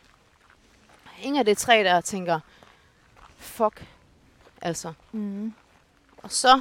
hænger 1.12 1.40
i 1.40 1.44
det 1.44 1.58
træ 1.58 1.82
der 1.84 2.00
tænker, 2.00 2.40
fuck, 3.38 3.86
altså. 4.62 4.92
Mm. 5.12 5.54
Og 6.22 6.32
så 6.32 6.60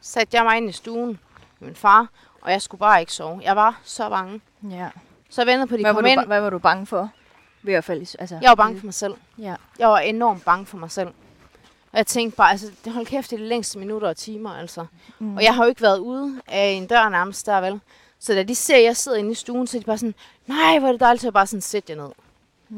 satte 0.00 0.36
jeg 0.36 0.44
mig 0.44 0.56
ind 0.56 0.68
i 0.68 0.72
stuen 0.72 1.18
med 1.58 1.68
min 1.68 1.76
far, 1.76 2.08
og 2.40 2.50
jeg 2.52 2.62
skulle 2.62 2.78
bare 2.78 3.00
ikke 3.00 3.12
sove. 3.12 3.40
Jeg 3.44 3.56
var 3.56 3.80
så 3.84 4.08
bange. 4.08 4.40
Ja. 4.70 4.88
Så 5.30 5.40
jeg 5.42 5.46
ventede 5.46 5.66
på, 5.66 5.76
de 5.76 5.82
Hvad 5.82 5.94
kom 5.94 6.06
ind. 6.06 6.20
ba- 6.20 6.26
hvad 6.26 6.40
var 6.40 6.50
du 6.50 6.58
bange 6.58 6.86
for? 6.86 7.10
Ved 7.62 7.74
at 7.74 7.84
falde 7.84 8.02
i, 8.02 8.06
altså, 8.18 8.38
Jeg 8.42 8.48
var 8.48 8.54
bange 8.54 8.78
for 8.78 8.86
mig 8.86 8.94
selv. 8.94 9.14
Ja. 9.38 9.54
Jeg 9.78 9.88
var 9.88 9.98
enormt 9.98 10.44
bange 10.44 10.66
for 10.66 10.76
mig 10.76 10.90
selv. 10.90 11.08
Og 11.92 11.98
jeg 11.98 12.06
tænkte 12.06 12.36
bare, 12.36 12.50
altså, 12.50 12.72
det 12.84 12.92
hold 12.92 13.06
kæft, 13.06 13.30
det 13.30 13.36
er 13.36 13.40
de 13.40 13.48
længste 13.48 13.78
minutter 13.78 14.08
og 14.08 14.16
timer, 14.16 14.50
altså. 14.50 14.86
Mm. 15.18 15.36
Og 15.36 15.42
jeg 15.42 15.54
har 15.54 15.64
jo 15.64 15.68
ikke 15.68 15.82
været 15.82 15.98
ude 15.98 16.40
af 16.46 16.66
en 16.66 16.86
dør 16.86 17.08
nærmest 17.08 17.46
der, 17.46 17.60
vel? 17.60 17.80
Så 18.18 18.34
da 18.34 18.42
de 18.42 18.54
ser, 18.54 18.76
at 18.76 18.82
jeg 18.82 18.96
sidder 18.96 19.18
inde 19.18 19.30
i 19.30 19.34
stuen, 19.34 19.66
så 19.66 19.76
er 19.76 19.80
de 19.80 19.86
bare 19.86 19.98
sådan, 19.98 20.14
nej, 20.46 20.78
hvor 20.78 20.88
er 20.88 20.92
det 20.92 21.00
dejligt, 21.00 21.20
så 21.20 21.26
jeg 21.26 21.32
bare 21.32 21.46
sådan, 21.46 21.60
sæt 21.60 21.90
jer 21.90 21.96
ned. 21.96 22.10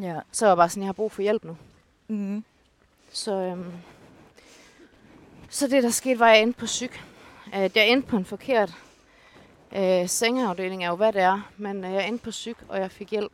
Ja. 0.03 0.21
Så 0.33 0.45
var 0.45 0.51
jeg 0.51 0.57
bare 0.57 0.69
sådan, 0.69 0.83
jeg 0.83 0.89
har 0.89 0.93
brug 0.93 1.13
for 1.13 1.23
hjælp 1.23 1.45
nu. 1.45 1.57
Mm. 2.09 2.45
Så, 3.13 3.33
øhm, 3.33 3.73
så 5.51 5.69
det, 5.69 5.83
der 5.83 5.91
skete, 5.91 6.19
var, 6.19 6.27
at 6.27 6.33
jeg 6.33 6.43
endte 6.43 6.61
på 6.61 6.67
psyk. 6.67 7.05
At 7.53 7.77
jeg 7.77 7.89
endte 7.89 8.09
på 8.09 8.17
en 8.17 8.25
forkert 8.25 8.75
øh, 9.77 10.09
sengeafdeling, 10.09 10.85
er 10.85 10.89
jo 10.89 10.95
hvad 10.95 11.13
det 11.13 11.23
er. 11.23 11.51
Men 11.57 11.85
øh, 11.85 11.93
jeg 11.93 12.09
endte 12.09 12.25
på 12.25 12.31
psyk, 12.31 12.57
og 12.69 12.79
jeg 12.79 12.91
fik 12.91 13.11
hjælp. 13.11 13.33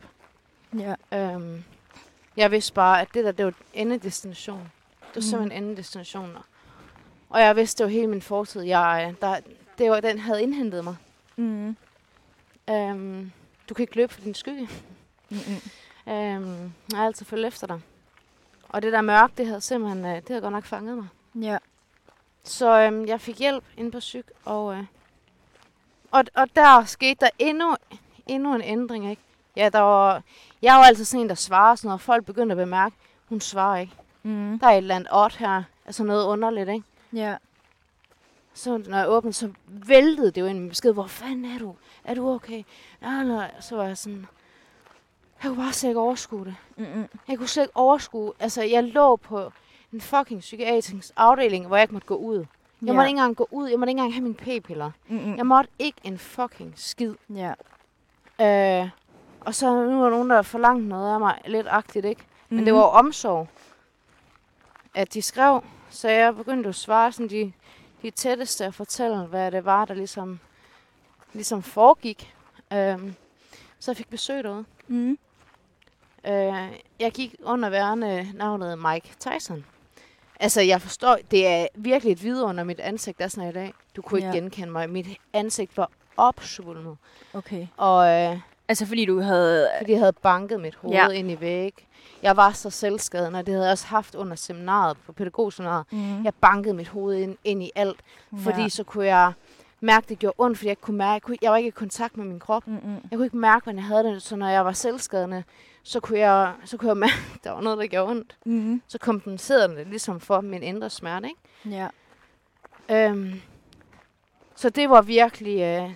Ja. 0.78 0.94
Øhm, 1.12 1.64
jeg 2.36 2.50
vidste 2.50 2.72
bare, 2.72 3.00
at 3.00 3.08
det 3.14 3.24
der, 3.24 3.32
det 3.32 3.44
var 3.44 3.54
endedestination. 3.74 4.72
Det 5.08 5.16
var 5.16 5.20
simpelthen 5.20 5.62
endedestination. 5.62 6.36
Og 7.30 7.40
jeg 7.40 7.56
vidste, 7.56 7.78
det 7.78 7.84
var 7.84 7.90
hele 7.90 8.06
min 8.06 8.22
fortid. 8.22 8.62
Jeg, 8.62 9.06
øh, 9.08 9.20
der, 9.20 9.40
det 9.78 9.90
var, 9.90 10.00
den 10.00 10.18
havde 10.18 10.42
indhentet 10.42 10.84
mig. 10.84 10.96
Mm. 11.36 11.76
Øhm, 12.70 13.32
du 13.68 13.74
kan 13.74 13.82
ikke 13.82 13.96
løbe 13.96 14.14
for 14.14 14.20
din 14.20 14.34
skygge. 14.34 14.68
Mm-mm. 15.28 15.60
Øhm, 16.14 16.72
jeg 16.90 16.98
har 16.98 17.06
altid 17.06 17.26
følgt 17.26 17.46
efter 17.46 17.66
dig. 17.66 17.80
Og 18.68 18.82
det 18.82 18.92
der 18.92 19.00
mørke, 19.00 19.32
det 19.36 19.46
havde 19.46 19.60
simpelthen, 19.60 20.04
øh, 20.04 20.16
det 20.16 20.28
havde 20.28 20.40
godt 20.40 20.52
nok 20.52 20.64
fanget 20.64 20.96
mig. 20.96 21.08
Ja. 21.34 21.58
Så 22.44 22.80
øhm, 22.80 23.06
jeg 23.06 23.20
fik 23.20 23.38
hjælp 23.38 23.64
inde 23.76 23.90
på 23.90 23.98
psyk, 23.98 24.24
og, 24.44 24.74
øh, 24.74 24.84
og, 26.10 26.24
og 26.34 26.46
der 26.56 26.84
skete 26.84 27.16
der 27.20 27.30
endnu, 27.38 27.76
endnu 28.26 28.54
en 28.54 28.62
ændring, 28.62 29.10
ikke? 29.10 29.22
Ja, 29.56 29.68
der 29.68 29.80
var, 29.80 30.22
jeg 30.62 30.76
jo 30.78 30.82
altid 30.82 31.04
sådan 31.04 31.20
en, 31.20 31.28
der 31.28 31.34
svarer 31.34 31.74
sådan 31.74 31.88
noget, 31.88 31.96
og 31.96 32.00
folk 32.00 32.24
begynder 32.24 32.54
at 32.56 32.66
bemærke, 32.66 32.96
hun 33.28 33.40
svarer 33.40 33.78
ikke. 33.78 33.92
Mm. 34.28 34.58
Der 34.58 34.66
er 34.66 34.70
et 34.70 34.76
eller 34.76 34.94
andet 34.96 35.08
odd 35.12 35.36
her. 35.38 35.62
Altså 35.86 36.04
noget 36.04 36.24
underligt, 36.26 36.68
ikke? 36.68 36.84
Ja. 37.12 37.36
Så 38.54 38.82
når 38.88 38.98
jeg 38.98 39.08
åbnede, 39.08 39.32
så 39.32 39.50
væltede 39.66 40.30
det 40.30 40.40
jo 40.40 40.46
ind 40.46 40.58
med 40.58 40.68
besked, 40.68 40.92
hvor 40.92 41.06
fanden 41.06 41.44
er 41.44 41.58
du? 41.58 41.74
Er 42.04 42.14
du 42.14 42.30
okay? 42.30 42.62
Ja, 43.02 43.22
nej. 43.22 43.50
Så 43.60 43.76
var 43.76 43.84
jeg 43.84 43.98
sådan, 43.98 44.26
jeg 45.42 45.48
kunne 45.50 45.56
bare 45.62 45.72
slet 45.72 45.90
ikke 45.90 46.00
overskue 46.00 46.44
det. 46.44 46.54
Mm-mm. 46.76 47.08
Jeg 47.28 47.38
kunne 47.38 47.48
slet 47.48 47.62
ikke 47.64 47.76
overskue, 47.76 48.32
altså 48.40 48.62
jeg 48.62 48.84
lå 48.84 49.16
på 49.16 49.52
en 49.92 50.00
fucking 50.00 50.40
psykiatrisk 50.40 51.12
afdeling, 51.16 51.66
hvor 51.66 51.76
jeg 51.76 51.82
ikke 51.82 51.94
måtte 51.94 52.08
gå 52.08 52.16
ud. 52.16 52.36
Jeg 52.36 52.46
ja. 52.86 52.92
måtte 52.92 53.08
ikke 53.08 53.18
engang 53.18 53.36
gå 53.36 53.48
ud, 53.50 53.68
jeg 53.68 53.78
måtte 53.78 53.90
ikke 53.90 53.98
engang 54.00 54.14
have 54.14 54.22
mine 54.22 54.34
p-piller. 54.60 54.90
Mm-mm. 55.08 55.36
Jeg 55.36 55.46
måtte 55.46 55.70
ikke 55.78 55.98
en 56.04 56.18
fucking 56.18 56.72
skid. 56.76 57.14
Ja. 57.34 57.52
Øh, 58.40 58.88
og 59.40 59.54
så 59.54 59.84
nu 59.84 59.98
er 60.00 60.04
der 60.04 60.10
nogen, 60.10 60.30
der 60.30 60.36
har 60.36 60.42
forlangt 60.42 60.84
noget 60.88 61.14
af 61.14 61.20
mig, 61.20 61.38
lidt 61.46 61.66
agtigt, 61.70 62.04
ikke? 62.04 62.22
Men 62.48 62.56
Mhm. 62.56 62.64
det 62.64 62.74
var 62.74 62.80
jo 62.80 62.86
omsorg, 62.86 63.48
at 64.94 65.14
de 65.14 65.22
skrev, 65.22 65.64
så 65.90 66.09
jeg 66.09 66.37
begyndte 66.37 66.68
at 66.68 66.74
svare 66.74 67.12
sådan 67.12 67.31
de, 67.31 67.53
de 68.03 68.11
tætteste 68.11 68.64
at 68.64 68.74
fortælle, 68.74 69.22
hvad 69.27 69.51
det 69.51 69.64
var, 69.64 69.85
der 69.85 69.94
ligesom, 69.94 70.40
ligesom 71.33 71.62
foregik. 71.62 72.35
Øhm, 72.72 73.14
så 73.79 73.90
jeg 73.90 73.96
fik 73.96 74.11
besøg 74.11 74.44
derude. 74.44 74.64
Mm. 74.88 75.18
Øh, 76.27 76.72
jeg 77.01 77.12
gik 77.12 77.35
under 77.42 77.68
værende 77.70 78.33
navnet 78.35 78.79
Mike 78.79 79.14
Tyson. 79.20 79.64
Altså, 80.40 80.61
jeg 80.61 80.83
forstår, 80.83 81.18
det 81.31 81.46
er 81.46 81.66
virkelig 81.74 82.12
et 82.12 82.22
vidunder 82.22 82.64
mit 82.64 82.81
ansigt, 82.81 83.18
der 83.18 83.24
er 83.24 83.29
sådan 83.29 83.48
i 83.48 83.53
dag. 83.53 83.74
Du 83.96 84.03
kunne 84.03 84.18
ikke 84.18 84.29
Ja. 84.29 84.35
genkende 84.35 84.70
mig. 84.72 84.90
Mit 84.90 85.07
ansigt 85.33 85.77
var 85.77 85.90
opsvulmet. 86.16 86.96
Okay. 87.35 87.66
Og 87.77 88.09
øh, 88.09 88.40
Altså 88.68 88.87
fordi 88.87 89.04
du 89.04 89.20
havde... 89.20 89.68
fordi 89.78 89.92
jeg 89.92 90.00
havde 90.00 90.12
banket 90.12 90.61
mit 90.61 90.74
hoved 90.74 90.94
Ja. 90.94 91.09
ind 91.09 91.31
i 91.31 91.40
væg. 91.40 91.87
Jeg 92.22 92.37
var 92.37 92.50
så 92.52 92.70
selvskadet, 92.70 93.35
og 93.35 93.46
det 93.46 93.54
havde 93.54 93.64
jeg 93.64 93.72
også 93.72 93.87
haft 93.87 94.14
under 94.14 94.37
seminaret, 94.37 94.96
på 95.07 95.12
pædagogseminaret. 95.12 95.87
Mm. 95.92 96.24
Jeg 96.24 96.35
bankede 96.35 96.74
mit 96.74 96.88
hoved 96.88 97.16
ind, 97.18 97.37
ind 97.44 97.62
i 97.62 97.70
alt, 97.74 98.00
fordi 98.38 98.62
ja. 98.62 98.68
så 98.68 98.85
kunne 98.85 99.07
jeg 99.07 99.33
mærke, 99.81 100.07
det 100.09 100.18
gjorde 100.18 100.35
ondt, 100.38 100.59
fordi 100.59 100.68
jeg 100.68 100.81
kunne 100.81 100.96
mærke, 100.96 101.12
jeg, 101.12 101.22
kunne, 101.22 101.37
jeg 101.42 101.50
var 101.50 101.57
ikke 101.57 101.68
i 101.68 101.70
kontakt 101.70 102.16
med 102.16 102.24
min 102.26 102.40
krop. 102.40 102.66
Mm-mm. 102.66 102.94
Jeg 103.11 103.16
kunne 103.18 103.26
ikke 103.26 103.37
mærke, 103.37 103.64
hvordan 103.64 103.76
jeg 103.78 103.85
havde 103.85 104.04
det, 104.04 104.22
så 104.22 104.37
når 104.37 104.48
jeg 104.48 104.64
var 104.64 104.72
selvskadende, 104.72 105.44
så 105.83 106.00
kunne 106.00 106.18
jeg, 106.18 106.52
så 106.64 106.76
kunne 106.76 106.88
jeg 106.88 106.96
mærke, 107.07 107.14
at 107.35 107.44
der 107.44 107.50
var 107.52 107.61
noget, 107.61 107.78
der 107.78 107.87
gjorde 107.87 108.11
ondt. 108.11 108.37
Mm-hmm. 108.44 108.83
Så 108.88 108.98
kompenserede 108.98 109.76
det 109.76 109.87
ligesom 109.87 110.20
for 110.20 110.40
min 110.40 110.62
indre 110.62 110.90
smerte, 110.90 111.28
ikke? 111.28 111.40
Ja. 111.76 111.88
Øhm, 112.90 113.40
så 114.57 114.70
det 114.70 114.90
var 114.90 115.02
virkelig, 115.02 115.61
øh, 115.61 115.90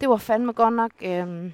det 0.00 0.08
var 0.08 0.16
fandme 0.16 0.52
godt 0.52 0.74
nok, 0.74 0.90
øh, 1.02 1.52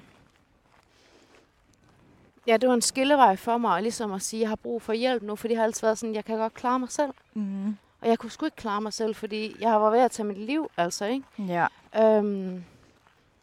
ja, 2.49 2.57
det 2.57 2.69
var 2.69 2.75
en 2.75 2.81
skillevej 2.81 3.35
for 3.35 3.57
mig, 3.57 3.73
og 3.73 3.81
ligesom 3.81 4.11
at 4.11 4.21
sige, 4.21 4.39
at 4.39 4.41
jeg 4.41 4.49
har 4.49 4.55
brug 4.55 4.81
for 4.81 4.93
hjælp 4.93 5.23
nu, 5.23 5.35
fordi 5.35 5.53
jeg 5.53 5.59
har 5.59 5.63
altid 5.65 5.87
været 5.87 5.97
sådan, 5.97 6.15
jeg 6.15 6.25
kan 6.25 6.37
godt 6.37 6.53
klare 6.53 6.79
mig 6.79 6.91
selv. 6.91 7.11
Mm-hmm. 7.33 7.77
Og 8.01 8.07
jeg 8.07 8.19
kunne 8.19 8.31
sgu 8.31 8.45
ikke 8.45 8.57
klare 8.57 8.81
mig 8.81 8.93
selv, 8.93 9.15
fordi 9.15 9.55
jeg 9.59 9.81
var 9.81 9.89
ved 9.89 9.99
at 9.99 10.11
tage 10.11 10.27
mit 10.27 10.37
liv, 10.37 10.71
altså, 10.77 11.05
ikke? 11.05 11.25
Ja. 11.37 11.67
Øhm, 11.95 12.63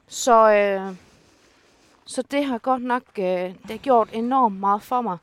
så, 0.09 0.51
øh, 0.51 0.97
så 2.05 2.23
det 2.23 2.45
har 2.45 2.59
godt 2.59 2.83
nok 2.83 3.03
øh, 3.19 3.25
det 3.25 3.71
har 3.71 3.77
gjort 3.77 4.09
enormt 4.13 4.61
meget 4.61 4.83
for 4.83 5.01
mig. 5.01 5.19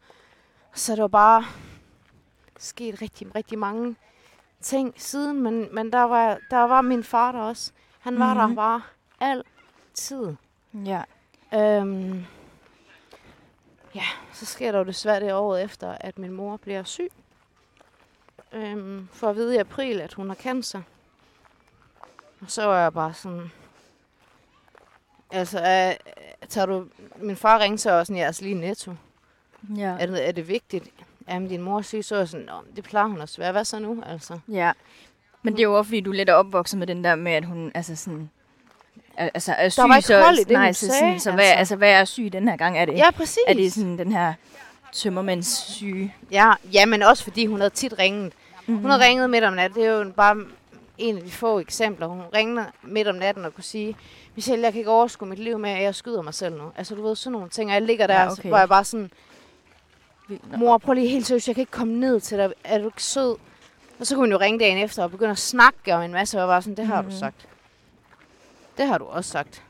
Så 0.73 0.91
det 0.95 1.01
var 1.01 1.07
bare 1.07 1.45
sket 2.57 3.01
rigtig, 3.01 3.35
rigtig 3.35 3.59
mange 3.59 3.95
ting 4.61 4.93
siden, 4.97 5.41
men, 5.41 5.67
men 5.71 5.91
der, 5.91 6.03
var, 6.03 6.37
der 6.51 6.61
var 6.61 6.81
min 6.81 7.03
far 7.03 7.31
der 7.31 7.39
også. 7.39 7.71
Han 7.99 8.19
var 8.19 8.33
mm-hmm. 8.33 8.47
Mhm. 8.47 8.55
der 8.55 8.61
bare 8.61 8.81
altid. 9.19 10.35
Ja. 10.73 11.01
Øhm, 11.53 12.25
ja, 13.95 14.05
så 14.33 14.45
sker 14.45 14.71
der 14.71 14.79
jo 14.79 14.85
desværre 14.85 15.19
det 15.19 15.33
året 15.33 15.63
efter, 15.63 15.97
at 15.99 16.19
min 16.19 16.31
mor 16.31 16.57
bliver 16.57 16.83
syg. 16.83 17.11
Øhm, 18.53 19.07
for 19.11 19.29
at 19.29 19.35
vide 19.35 19.55
i 19.55 19.57
april, 19.57 20.01
at 20.01 20.13
hun 20.13 20.27
har 20.27 20.35
cancer. 20.35 20.81
Og 22.41 22.51
så 22.51 22.65
var 22.65 22.81
jeg 22.81 22.93
bare 22.93 23.13
sådan... 23.13 23.51
Altså, 25.31 25.57
øh, 25.57 26.13
tager 26.49 26.65
du... 26.65 26.85
Min 27.15 27.35
far 27.35 27.59
ringte 27.59 27.83
så 27.83 27.91
også 27.91 28.05
sådan, 28.05 28.17
jeg 28.17 28.23
er 28.23 28.27
altså 28.27 28.43
lige 28.43 28.55
netto. 28.55 28.95
Ja. 29.77 29.97
Er 29.99 30.05
det, 30.05 30.27
er 30.27 30.31
det 30.31 30.47
vigtigt? 30.47 30.89
Jamen, 31.29 31.49
din 31.49 31.61
mor 31.61 31.77
er 31.77 31.81
syg, 31.81 32.05
så 32.05 32.15
er 32.15 32.25
sådan, 32.25 32.45
Nå, 32.45 32.53
det 32.75 32.83
plejer 32.83 33.07
hun 33.07 33.21
også 33.21 33.37
være. 33.41 33.51
Hvad 33.51 33.65
så 33.65 33.79
nu, 33.79 34.03
altså? 34.05 34.39
Ja. 34.47 34.71
Men 35.41 35.53
det 35.53 35.59
er 35.59 35.63
jo 35.63 35.77
også, 35.77 35.87
fordi 35.87 36.01
du 36.01 36.11
er 36.11 36.15
lidt 36.15 36.29
opvokset 36.29 36.79
med 36.79 36.87
den 36.87 37.03
der 37.03 37.15
med, 37.15 37.31
at 37.31 37.45
hun 37.45 37.71
altså 37.75 37.95
sådan... 37.95 38.29
al- 39.17 39.31
Altså 39.33 39.53
er 39.53 39.69
syg, 39.69 39.81
var 39.81 39.95
ikke 39.95 40.07
så, 40.07 40.21
hold 40.23 40.35
i 40.39 40.43
det, 40.43 40.51
nej, 40.51 40.71
så, 40.73 40.79
sagde, 40.79 40.99
sådan, 40.99 41.19
så 41.19 41.31
hvad, 41.31 41.43
altså. 41.45 41.57
altså, 41.59 41.75
hvad 41.75 41.91
er 41.91 42.05
syg 42.05 42.29
den 42.33 42.47
her 42.47 42.55
gang? 42.57 42.77
Er 42.77 42.85
det, 42.85 42.93
Ja, 42.97 43.11
præcis. 43.11 43.37
er 43.47 43.53
det 43.53 43.73
sådan 43.73 43.97
den 43.97 44.11
her 44.11 44.33
tømmermændssyge? 44.91 46.15
Ja, 46.31 46.51
ja, 46.73 46.85
men 46.85 47.03
også 47.03 47.23
fordi 47.23 47.45
hun 47.45 47.59
havde 47.59 47.69
tit 47.73 47.93
ringet. 47.99 48.33
Mm-hmm. 48.67 48.81
Hun 48.81 48.91
havde 48.91 49.03
ringet 49.05 49.29
midt 49.29 49.43
om 49.43 49.53
natten. 49.53 49.79
Det 49.79 49.87
er 49.87 49.91
jo 49.93 50.11
bare 50.15 50.37
en 50.97 51.17
af 51.17 51.23
de 51.23 51.31
få 51.31 51.59
eksempler. 51.59 52.07
Hun 52.07 52.21
ringede 52.35 52.65
midt 52.83 53.07
om 53.07 53.15
natten 53.15 53.45
og 53.45 53.53
kunne 53.55 53.63
sige, 53.63 53.95
Michelle, 54.35 54.63
jeg 54.65 54.73
kan 54.73 54.79
ikke 54.79 54.91
overskue 54.91 55.27
mit 55.29 55.39
liv 55.39 55.59
med, 55.59 55.69
at 55.69 55.81
jeg 55.83 55.95
skyder 55.95 56.21
mig 56.21 56.33
selv 56.33 56.55
nu. 56.57 56.63
Altså, 56.77 56.95
du 56.95 57.03
ved, 57.07 57.15
sådan 57.15 57.31
nogle 57.31 57.49
ting. 57.49 57.69
Og 57.69 57.73
jeg 57.73 57.81
ligger 57.81 58.07
der, 58.07 58.13
Ja, 58.19 58.25
okay. 58.25 58.31
okay. 58.39 58.49
hvor 58.49 58.57
jeg 58.57 58.69
bare 58.69 58.83
sådan, 58.83 59.11
mor, 60.57 60.77
prøv 60.77 60.93
lige 60.93 61.07
helt 61.07 61.27
seriøst, 61.27 61.47
jeg 61.47 61.55
kan 61.55 61.61
ikke 61.61 61.71
komme 61.71 61.93
ned 61.93 62.19
til 62.19 62.37
dig. 62.37 62.53
Er 62.63 62.77
du 62.77 62.85
ikke 62.85 63.03
sød? 63.03 63.35
Og 63.99 64.07
så 64.07 64.15
kunne 64.15 64.23
hun 64.25 64.31
jo 64.31 64.37
ringe 64.39 64.59
dagen 64.59 64.77
efter 64.77 65.03
og 65.03 65.11
begynde 65.11 65.31
at 65.31 65.37
snakke 65.37 65.95
om 65.95 66.01
en 66.01 66.11
masse, 66.11 66.41
og 66.41 66.47
var 66.47 66.59
sådan, 66.59 66.77
det 66.77 66.85
har 66.87 67.01
Mhm. 67.01 67.11
du 67.11 67.17
sagt. 67.17 67.35
Det 68.77 68.87
har 68.87 68.97
du 68.97 69.05
også 69.05 69.29
sagt. 69.31 69.63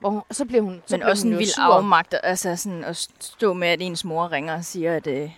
Hvor 0.00 0.10
hun, 0.10 0.22
og 0.28 0.34
så 0.34 0.44
blev 0.44 0.62
hun, 0.62 0.82
så 0.86 0.96
Men 0.96 1.06
også 1.06 1.24
hun 1.24 1.32
en 1.32 1.38
vild 1.38 1.48
sur. 1.48 1.62
afmagt, 1.62 2.14
altså 2.22 2.56
sådan 2.56 2.84
at 2.84 2.96
stå 3.20 3.52
med, 3.52 3.68
at 3.68 3.80
ens 3.82 4.04
mor 4.04 4.32
ringer 4.32 4.54
og 4.56 4.64
siger, 4.64 4.96
at... 4.96 5.06
Øh, 5.06 5.30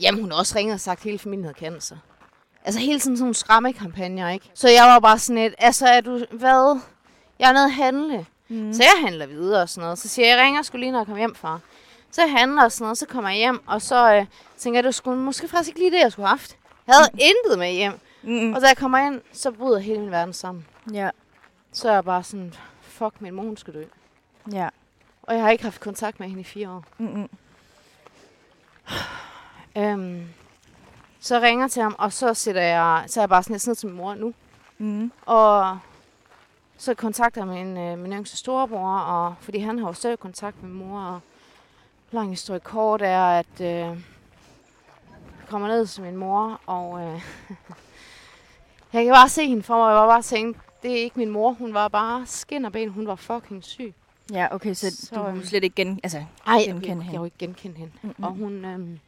Jamen, 0.00 0.20
hun 0.20 0.32
også 0.32 0.58
ringet 0.58 0.74
og 0.74 0.80
sagt, 0.80 0.98
at 1.00 1.04
hele 1.04 1.18
familien 1.18 1.44
havde 1.44 1.58
cancer. 1.58 1.96
Altså 2.64 2.80
hele 2.80 3.00
tiden 3.00 3.16
sådan 3.16 3.22
nogle 3.24 3.34
skræmmekampagner, 3.34 4.30
ikke? 4.30 4.50
Så 4.54 4.68
jeg 4.68 4.84
var 4.84 4.98
bare 5.00 5.18
sådan 5.18 5.42
et, 5.42 5.54
altså 5.58 5.86
er 5.86 6.00
du, 6.00 6.24
hvad? 6.30 6.80
Jeg 7.38 7.48
er 7.48 7.52
nede 7.52 7.64
at 7.64 7.72
handle. 7.72 8.26
mm. 8.48 8.72
Så 8.72 8.82
jeg 8.82 9.04
handler 9.04 9.26
videre 9.26 9.62
og 9.62 9.68
sådan 9.68 9.82
noget. 9.82 9.98
Så 9.98 10.08
siger 10.08 10.28
jeg, 10.28 10.36
jeg 10.38 10.44
ringer 10.44 10.62
skulle 10.62 10.80
lige, 10.80 10.92
når 10.92 10.98
jeg 10.98 11.06
kommer 11.06 11.18
hjem 11.18 11.34
fra. 11.34 11.58
Så 12.10 12.22
jeg 12.22 12.30
handler 12.30 12.64
og 12.64 12.72
sådan 12.72 12.84
noget, 12.84 12.98
så 12.98 13.06
kommer 13.06 13.30
jeg 13.30 13.38
hjem, 13.38 13.62
og 13.66 13.82
så 13.82 14.14
øh, 14.14 14.26
tænker 14.58 14.78
jeg, 14.78 14.84
det 14.84 14.94
skulle 14.94 15.18
måske 15.18 15.48
faktisk 15.48 15.68
ikke 15.68 15.80
lige 15.80 15.90
det, 15.90 15.98
jeg 16.00 16.12
skulle 16.12 16.26
have 16.26 16.38
haft. 16.38 16.56
Jeg 16.86 16.94
havde 16.94 17.08
intet 17.12 17.58
med 17.58 17.72
hjem. 17.72 17.92
Mm. 18.22 18.52
Og 18.54 18.60
da 18.60 18.66
jeg 18.66 18.76
kommer 18.76 18.98
ind, 18.98 19.20
så 19.32 19.50
bryder 19.50 19.78
hele 19.78 20.00
min 20.00 20.10
verden 20.10 20.34
sammen. 20.34 20.66
Ja. 20.92 21.10
Så 21.72 21.88
er 21.88 21.92
jeg 21.92 22.04
bare 22.04 22.22
sådan, 22.22 22.54
fuck, 22.80 23.20
min 23.20 23.34
mor 23.34 23.42
hun 23.42 23.56
skal 23.56 23.74
dø. 23.74 23.84
Ja. 24.52 24.68
Og 25.22 25.34
jeg 25.34 25.42
har 25.42 25.50
ikke 25.50 25.64
haft 25.64 25.80
kontakt 25.80 26.20
med 26.20 26.28
hende 26.28 26.40
i 26.40 26.44
fire 26.44 26.70
år. 26.70 26.84
Mm-mm. 26.98 27.28
Øhm, 29.76 30.28
så 31.20 31.34
jeg 31.34 31.42
ringer 31.42 31.68
til 31.68 31.82
ham, 31.82 31.94
og 31.98 32.12
så 32.12 32.34
sætter 32.34 32.62
jeg, 32.62 33.04
så 33.06 33.20
er 33.20 33.22
jeg 33.22 33.28
bare 33.28 33.42
sådan 33.42 33.54
lidt 33.54 33.66
ned 33.66 33.74
til 33.74 33.88
min 33.88 33.96
mor 33.96 34.14
nu. 34.14 34.34
Mm. 34.78 35.12
Og 35.26 35.78
så 36.76 36.94
kontakter 36.94 37.40
jeg 37.40 37.48
min, 37.48 37.76
øh, 37.76 37.98
min 37.98 38.12
yngste 38.12 38.36
storebror, 38.36 38.98
og, 38.98 39.34
fordi 39.40 39.58
han 39.58 39.78
har 39.78 39.86
jo 39.86 39.92
selv 39.92 40.16
kontakt 40.16 40.62
med 40.62 40.70
min 40.70 40.78
mor. 40.78 41.00
Og 41.00 41.20
lang 42.10 42.30
historie 42.30 42.60
kort 42.60 43.02
er, 43.02 43.24
at 43.24 43.60
øh, 43.60 43.66
jeg 43.66 43.98
kommer 45.48 45.68
ned 45.68 45.86
til 45.86 46.02
min 46.02 46.16
mor, 46.16 46.60
og 46.66 47.00
øh, 47.00 47.06
jeg 48.92 49.04
kan 49.04 49.12
bare 49.12 49.28
se 49.28 49.46
hende 49.46 49.62
for 49.62 49.74
mig, 49.74 49.84
og 49.84 49.90
jeg 49.90 50.00
var 50.00 50.06
bare 50.06 50.22
tænkt, 50.22 50.58
det 50.82 50.92
er 50.92 50.96
ikke 50.96 51.18
min 51.18 51.30
mor, 51.30 51.52
hun 51.52 51.74
var 51.74 51.88
bare 51.88 52.26
skin 52.26 52.64
og 52.64 52.72
ben, 52.72 52.88
hun 52.88 53.06
var 53.06 53.14
fucking 53.14 53.64
syg. 53.64 53.94
Ja, 54.32 54.54
okay, 54.54 54.74
så, 54.74 54.96
Så, 54.96 55.14
du 55.14 55.20
øhm, 55.20 55.32
kunne 55.34 55.46
slet 55.46 55.64
ikke 55.64 55.76
gen... 55.76 56.00
Altså, 56.02 56.18
Ej, 56.46 56.54
jeg, 56.54 56.64
Genkende 56.66 56.86
jeg, 56.88 56.94
hende. 56.96 57.06
jeg 57.06 57.14
jo 57.18 57.24
ikke 57.24 57.38
genkende 57.38 57.76
hende. 57.76 57.92
mm-mm. 58.02 58.24
Og 58.24 58.30
hun... 58.32 58.64
Øhm... 58.64 58.98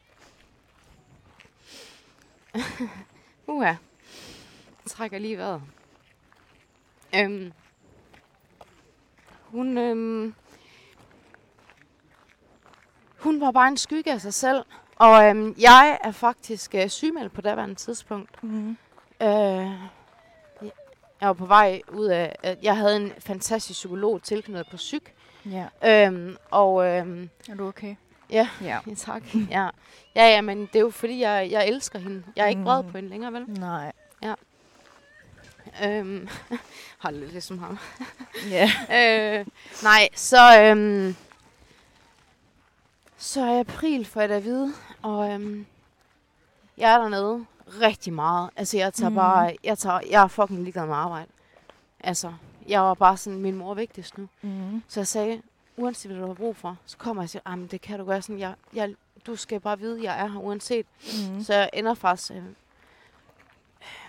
Uha. 3.46 3.66
Jeg 3.66 3.76
trækker 4.86 5.18
lige 5.18 5.38
vejret. 5.38 5.62
Øhm... 7.14 7.52
Hun... 9.42 9.78
Øhm... 9.78 10.34
Hun 13.18 13.40
var 13.40 13.50
bare 13.50 13.68
en 13.68 13.76
skygge 13.76 14.12
af 14.12 14.20
sig 14.20 14.34
selv. 14.34 14.64
Og 14.96 15.24
øhm, 15.28 15.54
jeg 15.60 15.98
er 16.04 16.10
faktisk 16.10 16.74
øh, 16.74 16.88
sygemeldt 16.88 17.32
på 17.32 17.40
daværende 17.40 17.74
tidspunkt. 17.74 18.42
Mm. 18.42 18.76
Øh, 19.22 19.70
jeg 21.20 21.26
var 21.28 21.32
på 21.32 21.46
vej 21.46 21.80
ud 21.92 22.06
af... 22.06 22.36
At 22.42 22.58
jeg 22.62 22.76
havde 22.76 22.96
en 22.96 23.12
fantastisk 23.18 23.76
psykolog 23.78 24.22
tilknyttet 24.22 24.66
på 24.70 24.76
psyk. 24.76 25.14
Ja. 25.46 25.66
Øhm, 26.06 26.36
og 26.50 26.86
øhm, 26.86 27.30
Er 27.48 27.54
du 27.54 27.68
okay? 27.68 27.96
Ja. 28.30 28.48
Ja. 28.62 28.78
Ja, 28.88 28.94
tak. 28.94 29.22
Ja. 29.50 29.68
ja, 30.16 30.26
ja, 30.28 30.40
men 30.40 30.60
det 30.60 30.76
er 30.76 30.80
jo 30.80 30.90
fordi, 30.90 31.20
jeg, 31.20 31.48
jeg 31.50 31.68
elsker 31.68 31.98
hende. 31.98 32.24
Jeg 32.36 32.44
er 32.44 32.48
ikke 32.48 32.62
vred 32.62 32.82
Mm. 32.82 32.90
på 32.90 32.98
hende 32.98 33.10
længere, 33.10 33.32
vel? 33.32 33.44
Nej. 33.48 33.92
Øhm, 35.84 36.28
har 36.98 37.10
det 37.10 37.18
lidt 37.20 37.32
ligesom 37.32 37.58
ham. 37.58 37.78
Ja. 38.50 38.70
øh, 38.90 39.46
nej, 39.82 40.08
så, 40.14 40.60
øhm, 40.62 41.16
så 43.18 43.46
i 43.52 43.58
april 43.60 44.04
får 44.06 44.20
jeg 44.20 44.28
det 44.28 44.34
at 44.34 44.44
vide, 44.44 44.72
og 45.02 45.30
øhm, 45.30 45.66
jeg 46.78 46.92
er 46.94 46.98
dernede 46.98 47.44
rigtig 47.80 48.12
meget. 48.12 48.50
Altså, 48.56 48.76
jeg 48.76 48.94
tager 48.94 49.08
Mhm. 49.10 49.16
bare, 49.16 49.56
jeg, 49.64 49.78
tager, 49.78 50.00
jeg 50.10 50.22
er 50.22 50.28
fucking 50.28 50.60
ligeglad 50.62 50.86
med 50.86 50.94
arbejde. 50.94 51.26
Altså, 52.00 52.32
jeg 52.68 52.80
var 52.82 52.94
bare 52.94 53.16
sådan, 53.16 53.38
min 53.40 53.54
mor 53.56 53.70
er 53.70 53.74
vigtigst 53.74 54.18
nu. 54.18 54.28
Mm. 54.42 54.82
Så 54.88 55.00
jeg 55.00 55.06
sagde, 55.06 55.42
uanset 55.76 56.10
hvad 56.10 56.20
du 56.20 56.26
har 56.26 56.34
brug 56.34 56.56
for, 56.56 56.76
så 56.86 56.96
kommer 56.96 57.22
jeg 57.22 57.26
og 57.26 57.30
siger, 57.30 57.42
"Ej, 57.46 57.56
men 57.56 57.66
det 57.66 57.80
kan 57.80 57.98
du 57.98 58.04
gøre 58.04 58.22
sådan, 58.22 58.38
jeg, 58.38 58.54
jeg, 58.74 58.94
du 59.26 59.36
skal 59.36 59.60
bare 59.60 59.78
vide, 59.78 60.02
jeg 60.04 60.20
er 60.20 60.28
her 60.28 60.38
uanset. 60.40 60.86
Mm. 61.30 61.42
Så 61.44 61.54
jeg 61.54 61.70
ender 61.72 61.94
faktisk 61.94 62.30
øh, 62.30 62.42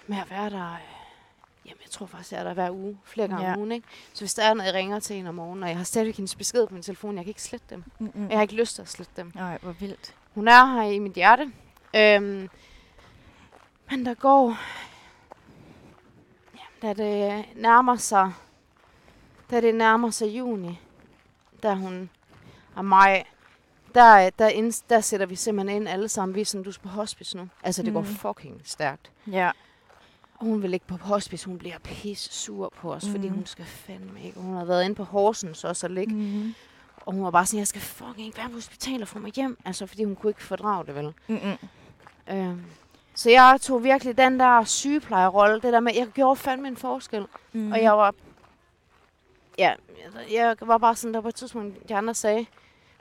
med 0.07 0.17
at 0.17 0.29
være 0.31 0.49
der, 0.49 0.71
øh, 0.73 0.79
jamen 1.65 1.79
jeg 1.83 1.91
tror 1.91 2.05
faktisk, 2.05 2.31
jeg 2.31 2.39
er 2.39 2.43
der 2.43 2.53
hver 2.53 2.71
uge, 2.71 2.97
flere 3.03 3.27
gange 3.27 3.45
Ja. 3.45 3.53
om 3.53 3.59
ugen, 3.59 3.71
ikke? 3.71 3.87
Så 4.13 4.21
hvis 4.21 4.33
der 4.33 4.43
er 4.43 4.53
noget, 4.53 4.67
jeg 4.67 4.73
ringer 4.75 4.99
til 4.99 5.15
en 5.15 5.27
om 5.27 5.35
morgenen, 5.35 5.63
og 5.63 5.69
jeg 5.69 5.77
har 5.77 5.83
stadigvæk 5.83 6.15
hendes 6.17 6.35
besked 6.35 6.67
på 6.67 6.73
min 6.73 6.83
telefon, 6.83 7.15
jeg 7.15 7.23
kan 7.25 7.29
ikke 7.29 7.41
slette 7.41 7.65
dem. 7.69 7.83
Mm-mm. 7.99 8.29
Jeg 8.29 8.37
har 8.37 8.41
ikke 8.41 8.55
lyst 8.55 8.75
til 8.75 8.81
at 8.81 8.89
slette 8.89 9.13
dem. 9.17 9.31
Nej, 9.35 9.57
hvor 9.61 9.71
vildt. 9.71 10.15
Hun 10.35 10.47
er 10.47 10.65
her 10.65 10.81
i 10.81 10.99
mit 10.99 11.13
hjerte. 11.13 11.51
Øhm, 11.95 12.49
men 13.89 14.05
der 14.05 14.13
går... 14.13 14.57
Ja, 16.55 16.87
da 16.87 16.93
det 16.93 17.45
nærmer 17.55 17.95
sig... 17.95 18.33
Da 19.51 19.61
det 19.61 19.75
nærmer 19.75 20.09
sig 20.09 20.27
juni, 20.27 20.79
da 21.63 21.73
hun 21.73 22.09
og 22.75 22.85
mig, 22.85 23.25
der, 23.95 24.29
der, 24.29 24.47
ind, 24.47 24.83
der 24.89 25.01
sætter 25.01 25.25
vi 25.25 25.35
simpelthen 25.35 25.81
ind 25.81 25.89
alle 25.89 26.09
sammen. 26.09 26.35
Vi 26.35 26.41
er 26.41 26.45
sådan, 26.45 26.63
du 26.63 26.69
er 26.69 26.73
på 26.83 26.89
hospice 26.89 27.37
nu. 27.37 27.49
Altså, 27.63 27.83
det 27.83 27.93
mm. 27.93 27.93
går 27.93 28.03
fucking 28.03 28.61
stærkt. 28.63 29.11
Ja. 29.31 29.51
Og 30.35 30.45
hun 30.45 30.61
vil 30.61 30.73
ikke 30.73 30.87
på 30.87 30.95
hospice. 30.95 31.45
Hun 31.45 31.57
bliver 31.57 31.77
pisse 31.79 32.33
sur 32.33 32.73
på 32.77 32.93
os, 32.93 33.05
mm. 33.05 33.11
fordi 33.11 33.27
hun 33.27 33.45
skal 33.45 33.65
fandme 33.65 34.23
ikke. 34.23 34.39
Hun 34.39 34.55
har 34.55 34.65
været 34.65 34.83
inde 34.83 34.95
på 34.95 35.03
Horsens 35.03 35.63
også 35.63 35.87
og 35.87 35.91
ligge. 35.91 36.15
Mm. 36.15 36.53
Og 36.95 37.13
hun 37.13 37.23
var 37.23 37.31
bare 37.31 37.45
sådan, 37.45 37.59
jeg 37.59 37.67
skal 37.67 37.81
fucking 37.81 38.27
ikke 38.27 38.37
være 38.37 38.49
på 38.49 38.53
hospital 38.53 39.01
og 39.01 39.07
få 39.07 39.19
mig 39.19 39.31
hjem. 39.31 39.57
Altså, 39.65 39.85
fordi 39.85 40.03
hun 40.03 40.15
kunne 40.15 40.29
ikke 40.29 40.43
fordrage 40.43 40.85
det, 40.85 40.95
vel? 40.95 41.13
Mm-mm. 41.27 41.57
Øhm, 42.29 42.63
så 43.15 43.29
jeg 43.29 43.57
tog 43.61 43.83
virkelig 43.83 44.17
den 44.17 44.39
der 44.39 44.63
sygeplejerolle, 44.63 45.61
det 45.61 45.73
der 45.73 45.79
med, 45.79 45.93
jeg 45.95 46.07
gjorde 46.07 46.35
fandme 46.35 46.67
en 46.67 46.77
forskel. 46.77 47.25
Mm. 47.53 47.71
Og 47.71 47.81
jeg 47.81 47.97
var, 47.97 48.15
ja, 49.57 49.73
jeg, 50.31 50.55
var 50.61 50.77
bare 50.77 50.95
sådan, 50.95 51.13
der 51.13 51.21
på 51.21 51.27
et 51.27 51.35
tidspunkt, 51.35 51.89
de 51.89 51.95
andre 51.95 52.13
sagde, 52.13 52.45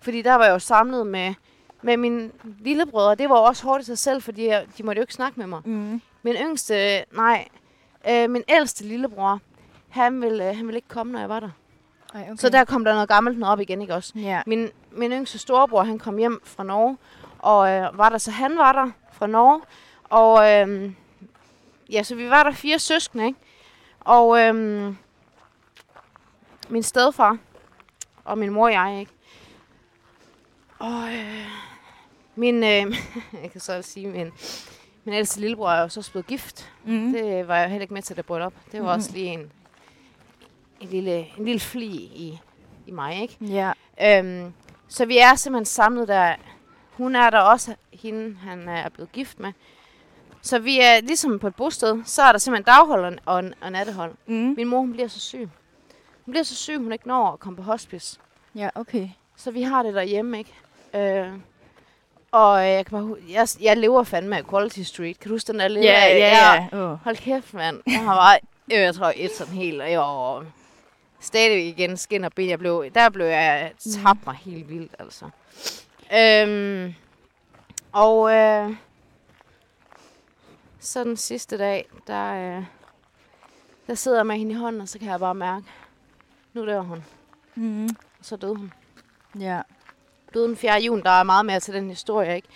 fordi 0.02 0.22
der 0.22 0.34
var 0.34 0.44
jeg 0.44 0.52
jo 0.52 0.58
samlet 0.58 1.06
med, 1.06 1.34
med 1.82 1.96
mine 1.96 2.30
lillebrødre. 2.58 3.14
Det 3.14 3.28
var 3.28 3.36
også 3.36 3.64
hårdt 3.64 3.82
i 3.82 3.86
sig 3.86 3.98
selv, 3.98 4.22
fordi 4.22 4.46
jeg, 4.46 4.66
de 4.78 4.82
måtte 4.82 4.98
jo 4.98 5.02
ikke 5.02 5.14
snakke 5.14 5.40
med 5.40 5.46
mig. 5.46 5.60
Mm. 5.64 6.00
Min 6.22 6.34
yngste, 6.34 7.04
nej, 7.16 7.48
øh, 8.10 8.30
min 8.30 8.42
ældste 8.48 8.84
lillebror, 8.84 9.40
han 9.88 10.20
ville, 10.20 10.48
øh, 10.48 10.56
han 10.56 10.66
ville 10.66 10.78
ikke 10.78 10.88
komme, 10.88 11.12
når 11.12 11.20
jeg 11.20 11.28
var 11.28 11.40
der. 11.40 11.50
Ej, 12.14 12.20
okay. 12.22 12.36
Så 12.36 12.48
der 12.48 12.64
kom 12.64 12.84
der 12.84 12.92
noget 12.92 13.08
gammelt 13.08 13.38
noget 13.38 13.52
op 13.52 13.60
igen, 13.60 13.82
ikke 13.82 13.94
også? 13.94 14.12
Ja. 14.16 14.42
Min, 14.46 14.70
min 14.92 15.12
yngste 15.12 15.38
storebror, 15.38 15.82
han 15.82 15.98
kom 15.98 16.16
hjem 16.16 16.40
fra 16.44 16.62
Norge, 16.64 16.96
og 17.38 17.70
øh, 17.70 17.98
var 17.98 18.08
der, 18.08 18.18
så 18.18 18.30
han 18.30 18.58
var 18.58 18.72
der 18.72 18.90
fra 19.12 19.26
Norge. 19.26 19.60
Og 20.10 20.50
øh, 20.52 20.92
ja, 21.92 22.02
så 22.02 22.14
vi 22.14 22.30
var 22.30 22.42
der 22.42 22.52
fire 22.52 22.78
søskende, 22.78 23.26
ikke? 23.26 23.38
Og 24.00 24.40
øh, 24.40 24.54
min 26.68 26.82
stedfar 26.82 27.38
og 28.24 28.38
min 28.38 28.50
mor 28.50 28.64
og 28.66 28.72
jeg, 28.72 28.96
ikke? 29.00 29.12
Og 30.78 31.02
øh, 31.14 31.46
min, 32.34 32.54
øh, 32.54 32.96
jeg 33.42 33.50
kan 33.52 33.60
så 33.60 33.82
sige, 33.82 34.06
min, 34.08 34.30
min 35.04 35.14
ældste 35.14 35.40
lillebror 35.40 35.70
er 35.70 35.80
jo 35.82 35.88
så 35.88 36.10
blevet 36.10 36.26
gift. 36.26 36.72
Mm. 36.84 37.12
Det 37.12 37.48
var 37.48 37.56
jeg 37.58 37.68
heller 37.68 37.82
ikke 37.82 37.94
med 37.94 38.02
til 38.02 38.16
det 38.16 38.26
bryllup. 38.26 38.54
Det 38.72 38.80
var 38.80 38.86
Mhm. 38.86 38.94
også 38.94 39.12
lige 39.12 39.26
en, 39.26 39.52
en, 40.80 40.88
lille, 40.88 41.18
en 41.38 41.44
lille 41.44 41.60
fli 41.60 41.86
i, 41.96 42.38
i 42.86 42.90
mig, 42.90 43.22
ikke? 43.22 43.36
Ja. 43.40 43.72
Øhm, 44.02 44.52
så 44.88 45.06
vi 45.06 45.18
er 45.18 45.34
simpelthen 45.34 45.64
samlet 45.66 46.08
der. 46.08 46.34
Hun 46.92 47.16
er 47.16 47.30
der 47.30 47.38
også, 47.40 47.74
hende 47.92 48.36
han 48.36 48.68
er 48.68 48.88
blevet 48.88 49.12
gift 49.12 49.40
med. 49.40 49.52
Så 50.44 50.58
vi 50.58 50.80
er 50.80 51.00
ligesom 51.00 51.38
på 51.38 51.46
et 51.46 51.54
bosted, 51.54 52.02
så 52.04 52.22
er 52.22 52.32
der 52.32 52.38
simpelthen 52.38 52.64
daghold 52.64 53.04
og, 53.04 53.36
og, 53.36 53.44
og 53.60 53.72
nattehold. 53.72 54.12
Mm. 54.26 54.54
Min 54.56 54.68
mor, 54.68 54.78
hun 54.78 54.92
bliver 54.92 55.08
så 55.08 55.20
syg. 55.20 55.48
Hun 56.24 56.32
bliver 56.32 56.44
så 56.44 56.54
syg, 56.54 56.78
hun 56.78 56.92
ikke 56.92 57.08
når 57.08 57.32
at 57.32 57.40
komme 57.40 57.56
på 57.56 57.62
hospice. 57.62 58.18
Ja, 58.54 58.68
okay. 58.74 59.08
Så 59.36 59.50
vi 59.50 59.62
har 59.62 59.82
det 59.82 59.94
derhjemme, 59.94 60.38
ikke? 60.38 60.52
Øh, 60.94 61.32
og 62.32 62.68
jeg, 62.68 62.86
kan 62.86 62.98
bare, 62.98 63.16
jeg, 63.30 63.48
jeg 63.60 63.76
lever 63.76 64.02
fandme 64.02 64.36
af 64.36 64.46
Quality 64.50 64.80
Street. 64.80 65.20
Kan 65.20 65.28
du 65.28 65.34
huske 65.34 65.52
den 65.52 65.60
der 65.60 65.68
lille? 65.68 65.88
Ja, 65.88 66.16
ja, 66.16 66.66
ja. 66.72 66.78
Oh. 66.78 66.98
Hold 67.04 67.16
kæft, 67.16 67.54
mand. 67.54 67.80
Jeg 67.86 68.00
har 68.00 68.14
bare, 68.14 68.38
øh, 68.72 68.80
jeg 68.80 68.94
tror, 68.94 69.12
et 69.16 69.30
sådan 69.32 69.54
helt, 69.54 69.82
og 69.82 69.90
jeg 69.90 70.00
var 70.00 70.44
stadig 71.20 71.68
igen 71.68 71.96
skin 71.96 72.24
og 72.24 72.32
ben. 72.32 72.48
Jeg 72.48 72.58
blev, 72.58 72.84
der 72.94 73.08
blev 73.08 73.26
jeg 73.26 73.72
tabt 74.02 74.26
mig 74.26 74.36
helt 74.44 74.68
vildt, 74.68 74.92
altså. 74.98 75.24
Øhm, 76.14 76.94
og 77.92 78.32
øh, 78.32 78.70
så 80.84 81.04
den 81.04 81.16
sidste 81.16 81.58
dag, 81.58 81.88
der, 82.06 82.56
øh, 82.56 82.64
der 83.86 83.94
sidder 83.94 84.18
jeg 84.18 84.26
med 84.26 84.36
hende 84.36 84.52
i 84.52 84.54
hånden, 84.54 84.80
og 84.80 84.88
så 84.88 84.98
kan 84.98 85.08
jeg 85.08 85.20
bare 85.20 85.34
mærke, 85.34 85.66
nu 86.52 86.66
dør 86.66 86.80
hun. 86.80 87.04
Mm. 87.54 87.84
Og 88.18 88.24
så 88.24 88.36
døde 88.36 88.54
hun. 88.54 88.72
Ja. 89.40 89.60
Døde 90.34 90.48
den 90.48 90.56
4. 90.56 90.80
juni, 90.80 91.02
der 91.02 91.10
er 91.10 91.22
meget 91.22 91.46
mere 91.46 91.60
til 91.60 91.74
den 91.74 91.88
historie, 91.88 92.36
ikke? 92.36 92.48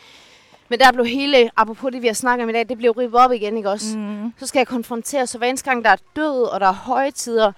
Men 0.68 0.78
der 0.78 0.92
blev 0.92 1.06
hele, 1.06 1.50
apropos 1.56 1.92
det, 1.92 2.02
vi 2.02 2.06
har 2.06 2.14
snakket 2.14 2.42
om 2.42 2.50
i 2.50 2.52
dag, 2.52 2.68
det 2.68 2.78
blev 2.78 2.90
rivet 2.90 3.14
op 3.14 3.32
igen, 3.32 3.56
ikke 3.56 3.70
også? 3.70 3.98
Mm. 3.98 4.32
så 4.38 4.46
skal 4.46 4.60
jeg 4.60 4.66
konfrontere, 4.66 5.26
så 5.26 5.38
hver 5.38 5.46
eneste 5.46 5.70
gang 5.70 5.84
der 5.84 5.90
er 5.90 5.96
død, 6.16 6.42
og 6.42 6.60
der 6.60 6.66
er 6.66 6.72
højtider, 6.72 7.52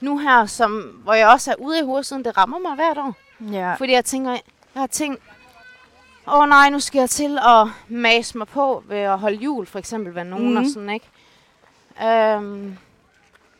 nu 0.00 0.18
her, 0.18 0.46
som, 0.46 0.72
hvor 1.02 1.14
jeg 1.14 1.28
også 1.28 1.50
er 1.50 1.54
ude 1.58 1.78
i 1.78 1.82
hovedsiden, 1.82 2.24
det 2.24 2.36
rammer 2.36 2.58
mig 2.58 2.74
hvert 2.74 2.98
år. 2.98 3.14
Ja. 3.52 3.74
Fordi 3.74 3.92
jeg 3.92 4.04
tænker, 4.04 4.30
jeg 4.30 4.40
har 4.74 4.86
tænkt, 4.86 5.22
åh 6.28 6.34
oh, 6.42 6.48
nej, 6.48 6.70
nu 6.70 6.80
skal 6.80 6.98
jeg 6.98 7.10
til 7.10 7.38
at 7.38 7.68
mase 7.88 8.38
mig 8.38 8.48
på 8.48 8.82
ved 8.86 8.98
at 8.98 9.18
holde 9.18 9.36
jul, 9.36 9.66
for 9.66 9.78
eksempel, 9.78 10.14
ved 10.14 10.24
nogen 10.24 10.48
Mhm. 10.48 10.56
og 10.56 10.64
sådan, 10.74 10.90
ikke? 10.90 11.06
Um, 12.38 12.76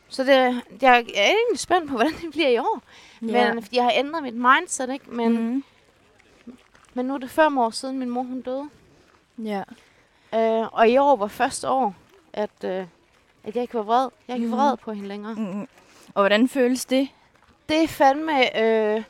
så 0.09 0.23
det, 0.23 0.61
jeg 0.81 0.97
er 0.97 1.23
egentlig 1.23 1.59
spændt 1.59 1.87
på, 1.89 1.95
hvordan 1.97 2.13
det 2.21 2.31
bliver 2.31 2.49
i 2.49 2.57
år. 2.57 2.81
Ja. 3.21 3.53
Men, 3.53 3.63
fordi 3.63 3.75
jeg 3.75 3.83
har 3.83 3.91
ændret 3.95 4.23
mit 4.23 4.33
mindset, 4.35 4.89
ikke? 4.93 5.05
Men, 5.11 5.31
Mm. 5.37 5.63
men 6.93 7.05
nu 7.05 7.13
er 7.13 7.17
det 7.17 7.29
fem 7.29 7.57
år 7.57 7.69
siden, 7.69 7.99
min 7.99 8.09
mor 8.09 8.23
hun 8.23 8.41
døde. 8.41 8.69
Ja. 9.37 9.63
Uh, 10.31 10.67
og 10.73 10.89
i 10.89 10.97
år 10.97 11.15
var 11.15 11.27
første 11.27 11.69
år, 11.69 11.95
at, 12.33 12.49
uh, 12.63 12.69
at 13.43 13.55
jeg 13.55 13.61
ikke 13.61 13.73
var 13.73 13.81
vred. 13.83 14.09
Jeg 14.27 14.33
er 14.33 14.35
ikke 14.37 14.47
Mhm. 14.47 14.57
vred 14.57 14.77
på 14.77 14.91
hende 14.91 15.07
længere. 15.07 15.33
Mm. 15.33 15.61
Og 16.13 16.21
hvordan 16.21 16.49
føles 16.49 16.85
det? 16.85 17.09
Det 17.69 17.83
er 17.83 17.87
fandme... 17.87 18.59
Øh, 18.61 19.03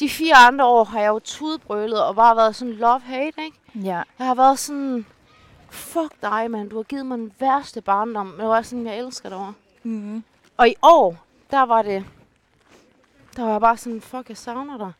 de 0.00 0.08
fire 0.08 0.34
andre 0.34 0.64
år 0.66 0.84
har 0.84 1.00
jeg 1.00 1.08
jo 1.08 1.18
tudbrølet 1.18 2.04
og 2.04 2.14
bare 2.14 2.36
været 2.36 2.56
sådan 2.56 2.74
love-hate, 2.74 3.44
ikke? 3.44 3.58
Ja. 3.74 4.02
Jeg 4.18 4.26
har 4.26 4.34
været 4.34 4.58
sådan... 4.58 5.06
Fuck 5.70 6.12
dig, 6.22 6.50
mand. 6.50 6.70
Du 6.70 6.76
har 6.76 6.82
givet 6.82 7.06
mig 7.06 7.18
den 7.18 7.32
værste 7.38 7.80
barndom. 7.80 8.26
Men 8.26 8.40
det 8.40 8.48
var 8.48 8.62
sådan, 8.62 8.86
jeg 8.86 8.98
elsker 8.98 9.28
dig 9.28 9.38
over. 9.38 9.52
Mm. 9.82 10.24
Og 10.56 10.68
i 10.68 10.74
år, 10.82 11.16
der 11.50 11.62
var 11.62 11.82
det... 11.82 12.04
Der 13.36 13.42
var 13.42 13.50
jeg 13.50 13.60
bare 13.60 13.76
sådan, 13.76 14.00
fuck, 14.00 14.28
jeg 14.28 14.36
savner 14.36 14.78
dig. 14.78 14.92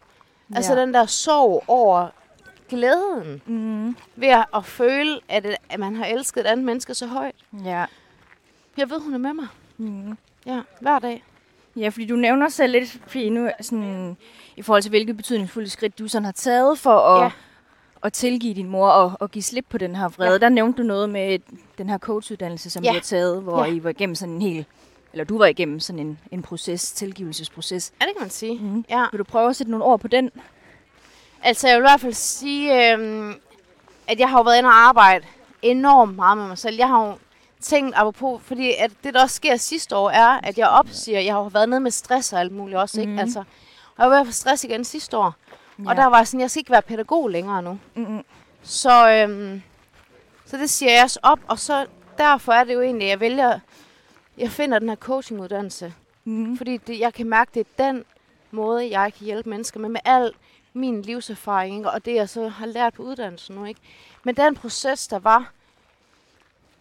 Ja. 0.51 0.57
Altså 0.57 0.75
den 0.75 0.95
der 0.95 1.07
sorg 1.07 1.65
over 1.69 2.09
glæden 2.69 3.43
Mm. 3.47 3.97
ved 4.17 4.29
at, 4.29 4.45
at 4.55 4.65
føle, 4.65 5.21
at, 5.29 5.43
det- 5.45 5.57
at 5.71 5.81
man 5.81 5.97
har 5.97 6.05
elsket 6.07 6.41
et 6.41 6.47
andet 6.47 6.67
menneske 6.67 6.95
så 6.95 7.07
højt. 7.07 7.35
Ja. 7.65 7.85
Jeg 8.77 8.91
ved, 8.91 9.01
hun 9.01 9.15
er 9.15 9.19
med 9.19 9.33
mig. 9.33 9.47
Mm. 9.77 10.19
Ja, 10.47 10.61
hver 10.81 10.99
dag. 10.99 11.25
Ja, 11.77 11.89
fordi 11.89 12.07
du 12.07 12.17
nævner 12.17 12.49
selv 12.49 12.73
lidt, 12.73 13.01
er 13.15 13.51
sådan, 13.63 14.17
i 14.57 14.63
forhold 14.63 14.83
til 14.83 14.89
hvilke 14.91 15.15
betydningsfulde 15.15 15.71
skridt 15.71 15.99
du 15.99 16.09
sådan 16.09 16.25
har 16.25 16.33
taget 16.33 16.79
for 16.79 16.99
at, 16.99 17.23
Ja. 17.25 17.31
at 18.03 18.13
tilgive 18.13 18.55
din 18.55 18.69
mor 18.69 18.89
og, 18.89 19.13
og 19.21 19.31
give 19.31 19.43
slip 19.43 19.67
på 19.71 19.79
den 19.79 19.97
her 19.97 20.09
vrede. 20.09 20.31
Ja. 20.33 20.39
Der 20.39 20.49
nævnte 20.49 20.83
du 20.83 20.87
noget 20.87 21.11
med 21.11 21.39
den 21.79 21.89
her 21.91 21.99
coachuddannelse, 21.99 22.71
som 22.71 22.85
Ja. 22.85 22.89
du 22.91 22.95
har 22.95 23.01
taget, 23.01 23.43
hvor 23.43 23.65
Ja. 23.65 23.71
I 23.73 23.85
var 23.85 23.91
igennem 23.91 24.15
sådan 24.15 24.35
en 24.35 24.43
hel, 24.43 24.65
eller 25.13 25.25
du 25.25 25.39
var 25.39 25.47
igennem 25.47 25.81
sådan 25.81 25.99
en, 25.99 26.19
en 26.31 26.43
proces, 26.43 26.93
tilgivelsesproces. 26.93 27.93
Ja, 28.01 28.07
det 28.07 28.15
kan 28.17 28.23
man 28.25 28.31
sige. 28.31 28.59
Mm. 28.63 28.85
Ja. 28.91 29.07
Vil 29.13 29.19
du 29.19 29.25
prøve 29.25 29.49
at 29.51 29.57
sætte 29.57 29.71
nogle 29.71 29.85
ord 29.85 30.01
på 30.01 30.09
den? 30.09 30.31
Altså, 31.43 31.69
jeg 31.69 31.77
vil 31.77 31.81
i 31.83 31.89
hvert 31.91 32.01
fald 32.01 32.13
sige, 32.13 32.93
øhm, 32.93 33.35
at 34.09 34.21
jeg 34.21 34.29
har 34.31 34.39
jo 34.39 34.43
været 34.43 34.59
inde 34.59 34.69
og 34.69 34.75
arbejde 34.75 35.25
enormt 35.63 36.17
meget 36.17 36.39
med 36.39 36.47
mig 36.49 36.59
selv. 36.59 36.77
Jeg 36.77 36.89
har 36.89 37.07
jo 37.07 37.15
tænkt, 37.63 37.97
apropos, 37.97 38.43
fordi 38.43 38.73
at 38.79 38.91
det, 39.05 39.15
der 39.15 39.23
også 39.23 39.37
sker 39.37 39.57
sidste 39.57 39.97
år, 39.97 40.11
er, 40.11 40.29
at 40.29 40.59
jeg 40.59 40.69
opsiger, 40.69 41.21
jeg 41.21 41.35
har 41.35 41.49
været 41.49 41.69
nede 41.69 41.81
med 41.81 41.91
stress 41.91 42.33
og 42.33 42.41
alt 42.41 42.53
muligt 42.53 42.79
også, 42.79 43.01
ikke? 43.01 43.11
Mhm. 43.11 43.19
Altså, 43.19 43.39
og 43.97 44.05
jeg 44.05 44.11
var 44.11 44.25
få 44.25 44.33
stress 44.33 44.65
igen 44.65 44.85
sidste 44.85 45.17
år. 45.17 45.35
Ja. 45.79 45.91
Og 45.91 45.97
der 45.97 46.07
var 46.07 46.25
sådan, 46.25 46.41
jeg 46.41 46.51
skal 46.51 46.61
ikke 46.61 46.71
være 46.71 46.83
pædagog 46.83 47.29
længere 47.29 47.63
nu. 47.63 47.79
Mm-mm. 47.95 48.25
Så, 48.63 49.11
øhm, 49.11 49.63
så 50.47 50.57
det 50.57 50.71
siger 50.71 50.93
jeg 50.93 51.03
også 51.03 51.21
op, 51.23 51.39
og 51.49 51.59
så 51.59 51.87
derfor 52.19 52.53
er 52.53 52.65
det 52.65 52.75
jo 52.75 52.81
egentlig, 52.81 53.05
at 53.05 53.11
jeg 53.11 53.21
vælger, 53.21 53.59
jeg 54.39 54.51
finder 54.51 54.79
den 54.79 54.89
her 54.89 54.97
coachinguddannelse. 54.97 55.95
Mm. 56.25 56.57
Fordi 56.57 56.77
det, 56.77 57.01
jeg 57.01 57.15
kan 57.15 57.29
mærke, 57.29 57.51
det 57.55 57.61
er 57.61 57.85
den 57.85 58.05
måde, 58.51 58.99
jeg 58.99 59.13
kan 59.15 59.25
hjælpe 59.25 59.51
mennesker 59.51 59.81
med, 59.81 59.89
med 59.89 60.01
al 60.05 60.33
min 60.73 61.03
livserfaring, 61.03 61.87
og 61.87 62.05
det, 62.05 62.15
jeg 62.15 62.29
så 62.29 62.49
har 62.49 62.67
lært 62.67 62.95
på 62.95 63.03
uddannelsen 63.03 63.57
nu. 63.57 63.65
Ikke? 63.65 63.81
Men 64.25 64.37
den 64.37 64.55
proces, 64.55 65.09
der 65.09 65.19
var 65.19 65.53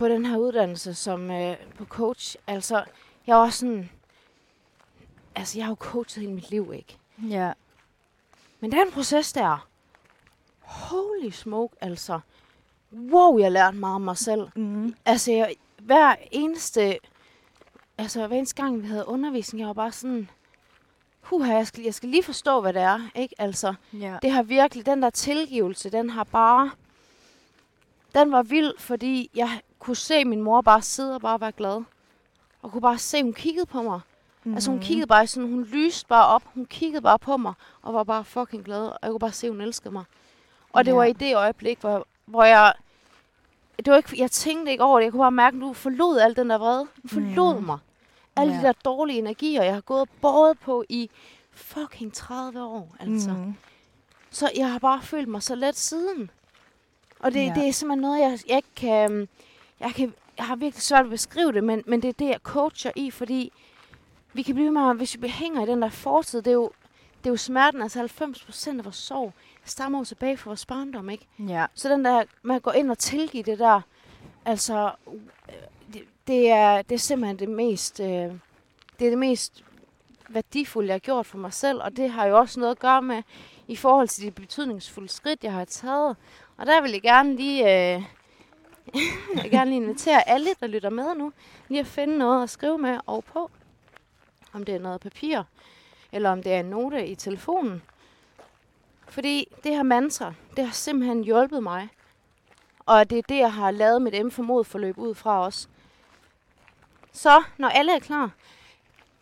på 0.02 0.08
den 0.08 0.26
her 0.26 0.38
uddannelse 0.38 0.94
som 0.94 1.32
øh, 1.32 1.58
på 1.78 1.86
coach, 1.86 2.36
altså, 2.48 2.84
jeg 3.28 3.36
var 3.38 3.50
sådan, 3.50 3.90
altså, 5.36 5.58
jeg 5.60 5.66
har 5.66 5.72
jo 5.72 5.76
coachet 5.80 6.22
hele 6.22 6.34
mit 6.34 6.50
liv, 6.50 6.72
ikke? 6.76 6.98
Ja. 7.30 7.54
Men 8.60 8.72
den 8.72 8.92
proces 8.92 9.34
der, 9.34 9.68
holy 10.60 11.30
smoke, 11.30 11.76
altså, 11.82 12.20
wow, 12.94 13.38
jeg 13.40 13.52
lærte 13.52 13.78
meget 13.78 13.96
om 13.96 14.02
mig 14.02 14.18
selv. 14.18 14.48
Mm. 14.56 14.96
Altså, 15.06 15.32
jeg, 15.32 15.56
hver 15.82 16.16
eneste, 16.32 16.98
altså 17.98 18.28
hver 18.28 18.38
eneste 18.38 18.56
gang, 18.64 18.82
vi 18.82 18.88
havde 18.88 19.08
undervisning, 19.08 19.60
jeg 19.60 19.68
var 19.68 19.74
bare 19.74 19.92
sådan, 19.92 20.30
huha, 21.22 21.54
jeg 21.54 21.68
skal, 21.68 21.84
jeg 21.84 21.94
skal 21.94 22.10
lige 22.10 22.24
forstå, 22.24 22.62
hvad 22.62 22.74
det 22.74 22.82
er, 22.82 23.00
ikke? 23.16 23.36
Altså, 23.38 23.74
Ja. 23.94 24.18
det 24.22 24.32
har 24.32 24.44
virkelig, 24.44 24.86
den 24.86 25.02
der 25.04 25.10
tilgivelse, 25.10 25.90
den 25.90 26.10
har 26.10 26.24
bare, 26.24 26.72
den 28.16 28.32
var 28.32 28.44
vild, 28.44 28.74
fordi 28.80 29.30
jeg 29.36 29.62
kunne 29.82 29.96
se 29.96 30.26
min 30.26 30.42
mor 30.42 30.62
bare 30.62 30.82
sidde 30.82 31.16
og 31.16 31.22
bare 31.22 31.42
være 31.42 31.52
glad. 31.52 31.84
Og 32.62 32.72
kunne 32.72 32.82
bare 32.82 32.98
se, 32.98 33.24
hun 33.24 33.34
kiggede 33.34 33.66
på 33.66 33.82
mig. 33.82 34.00
Mm. 34.44 34.54
Altså 34.54 34.72
hun 34.72 34.80
kiggede 34.80 35.08
bare 35.08 35.28
sådan, 35.28 35.50
hun 35.50 35.64
lyste 35.64 36.08
bare 36.08 36.26
op. 36.28 36.44
Hun 36.54 36.66
kiggede 36.66 37.02
bare 37.02 37.20
på 37.20 37.38
mig 37.38 37.54
og 37.82 37.94
var 37.94 38.04
bare 38.04 38.24
fucking 38.24 38.66
glad. 38.66 38.88
Og 38.88 38.98
jeg 39.02 39.10
kunne 39.10 39.20
bare 39.20 39.32
se, 39.32 39.48
at 39.48 39.54
hun 39.54 39.62
elskede 39.62 39.94
mig. 39.94 40.04
Og 40.74 40.86
det 40.86 40.92
Ja. 40.92 40.96
var 40.96 41.04
i 41.04 41.14
det 41.14 41.36
øjeblik, 41.36 41.80
hvor, 41.80 42.08
hvor 42.26 42.44
jeg... 42.44 42.74
Det 43.78 43.92
var 43.92 43.98
ikke, 43.98 44.16
jeg 44.18 44.32
tænkte 44.32 44.72
ikke 44.72 44.84
over 44.84 45.00
det. 45.00 45.04
Jeg 45.04 45.12
kunne 45.12 45.22
bare 45.24 45.32
mærke, 45.32 45.56
at 45.56 45.62
du 45.62 45.74
forlod 45.74 46.20
al 46.20 46.36
den 46.36 46.50
der 46.50 46.58
vrede. 46.58 46.88
Du 47.04 47.08
forlod 47.08 47.56
Mhm. 47.56 47.66
mig. 47.66 47.78
Alle 48.36 48.54
Ja. 48.54 48.60
de 48.60 48.64
der 48.66 48.74
dårlige 48.86 49.20
energier, 49.20 49.64
jeg 49.64 49.74
har 49.74 49.82
gået 49.82 50.10
båret 50.22 50.60
på 50.60 50.84
i 50.90 51.10
fucking 51.54 52.14
30 52.14 52.64
år. 52.64 52.96
Altså. 53.00 53.30
Mhm. 53.30 53.56
Så 54.32 54.52
jeg 54.56 54.72
har 54.72 54.80
bare 54.80 55.02
følt 55.02 55.28
mig 55.28 55.44
så 55.44 55.56
let 55.56 55.78
siden. 55.78 56.32
Og 57.20 57.34
det, 57.34 57.40
Ja. 57.40 57.46
ja. 57.46 57.54
det 57.56 57.68
er 57.68 57.72
simpelthen 57.74 58.02
noget, 58.02 58.20
jeg, 58.20 58.40
jeg 58.48 58.56
ikke 58.56 58.76
kan... 58.76 59.28
Jeg, 59.82 59.94
kan, 59.96 60.14
jeg 60.38 60.46
har 60.46 60.56
virkelig 60.56 60.84
svært 60.84 61.06
ved 61.06 61.10
at 61.10 61.14
beskrive 61.14 61.52
det, 61.52 61.64
men, 61.64 61.84
men 61.86 62.02
det 62.02 62.08
er 62.08 62.14
det, 62.14 62.28
jeg 62.28 62.40
coacher 62.44 62.92
i, 62.96 63.12
fordi 63.12 63.52
vi 64.34 64.42
kan 64.42 64.56
blive 64.56 64.72
med, 64.72 64.96
hvis 64.96 65.22
vi 65.22 65.28
hænger 65.28 65.64
i 65.64 65.66
den 65.66 65.82
der 65.82 65.90
fortid, 65.90 66.42
det 66.42 66.48
er 66.48 66.56
jo, 66.56 66.72
det 67.18 67.30
er 67.30 67.30
jo 67.30 67.38
smerten, 67.38 67.82
altså 67.82 68.00
90 68.00 68.46
procent 68.46 68.80
af 68.80 68.86
vores 68.86 68.96
sorg 68.96 69.34
stammer 69.66 70.00
jo 70.00 70.06
tilbage 70.06 70.38
fra 70.38 70.50
vores 70.50 70.66
barndom, 70.66 71.10
ikke? 71.10 71.28
Ja. 71.48 71.66
Så 71.74 71.90
den 71.90 72.06
der 72.06 72.24
med 72.42 72.56
at 72.56 72.62
gå 72.62 72.72
ind 72.72 72.92
og 72.92 72.98
tilgive 72.98 73.44
det 73.44 73.60
der, 73.60 73.82
altså, 74.46 74.92
øh, 75.50 75.94
det, 75.94 76.02
det, 76.28 76.50
er, 76.50 76.82
det 76.82 76.96
er 76.96 77.00
simpelthen 77.00 77.40
det 77.40 77.50
mest, 77.50 78.00
øh, 78.00 78.08
det 79.00 79.06
er 79.06 79.10
det 79.10 79.18
mest 79.18 79.64
værdifulde, 80.30 80.88
jeg 80.88 80.94
har 80.94 81.00
gjort 81.00 81.26
for 81.26 81.38
mig 81.38 81.54
selv, 81.54 81.82
og 81.82 81.98
det 81.98 82.10
har 82.10 82.26
jo 82.26 82.38
også 82.38 82.60
noget 82.60 82.72
at 82.72 82.80
gøre 82.80 83.02
med, 83.02 83.24
i 83.68 83.76
forhold 83.76 84.08
til 84.08 84.26
de 84.26 84.32
betydningsfulde 84.32 85.10
skridt, 85.10 85.44
jeg 85.44 85.54
har 85.54 85.66
taget. 85.66 86.16
Og 86.58 86.66
der 86.66 86.82
vil 86.82 86.92
jeg 86.92 87.02
gerne 87.02 87.36
lige, 87.36 87.96
øh, 87.96 88.04
jeg 89.36 89.44
vil 89.44 89.52
gerne 89.52 89.70
lige 89.70 89.82
invitere 89.82 90.30
alle, 90.30 90.50
der 90.60 90.68
lytter 90.68 90.90
med 90.90 91.16
nu, 91.16 91.34
lige 91.68 91.80
at 91.80 91.88
finde 91.88 92.18
noget 92.18 92.44
at 92.44 92.50
skrive 92.50 92.78
med 92.78 93.00
og 93.06 93.24
på. 93.24 93.52
Om 94.54 94.64
det 94.64 94.76
er 94.76 94.80
noget 94.80 95.02
papir, 95.02 95.44
eller 96.12 96.30
om 96.30 96.44
det 96.44 96.54
er 96.54 96.60
en 96.60 96.66
note 96.66 97.08
i 97.08 97.16
telefonen. 97.16 97.82
Fordi 99.08 99.48
det 99.64 99.76
her 99.76 99.84
mantra, 99.84 100.34
det 100.56 100.66
har 100.66 100.74
simpelthen 100.74 101.24
hjulpet 101.24 101.64
mig. 101.64 101.90
Og 102.86 103.10
det 103.10 103.18
er 103.18 103.22
det, 103.22 103.38
jeg 103.38 103.54
har 103.54 103.72
lavet 103.72 104.02
mit 104.02 104.26
M 104.26 104.30
for 104.30 104.64
forløb 104.64 104.98
ud 104.98 105.16
fra 105.16 105.46
os. 105.46 105.70
Så, 107.12 107.44
når 107.58 107.68
alle 107.68 107.96
er 107.96 108.00
klar. 108.00 108.32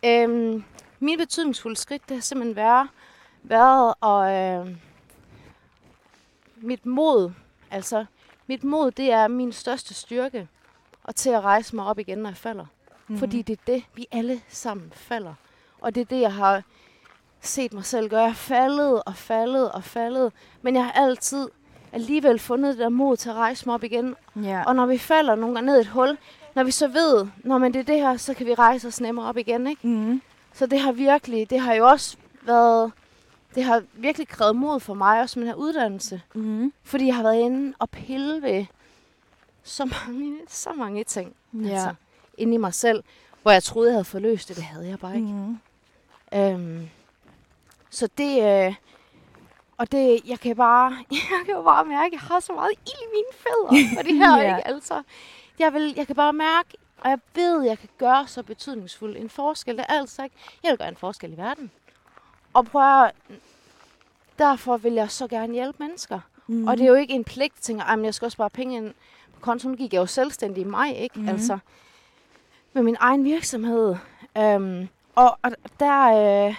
Øhm, 0.04 0.64
min 0.98 1.18
betydningsfulde 1.18 1.76
skridt, 1.76 2.08
det 2.08 2.16
har 2.16 2.22
simpelthen 2.22 2.56
været, 2.56 2.88
været 3.42 3.94
og 4.00 4.32
øh, 4.32 4.76
mit 6.56 6.86
mod, 6.86 7.32
altså 7.70 8.04
mit 8.50 8.64
mod, 8.64 8.90
det 8.90 9.12
er 9.12 9.28
min 9.28 9.52
største 9.52 9.94
styrke. 9.94 10.48
Og 11.04 11.14
til 11.14 11.30
at 11.30 11.44
rejse 11.44 11.76
mig 11.76 11.84
op 11.84 11.98
igen, 11.98 12.18
når 12.18 12.30
jeg 12.30 12.36
falder. 12.36 12.64
Mm-hmm. 12.64 13.18
Fordi 13.18 13.42
det 13.42 13.58
er 13.58 13.62
det, 13.66 13.84
vi 13.94 14.06
alle 14.12 14.40
sammen 14.48 14.92
falder. 14.94 15.34
Og 15.80 15.94
det 15.94 16.00
er 16.00 16.04
det, 16.04 16.20
jeg 16.20 16.32
har 16.32 16.62
set 17.40 17.72
mig 17.72 17.84
selv 17.84 18.08
gøre. 18.08 18.22
Jeg 18.22 18.36
faldet 18.36 19.02
og 19.02 19.14
faldet 19.14 19.72
og 19.72 19.84
faldet. 19.84 20.32
Men 20.62 20.74
jeg 20.74 20.84
har 20.84 20.92
altid 20.92 21.48
alligevel 21.92 22.38
fundet 22.38 22.72
det 22.72 22.78
der 22.78 22.88
mod 22.88 23.16
til 23.16 23.30
at 23.30 23.34
rejse 23.34 23.66
mig 23.66 23.74
op 23.74 23.84
igen. 23.84 24.14
Ja. 24.36 24.62
Og 24.66 24.76
når 24.76 24.86
vi 24.86 24.98
falder 24.98 25.34
nogle 25.34 25.54
gange 25.54 25.66
ned 25.66 25.76
i 25.78 25.80
et 25.80 25.86
hul, 25.86 26.18
når 26.54 26.64
vi 26.64 26.70
så 26.70 26.88
ved, 26.88 27.26
når 27.44 27.58
man 27.58 27.72
det 27.72 27.78
er 27.78 27.84
det 27.84 27.96
her, 27.96 28.16
så 28.16 28.34
kan 28.34 28.46
vi 28.46 28.54
rejse 28.54 28.88
os 28.88 29.00
nemmere 29.00 29.26
op 29.26 29.36
igen, 29.36 29.66
ikke? 29.66 29.86
Mhm. 29.86 30.22
Så 30.52 30.66
det 30.66 30.80
har 30.80 30.92
virkelig, 30.92 31.50
det 31.50 31.60
har 31.60 31.74
jo 31.74 31.88
også 31.88 32.16
været, 32.42 32.92
det 33.54 33.64
har 33.64 33.82
virkelig 33.92 34.28
krævet 34.28 34.56
mod 34.56 34.80
for 34.80 34.94
mig, 34.94 35.20
også 35.20 35.38
med 35.38 35.46
den 35.46 35.54
her 35.54 35.58
uddannelse. 35.60 36.22
Mhm. 36.34 36.72
Fordi 36.82 37.06
jeg 37.06 37.16
har 37.16 37.22
været 37.22 37.40
inde 37.40 37.74
og 37.78 37.90
pille 37.90 38.42
ved 38.42 38.66
så 39.62 39.84
mange, 39.84 40.36
så 40.48 40.72
mange 40.72 41.04
ting. 41.04 41.34
Ja. 41.52 41.68
Altså, 41.68 41.94
inde 42.38 42.54
i 42.54 42.56
mig 42.56 42.74
selv, 42.74 43.02
hvor 43.42 43.50
jeg 43.50 43.62
troede, 43.62 43.88
jeg 43.88 43.94
havde 43.94 44.04
forløst 44.04 44.48
det. 44.48 44.56
Det 44.56 44.64
havde 44.64 44.88
jeg 44.88 44.98
bare 44.98 45.14
ikke. 45.16 45.28
Mhm. 45.28 45.58
Øhm, 46.34 46.88
så 47.90 48.08
det, 48.18 48.42
øh, 48.66 48.74
og 49.76 49.92
det, 49.92 50.20
jeg 50.26 50.40
kan 50.40 50.56
bare, 50.56 50.92
jeg 51.10 51.40
kan 51.46 51.54
jo 51.54 51.62
bare 51.62 51.84
mærke, 51.84 52.06
at 52.06 52.12
jeg 52.12 52.20
har 52.20 52.40
så 52.40 52.52
meget 52.52 52.70
ild 52.70 53.02
i 53.02 53.10
mine 53.14 53.32
fødder 53.32 53.94
for 53.96 54.02
det 54.02 54.14
her, 54.16 54.36
Ja. 54.42 54.56
ikke? 54.56 54.68
Altså, 54.68 55.02
jeg, 55.58 55.72
vil, 55.74 55.94
jeg 55.96 56.06
kan 56.06 56.16
bare 56.16 56.32
mærke, 56.32 56.68
og 56.98 57.10
jeg 57.10 57.18
ved, 57.34 57.60
at 57.62 57.66
jeg 57.68 57.78
kan 57.78 57.88
gøre 57.98 58.26
så 58.26 58.42
betydningsfuld 58.42 59.16
en 59.16 59.30
forskel. 59.30 59.76
Det 59.76 59.84
er 59.88 59.92
altså 59.94 60.22
ikke, 60.24 60.36
jeg 60.62 60.70
vil 60.70 60.78
gøre 60.78 60.88
en 60.88 60.96
forskel 60.96 61.32
i 61.32 61.36
verden. 61.36 61.70
Og 62.54 62.66
prøv 62.66 63.02
at, 63.04 63.12
derfor 64.38 64.76
vil 64.76 64.92
jeg 64.92 65.10
så 65.10 65.26
gerne 65.28 65.52
hjælpe 65.52 65.76
mennesker. 65.82 66.20
Mm. 66.46 66.68
Og 66.68 66.76
det 66.76 66.84
er 66.84 66.88
jo 66.88 66.94
ikke 66.94 67.14
en 67.14 67.24
pligt, 67.24 67.54
jeg 67.56 67.62
tænker, 67.62 67.84
at 67.84 68.02
jeg 68.04 68.14
skal 68.14 68.26
også 68.26 68.38
bare 68.38 68.50
penge 68.50 68.76
ind 68.76 68.94
på 69.34 69.40
kontoen. 69.40 69.76
Gik 69.76 69.92
jeg 69.92 70.00
jo 70.00 70.06
selvstændig 70.06 70.60
i 70.60 70.64
mig, 70.64 70.96
ikke? 70.96 71.20
Mm. 71.20 71.28
Altså, 71.28 71.58
med 72.72 72.82
min 72.82 72.96
egen 73.00 73.24
virksomhed. 73.24 73.96
Øhm, 74.38 74.88
og, 75.14 75.38
og 75.42 75.50
der, 75.80 76.06
øh, 76.48 76.54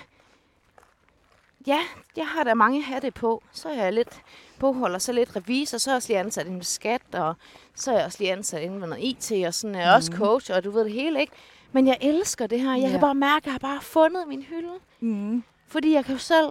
ja, 1.68 1.80
jeg 2.18 2.28
har 2.28 2.44
da 2.44 2.54
mange 2.54 2.82
hatte 2.84 3.12
på. 3.12 3.44
Så 3.52 3.70
er 3.70 3.84
jeg 3.84 3.94
lidt 3.94 4.22
bogholder, 4.60 5.00
så 5.00 5.12
lidt 5.12 5.36
revisor, 5.36 5.78
så 5.78 5.90
er 5.90 5.94
jeg 5.94 5.98
også 5.98 6.10
lige 6.10 6.20
ansat 6.20 6.48
inden 6.48 6.64
skat, 6.64 7.02
og 7.14 7.36
så 7.76 7.92
er 7.92 7.96
jeg 7.98 8.06
også 8.06 8.18
lige 8.20 8.32
ansat 8.32 8.62
inden 8.62 8.80
med 8.80 8.88
noget 8.88 9.04
IT, 9.04 9.48
og 9.48 9.54
sådan 9.54 9.76
er 9.76 9.82
jeg 9.82 9.94
også 9.96 10.12
Mhm. 10.12 10.20
coach, 10.20 10.52
og 10.54 10.64
du 10.64 10.72
ved 10.72 10.84
det 10.84 10.92
hele, 10.94 11.20
ikke? 11.22 11.34
Men 11.72 11.88
jeg 11.88 11.98
elsker 12.02 12.48
det 12.48 12.60
her. 12.62 12.72
Jeg 12.72 12.82
Ja. 12.82 12.90
kan 12.90 13.00
bare 13.00 13.16
mærke, 13.16 13.38
at 13.38 13.46
jeg 13.46 13.54
har 13.54 13.60
bare 13.60 13.82
fundet 13.82 14.28
min 14.28 14.42
hylde. 14.42 14.74
Mhm. 15.00 15.44
Fordi 15.72 15.94
jeg 15.94 16.06
kan 16.06 16.14
jo 16.14 16.20
selv 16.20 16.48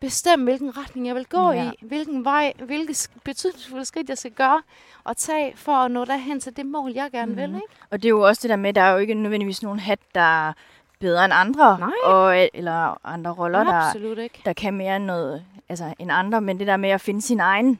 bestemme, 0.00 0.44
hvilken 0.44 0.76
retning 0.78 1.06
jeg 1.06 1.14
vil 1.14 1.26
gå 1.26 1.52
Ja. 1.52 1.70
i, 1.70 1.86
hvilken 1.86 2.24
vej, 2.24 2.52
hvilke 2.64 2.92
sk- 2.92 3.18
betydningsfulde 3.24 3.84
skridt 3.84 4.08
jeg 4.08 4.18
skal 4.18 4.30
gøre 4.30 4.62
og 5.04 5.16
tage 5.16 5.52
for 5.56 5.72
at 5.72 5.90
nå 5.90 6.04
derhen 6.04 6.40
til 6.40 6.56
det 6.56 6.66
mål, 6.66 6.92
jeg 6.92 7.10
gerne 7.12 7.32
mm. 7.32 7.36
vil. 7.38 7.46
Mhm. 7.48 7.56
Ikke? 7.56 7.66
Og 7.90 7.98
det 8.02 8.04
er 8.08 8.10
jo 8.10 8.20
også 8.20 8.40
det 8.42 8.50
der 8.50 8.56
med, 8.56 8.72
der 8.72 8.82
er 8.82 8.92
jo 8.92 8.98
ikke 8.98 9.14
nødvendigvis 9.14 9.62
nogen 9.62 9.78
hat, 9.78 9.98
der 10.14 10.48
er 10.48 10.52
bedre 11.00 11.24
end 11.24 11.34
andre. 11.36 11.78
Nej. 11.78 11.90
Og, 12.04 12.48
eller 12.54 13.06
andre 13.06 13.30
roller, 13.30 13.64
der, 13.64 13.72
Absolut 13.88 14.18
ikke. 14.18 14.42
der 14.44 14.52
kan 14.52 14.74
mere 14.74 14.98
noget, 14.98 15.44
altså, 15.68 15.94
end 15.98 16.12
andre. 16.12 16.40
Men 16.40 16.58
det 16.58 16.66
der 16.66 16.76
med 16.76 16.90
at 16.90 17.00
finde 17.00 17.22
sin 17.22 17.40
egen, 17.40 17.78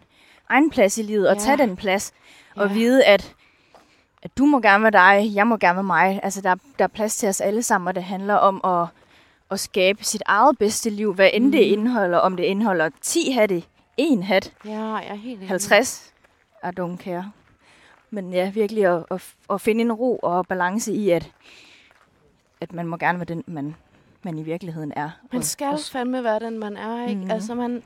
egen 0.48 0.70
plads 0.70 0.98
i 0.98 1.02
livet, 1.02 1.28
og 1.28 1.34
Ja. 1.36 1.40
tage 1.40 1.56
den 1.56 1.76
plads. 1.76 2.12
Og 2.56 2.68
Ja. 2.68 2.72
vide, 2.74 3.04
at, 3.04 3.34
at 4.22 4.38
du 4.38 4.44
må 4.46 4.60
gerne 4.60 4.82
være 4.82 4.90
dig, 5.20 5.34
jeg 5.34 5.46
må 5.46 5.56
gerne 5.56 5.76
være 5.76 5.84
mig. 5.84 6.20
Altså, 6.22 6.40
der, 6.40 6.54
der 6.78 6.84
er 6.84 6.88
plads 6.88 7.16
til 7.16 7.28
os 7.28 7.40
alle 7.40 7.62
sammen, 7.62 7.88
og 7.88 7.94
det 7.94 8.04
handler 8.04 8.34
om 8.34 8.60
at, 8.64 8.86
at 9.50 9.60
skabe 9.60 10.04
sit 10.04 10.22
eget 10.26 10.58
bedste 10.58 10.90
liv. 10.90 11.14
Hvad 11.14 11.30
end 11.32 11.44
mm. 11.44 11.52
det 11.52 11.58
indeholder. 11.58 12.18
Om 12.18 12.36
det 12.36 12.44
indeholder 12.44 12.90
10 13.00 13.30
hatte, 13.30 13.62
en 13.96 14.22
hat, 14.22 14.52
Ja, 14.64 14.70
jeg 14.94 15.06
er 15.08 15.14
helt 15.14 15.36
enig. 15.36 15.48
50 15.48 16.12
er 16.62 16.72
don't 16.80 16.96
care. 17.02 17.32
Men 18.10 18.32
ja, 18.32 18.50
virkelig 18.50 18.86
at, 18.86 19.04
at, 19.10 19.34
at 19.50 19.60
finde 19.60 19.80
en 19.80 19.92
ro 19.92 20.16
og 20.22 20.46
balance 20.46 20.92
i, 20.92 21.10
at, 21.10 21.32
at 22.60 22.72
man 22.72 22.86
må 22.86 22.96
gerne 22.96 23.18
være 23.18 23.24
den, 23.24 23.44
man, 23.46 23.74
man 24.22 24.38
i 24.38 24.42
virkeligheden 24.42 24.92
er. 24.96 25.10
Man 25.32 25.38
Og- 25.38 25.44
skal 25.44 25.66
og- 25.72 25.80
fandme 25.92 26.24
være 26.24 26.40
den, 26.40 26.58
man 26.58 26.76
er. 26.76 27.02
Ikke? 27.08 27.14
Mhm. 27.14 27.24
Mm. 27.24 27.30
Altså, 27.30 27.54
man, 27.54 27.82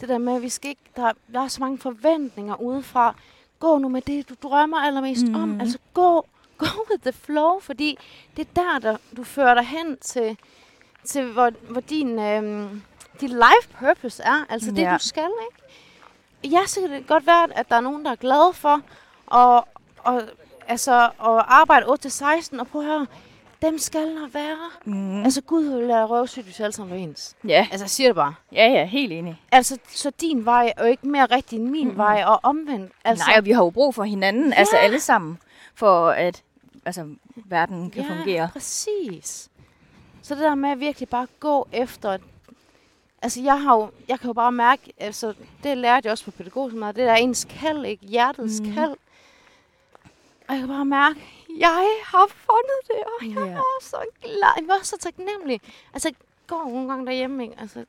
det 0.00 0.08
der 0.08 0.18
med, 0.18 0.36
at 0.36 0.42
vi 0.42 0.48
skal 0.48 0.68
ikke, 0.68 0.82
der, 0.96 1.12
der 1.32 1.40
er 1.40 1.48
så 1.48 1.60
mange 1.60 1.78
forventninger 1.78 2.60
udefra. 2.60 3.14
Gå 3.58 3.78
nu 3.78 3.88
med 3.88 4.02
det, 4.02 4.28
du 4.28 4.34
drømmer 4.42 4.76
allermest 4.78 5.26
mm. 5.28 5.34
om. 5.34 5.48
Mhm. 5.48 5.60
Altså, 5.60 5.78
gå, 5.94 6.26
go 6.58 6.66
with 6.90 7.02
the 7.02 7.12
flow, 7.12 7.58
fordi 7.60 7.98
det 8.36 8.48
er 8.48 8.62
der, 8.62 8.78
der 8.90 8.96
du 9.16 9.24
fører 9.24 9.54
dig 9.54 9.64
hen 9.64 9.96
til, 9.96 10.36
til 11.04 11.32
hvor, 11.32 11.50
hvor 11.70 11.80
din, 11.80 12.18
øhm, 12.18 12.82
din 13.20 13.28
life 13.28 13.68
purpose 13.80 14.22
er. 14.22 14.44
Altså 14.48 14.70
det, 14.70 14.78
Ja. 14.82 14.92
du 14.92 14.98
skal, 15.08 15.28
ikke? 15.50 16.54
Ja, 16.56 16.60
så 16.66 16.80
kan 16.80 16.90
det 16.90 17.06
godt 17.06 17.26
være, 17.26 17.58
at 17.58 17.68
der 17.68 17.76
er 17.76 17.80
nogen, 17.80 18.04
der 18.04 18.10
er 18.10 18.14
glade 18.16 18.52
for 18.52 18.80
at, 19.34 19.64
og, 19.98 20.22
altså, 20.68 21.04
at 21.04 21.10
arbejde 21.48 21.86
8-16, 21.86 22.60
og 22.60 22.66
prøv 22.68 22.80
at 22.80 22.86
høre, 22.86 23.06
dem 23.62 23.78
skal 23.78 24.00
der 24.16 24.28
være. 24.28 24.70
Mm. 24.84 25.22
Altså, 25.24 25.40
Gud 25.40 25.62
vil 25.64 25.86
lade 25.88 26.04
røvsygt, 26.04 26.44
hvis 26.44 26.60
alle 26.60 26.72
sammen 26.72 26.90
var 26.90 26.96
ens. 27.02 27.36
Ja, 27.48 27.66
Altså, 27.72 27.88
siger 27.88 28.08
det 28.08 28.14
bare. 28.16 28.34
ja, 28.52 28.66
ja, 28.68 28.84
helt 28.84 29.12
enig. 29.12 29.40
Altså, 29.52 29.78
så 29.88 30.10
din 30.20 30.44
vej 30.44 30.72
er 30.76 30.84
jo 30.84 30.90
ikke 30.90 31.08
mere 31.08 31.26
rigtig 31.26 31.56
end 31.58 31.68
min 31.68 31.88
mm. 31.88 31.96
vej, 31.96 32.24
og 32.26 32.40
omvendt. 32.42 32.92
Altså, 33.04 33.24
Nej, 33.28 33.38
og 33.38 33.44
vi 33.44 33.50
har 33.50 33.62
jo 33.64 33.70
brug 33.70 33.94
for 33.94 34.04
hinanden, 34.04 34.48
ja. 34.52 34.54
altså 34.58 34.76
Ja. 34.76 34.82
alle 34.82 35.00
sammen, 35.00 35.38
for 35.74 36.08
at 36.10 36.42
altså, 36.84 37.06
verden 37.36 37.90
kan 37.90 38.02
ja, 38.02 38.08
fungere. 38.08 38.48
præcis. 38.52 39.48
Så 40.22 40.34
det 40.34 40.42
der 40.42 40.54
med 40.54 40.70
at 40.70 40.80
virkelig 40.80 41.08
bare 41.08 41.26
gå 41.40 41.68
efter... 41.72 42.18
Altså, 43.22 43.40
jeg, 43.40 43.62
har 43.62 43.76
jo, 43.76 43.90
jeg 44.08 44.20
kan 44.20 44.26
jo 44.28 44.32
bare 44.32 44.52
mærke, 44.52 44.92
altså, 44.98 45.34
det 45.62 45.78
lærte 45.78 46.06
jeg 46.06 46.12
også 46.12 46.24
på 46.24 46.30
pædagogisk 46.30 46.76
meget, 46.76 46.96
det 46.96 47.06
der 47.06 47.12
er 47.12 47.16
ens 47.16 47.46
kald, 47.50 47.84
ikke? 47.86 48.06
Hjertets 48.06 48.60
mm. 48.60 48.72
kald. 48.74 48.96
Og 50.48 50.54
jeg 50.54 50.58
kan 50.58 50.68
bare 50.68 50.84
mærke, 50.84 51.20
jeg 51.58 51.86
har 52.04 52.26
fundet 52.26 52.80
det, 52.88 53.02
og 53.20 53.26
jeg 53.42 53.50
Ja. 53.52 53.58
er 53.58 53.78
så 53.80 53.96
glad. 54.22 54.66
Jeg 54.68 54.76
er 54.80 54.84
så 54.84 54.96
taknemmelig. 54.98 55.60
Altså, 55.94 56.08
jeg 56.08 56.16
går 56.46 56.64
nogle 56.64 56.88
gange 56.88 57.06
derhjemme, 57.06 57.42
ikke? 57.42 57.54
Altså, 57.60 57.84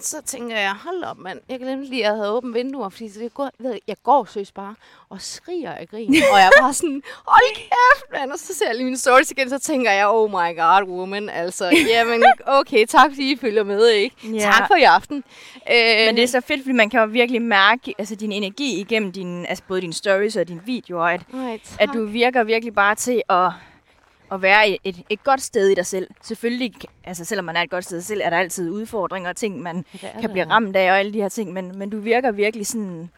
så 0.00 0.22
tænker 0.22 0.56
jeg, 0.56 0.74
hold 0.84 1.04
op, 1.04 1.18
mand. 1.18 1.40
Jeg 1.48 1.58
glemte 1.60 1.90
lige, 1.90 2.04
at 2.04 2.08
jeg 2.10 2.16
havde 2.16 2.32
åbent 2.32 2.54
vinduer, 2.54 2.88
fordi 2.88 3.08
så 3.08 3.20
det 3.20 3.34
går, 3.34 3.50
ved 3.58 3.70
jeg, 3.70 3.80
jeg 3.86 3.96
går 4.02 4.24
søs 4.24 4.52
bare 4.52 4.74
og 5.08 5.20
skriger 5.22 5.72
af 5.72 5.88
grin. 5.88 6.08
og 6.32 6.38
jeg 6.38 6.46
er 6.46 6.60
bare 6.60 6.74
sådan, 6.74 7.02
hold 7.26 7.54
kæft, 7.54 8.12
mand. 8.12 8.32
Og 8.32 8.38
så 8.38 8.54
ser 8.54 8.66
jeg 8.66 8.74
lige 8.74 8.84
mine 8.84 8.98
stories 8.98 9.30
igen, 9.30 9.48
så 9.50 9.58
tænker 9.58 9.90
jeg, 9.92 10.08
oh 10.08 10.30
my 10.30 10.56
god, 10.56 10.88
woman. 10.88 11.28
Altså, 11.28 11.70
jamen, 11.88 12.24
okay, 12.46 12.86
tak 12.86 13.10
fordi 13.10 13.32
I 13.32 13.36
følger 13.36 13.64
med, 13.64 13.88
ikke? 13.88 14.16
Ja. 14.32 14.38
Tak 14.38 14.66
for 14.68 14.74
i 14.74 14.82
aften. 14.82 15.16
Øh, 15.70 16.06
Men 16.06 16.16
det 16.16 16.24
er 16.24 16.28
så 16.28 16.40
fedt, 16.40 16.60
fordi 16.62 16.72
man 16.72 16.90
kan 16.90 17.00
jo 17.00 17.06
virkelig 17.06 17.42
mærke 17.42 17.94
altså, 17.98 18.14
din 18.14 18.32
energi 18.32 18.80
igennem 18.80 19.12
din, 19.12 19.46
altså, 19.46 19.64
både 19.68 19.80
dine 19.80 19.92
stories 19.94 20.36
og 20.36 20.48
dine 20.48 20.62
videoer, 20.64 21.04
at, 21.04 21.20
Ej, 21.34 21.60
at 21.80 21.90
du 21.94 22.04
virker 22.06 22.44
virkelig 22.44 22.74
bare 22.74 22.94
til 22.94 23.22
at, 23.28 23.50
at 24.32 24.42
være 24.42 24.78
et, 24.84 25.02
et, 25.10 25.24
godt 25.24 25.42
sted 25.42 25.68
i 25.68 25.74
dig 25.74 25.86
selv. 25.86 26.08
Selvfølgelig, 26.22 26.74
altså 27.04 27.24
selvom 27.24 27.44
man 27.44 27.56
er 27.56 27.62
et 27.62 27.70
godt 27.70 27.84
sted 27.84 28.02
selv, 28.02 28.20
er 28.24 28.30
der 28.30 28.36
altid 28.38 28.70
udfordringer 28.70 29.30
og 29.30 29.36
ting, 29.36 29.62
man 29.62 29.84
kan 30.20 30.30
blive 30.32 30.50
ramt 30.50 30.76
af 30.76 30.90
og 30.90 30.98
alle 30.98 31.12
de 31.12 31.20
her 31.20 31.28
ting, 31.28 31.52
men, 31.52 31.78
men 31.78 31.90
du 31.90 31.98
virker 32.00 32.30
virkelig 32.30 32.66
sådan 32.66 33.10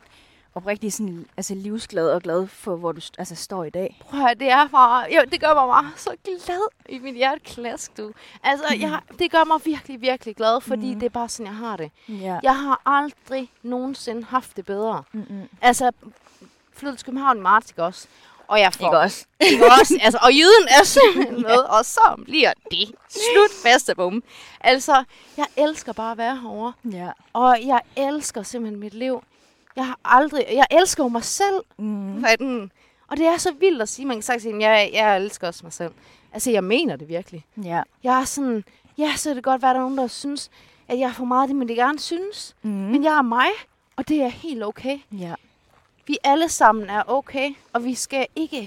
oprigtig 0.54 0.92
sådan, 0.92 1.26
altså 1.36 1.54
livsglad 1.54 2.11
og 2.11 2.22
glad 2.22 2.46
for, 2.46 2.76
hvor 2.76 2.92
du 2.92 3.00
altså, 3.18 3.34
står 3.34 3.64
i 3.64 3.70
dag. 3.70 4.00
Prøv 4.00 4.20
at 4.20 4.26
høre, 4.26 4.34
det 4.34 4.50
er 4.50 4.68
bare, 4.68 5.06
jo, 5.16 5.20
det 5.32 5.40
gør 5.40 5.54
mig 5.54 5.66
bare 5.68 5.90
så 5.96 6.11
glad 6.24 6.68
i 6.88 6.98
mit 6.98 7.14
hjerteklask, 7.14 7.96
du. 7.96 8.12
Altså, 8.42 8.64
jeg, 8.80 9.00
det 9.18 9.30
gør 9.30 9.44
mig 9.44 9.61
virkelig, 9.64 10.00
virkelig 10.00 10.36
glad, 10.36 10.61
fordi 10.61 10.90
Mhm. 10.90 11.00
det 11.00 11.06
er 11.06 11.11
bare 11.11 11.28
sådan, 11.28 11.46
jeg 11.46 11.56
har 11.56 11.76
det. 11.76 11.90
Ja. 12.09 12.38
Jeg 12.42 12.56
har 12.56 12.82
aldrig 12.86 13.50
nogensinde 13.62 14.24
haft 14.24 14.56
det 14.56 14.66
bedre. 14.66 15.02
Mm-mm. 15.12 15.48
Altså, 15.61 15.90
flyttede 16.72 16.96
til 16.98 17.04
København 17.04 17.38
i 17.38 17.40
marts, 17.40 17.70
ikke 17.70 17.84
også? 17.84 18.09
Og 18.49 18.61
jeg 18.61 18.72
får... 18.72 18.86
Ikke 18.86 18.99
også? 18.99 19.26
Ikke 19.40 19.64
også? 19.80 19.99
Altså, 20.05 20.18
og 20.22 20.32
jyden 20.32 20.68
er 20.80 20.84
simpelthen 20.84 21.42
med, 21.42 21.59
og 21.59 21.84
så 21.84 22.22
bliver 22.24 22.53
det 22.70 22.88
slut 23.11 23.51
fast 23.62 23.90
bum. 23.96 24.22
Altså, 24.61 25.05
jeg 25.36 25.46
elsker 25.57 25.92
bare 25.92 26.12
at 26.12 26.18
være 26.18 26.36
herovre. 26.36 26.72
Ja. 26.92 27.11
Og 27.32 27.59
jeg 27.66 27.80
elsker 27.96 28.42
simpelthen 28.42 28.80
mit 28.80 28.94
liv. 28.94 29.22
Jeg 29.76 29.86
har 29.86 29.99
aldrig... 30.05 30.46
Jeg 30.53 30.66
elsker 30.70 31.05
jo 31.05 31.09
mig 31.09 31.24
selv. 31.24 31.61
Mm. 31.78 32.24
Sådan. 32.28 32.70
Og 33.09 33.16
det 33.16 33.26
er 33.26 33.36
så 33.36 33.53
vildt 33.61 33.82
at 33.82 33.88
sige. 33.88 34.07
Man 34.07 34.16
kan 34.16 34.22
sagt 34.22 34.42
sige, 34.42 34.61
jeg, 34.61 34.90
jeg 34.92 35.16
elsker 35.16 35.46
også 35.46 35.61
mig 35.62 35.72
selv. 35.72 35.92
Altså, 36.32 36.51
jeg 36.51 36.64
mener 36.64 36.96
det 36.96 37.09
virkelig. 37.09 37.44
Ja. 37.64 37.82
Jeg 38.05 38.20
er 38.20 38.24
sådan... 38.24 38.64
Ja, 38.99 39.12
så 39.16 39.30
er 39.30 39.34
det 39.34 39.44
godt 39.44 39.62
være, 39.62 39.70
at 39.70 39.74
der 39.74 39.80
er 39.80 39.84
nogen, 39.84 39.99
der 39.99 40.07
synes, 40.07 40.51
at 40.88 40.99
jeg 40.99 41.09
er 41.09 41.12
for 41.12 41.24
meget 41.24 41.42
af 41.42 41.49
det, 41.49 41.57
men 41.57 41.68
det 41.68 41.76
gerne 41.76 41.99
synes. 41.99 42.55
Mm. 42.62 42.70
Men 42.70 43.05
jeg 43.05 43.18
er 43.18 43.22
mig, 43.22 43.49
og 43.96 44.09
det 44.09 44.22
er 44.22 44.28
helt 44.28 44.64
okay. 44.64 44.99
ja. 45.12 45.34
Vi 46.09 46.18
alle 46.24 46.48
sammen 46.48 46.90
er 46.90 47.02
okay, 47.06 47.50
og 47.72 47.84
vi 47.84 47.94
skal 47.94 48.26
ikke... 48.36 48.61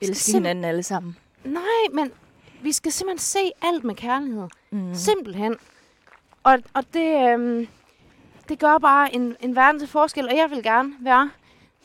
vi 0.00 0.06
skal 0.06 0.08
Elske 0.10 0.32
hinanden 0.32 0.64
alle 0.64 0.82
sammen. 0.82 1.16
Nej, 1.44 1.62
men 1.92 2.12
vi 2.62 2.72
skal 2.72 2.92
simpelthen 2.92 3.18
se 3.18 3.50
alt 3.62 3.84
med 3.84 3.94
kærlighed. 3.94 4.48
Mm. 4.70 4.94
Simpelthen. 4.94 5.56
Og, 6.42 6.58
og 6.74 6.84
det, 6.94 7.32
øhm, 7.32 7.68
det 8.48 8.58
gør 8.58 8.78
bare 8.78 9.14
en, 9.14 9.36
en 9.40 9.56
verden 9.56 9.78
til 9.78 9.88
forskel, 9.88 10.28
og 10.28 10.36
jeg 10.36 10.50
vil 10.50 10.62
gerne 10.62 10.92
være 11.00 11.30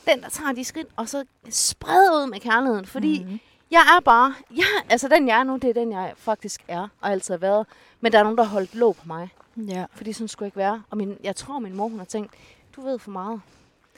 den, 0.07 0.21
der 0.21 0.29
tager 0.29 0.51
de 0.51 0.63
skridt, 0.63 0.87
og 0.95 1.09
så 1.09 1.25
sprede 1.49 2.11
ud 2.23 2.29
med 2.29 2.39
kærligheden. 2.39 2.85
Fordi 2.85 3.23
mm. 3.23 3.39
Jeg 3.71 3.81
er 3.97 3.99
bare, 4.01 4.33
ja, 4.57 4.65
altså 4.89 5.07
den 5.07 5.27
jeg 5.27 5.39
er 5.39 5.43
nu, 5.43 5.55
det 5.57 5.69
er 5.69 5.73
den 5.73 5.91
jeg 5.91 6.13
faktisk 6.17 6.63
er, 6.67 6.87
og 7.01 7.11
altid 7.11 7.33
har 7.33 7.39
været. 7.39 7.67
Men 8.01 8.11
der 8.11 8.19
er 8.19 8.23
nogen, 8.23 8.37
der 8.37 8.43
har 8.43 8.51
holdt 8.51 8.75
låg 8.75 8.95
på 8.95 9.03
mig, 9.07 9.29
Ja. 9.57 9.85
fordi 9.93 10.13
sådan 10.13 10.27
skulle 10.27 10.43
jeg 10.43 10.47
ikke 10.47 10.57
være. 10.57 10.83
Og 10.89 10.97
min, 10.97 11.17
jeg 11.23 11.35
tror, 11.35 11.59
min 11.59 11.75
mor 11.75 11.87
hun 11.87 11.97
har 11.97 12.05
tænkt, 12.05 12.33
du 12.75 12.81
ved 12.81 12.99
for 12.99 13.11
meget. 13.11 13.41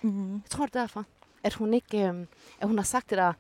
Mm. 0.02 0.34
Jeg 0.34 0.50
tror, 0.50 0.66
det 0.66 0.76
er 0.76 0.80
derfor, 0.80 1.06
at 1.44 1.54
hun 1.54 1.74
ikke, 1.74 2.08
øhm, 2.08 2.28
at 2.62 2.68
hun 2.68 2.78
har 2.78 2.84
sagt 2.84 3.10
det 3.10 3.18
der, 3.18 3.34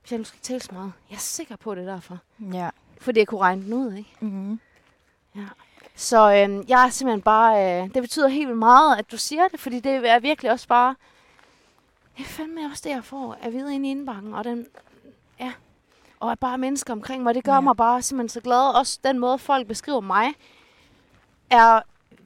hvis 0.00 0.10
jeg 0.12 0.18
nu 0.18 0.24
skal 0.24 0.40
tale 0.42 0.60
så 0.60 0.68
meget. 0.72 0.92
Jeg 1.10 1.16
er 1.16 1.20
sikker 1.20 1.56
på, 1.56 1.74
det 1.74 1.88
er 1.88 1.92
derfor. 1.94 2.18
Ja. 2.52 2.70
Fordi 3.00 3.18
jeg 3.18 3.26
kunne 3.26 3.40
regne 3.40 3.62
den 3.64 3.72
ud, 3.72 3.92
ikke? 3.94 4.16
Mm. 4.20 4.60
Så 5.96 6.32
øhm, 6.34 6.64
jeg 6.68 6.84
er 6.86 6.90
simpelthen 6.90 7.22
bare... 7.22 7.82
Øh, 7.82 7.94
det 7.94 8.02
betyder 8.02 8.28
helt 8.28 8.46
vildt 8.48 8.58
meget, 8.58 8.96
at 8.98 9.12
du 9.12 9.16
siger 9.16 9.48
det, 9.48 9.60
fordi 9.60 9.80
det 9.80 10.08
er 10.10 10.18
virkelig 10.20 10.50
også 10.50 10.68
bare... 10.68 10.94
Det 12.18 12.22
er 12.24 12.28
fandme 12.28 12.60
også 12.70 12.82
det, 12.84 12.90
jeg 12.94 13.04
får 13.04 13.38
at 13.42 13.52
vide 13.52 13.74
inde 13.74 13.88
i 13.88 13.90
indbakken, 13.90 14.34
og 14.34 14.44
den... 14.44 14.66
Ja. 15.40 15.52
Og 16.20 16.32
at 16.32 16.38
bare 16.38 16.58
mennesker 16.58 16.92
omkring 16.92 17.22
mig, 17.22 17.34
det 17.34 17.44
gør 17.44 17.52
Ja. 17.52 17.56
ja. 17.56 17.60
mig 17.60 17.76
bare 17.76 18.02
simpelthen 18.02 18.28
så 18.28 18.40
glad. 18.40 18.74
Også 18.78 18.98
den 19.04 19.18
måde, 19.18 19.38
folk 19.38 19.66
beskriver 19.66 20.00
mig, 20.00 20.26
er 21.50 21.80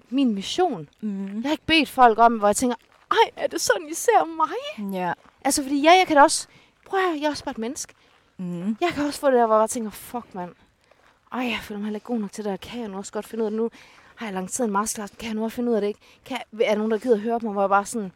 min 0.08 0.34
mission. 0.34 0.88
Mm. 1.00 1.34
Jeg 1.34 1.42
har 1.44 1.50
ikke 1.50 1.66
bedt 1.66 1.88
folk 1.88 2.18
om, 2.18 2.36
hvor 2.38 2.48
jeg 2.48 2.56
tænker, 2.56 2.76
ej, 3.22 3.30
er 3.44 3.46
det 3.46 3.60
sådan, 3.60 3.88
I 3.88 3.94
ser 3.94 4.24
mig? 4.24 4.92
Ja. 4.92 5.12
Altså, 5.44 5.62
fordi 5.62 5.82
ja, 5.82 5.90
jeg 5.92 6.04
kan 6.06 6.16
da 6.16 6.22
også... 6.22 6.46
Prøv 6.86 7.00
at 7.00 7.06
høre, 7.06 7.18
jeg 7.20 7.26
er 7.26 7.30
også 7.30 7.44
bare 7.44 7.50
et 7.52 7.58
menneske. 7.58 7.94
Mm. 8.36 8.76
Jeg 8.80 8.88
kan 8.94 9.06
også 9.06 9.20
få 9.20 9.26
det 9.26 9.34
der, 9.34 9.46
hvor 9.46 9.60
jeg 9.60 9.70
tænker, 9.70 9.90
fuck 9.90 10.34
mand. 10.34 10.52
Ej, 11.32 11.40
jeg 11.40 11.58
føler 11.62 11.78
mig 11.78 11.86
heller 11.86 11.96
ikke 11.96 12.06
god 12.06 12.18
nok 12.18 12.32
til 12.32 12.44
det 12.44 12.52
her. 12.52 12.56
Kan 12.56 12.80
jeg 12.80 12.88
nu 12.88 12.96
også 12.96 13.12
godt 13.12 13.26
finde 13.26 13.42
ud 13.42 13.46
af 13.46 13.50
det 13.50 13.60
nu? 13.60 13.70
Har 14.14 14.26
jeg 14.26 14.34
lanceret 14.34 14.66
en 14.66 14.72
masterclass? 14.72 15.12
Kan 15.18 15.26
jeg 15.26 15.34
nu 15.34 15.44
også 15.44 15.54
finde 15.54 15.70
ud 15.70 15.74
af 15.74 15.80
det 15.80 15.88
ikke? 15.88 16.00
Kan, 16.24 16.36
er 16.60 16.68
der 16.68 16.74
nogen, 16.76 16.90
der 16.90 16.98
gider 16.98 17.16
høre 17.18 17.40
på 17.40 17.46
mig, 17.46 17.52
hvor 17.52 17.62
jeg 17.62 17.68
bare 17.68 17.84
sådan, 17.86 18.12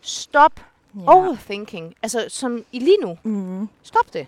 stop 0.00 0.52
Ja. 0.94 1.12
overthinking. 1.12 1.94
Altså, 2.02 2.24
sådan 2.28 2.64
i 2.72 2.78
lige 2.78 2.96
nu. 3.02 3.18
Mm. 3.22 3.68
Stop 3.82 4.12
det. 4.12 4.26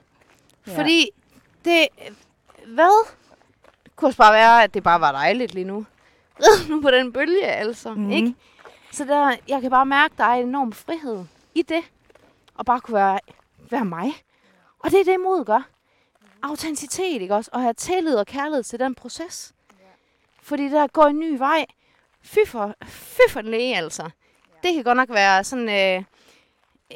Ja. 0.66 0.78
Fordi 0.78 1.10
det, 1.64 1.88
hvad? 2.66 3.06
Det 3.84 3.96
kunne 3.96 4.08
også 4.08 4.18
bare 4.18 4.32
være, 4.32 4.62
at 4.64 4.74
det 4.74 4.82
bare 4.82 5.00
var 5.00 5.12
dejligt 5.12 5.54
lige 5.54 5.64
nu. 5.64 5.86
Rid 6.40 6.68
nu 6.68 6.80
på 6.80 6.90
den 6.90 7.12
bølge, 7.12 7.44
altså. 7.44 7.94
Mm. 7.94 8.10
Ikke? 8.10 8.34
Så 8.92 9.04
der, 9.04 9.36
jeg 9.48 9.60
kan 9.60 9.70
bare 9.70 9.86
mærke, 9.86 10.12
at 10.12 10.18
der 10.18 10.24
er 10.24 10.34
en 10.34 10.48
enorm 10.48 10.72
frihed 10.72 11.24
i 11.54 11.62
det. 11.62 11.82
Og 12.54 12.66
bare 12.66 12.80
kunne 12.80 12.94
være, 12.94 13.20
være 13.70 13.84
mig. 13.84 14.12
Og 14.78 14.90
det 14.90 15.00
er 15.00 15.04
det, 15.04 15.20
mod 15.20 15.44
gør. 15.44 15.68
Autenticitet, 16.42 17.22
ikke 17.22 17.34
også? 17.34 17.50
Og 17.52 17.60
have 17.60 17.74
tillid 17.74 18.14
og 18.14 18.26
kærlighed 18.26 18.62
til 18.62 18.78
den 18.78 18.94
proces. 18.94 19.54
Fordi 20.42 20.68
der 20.68 20.86
går 20.86 21.06
en 21.06 21.18
ny 21.18 21.38
vej. 21.38 21.66
Fy 22.22 22.38
for, 22.46 22.74
fy 22.84 23.20
for 23.30 23.40
den 23.40 23.50
læge, 23.50 23.76
altså. 23.76 24.10
Det 24.62 24.74
kan 24.74 24.84
godt 24.84 24.96
nok 24.96 25.10
være 25.10 25.44
sådan... 25.44 25.68
Øh, 25.98 26.04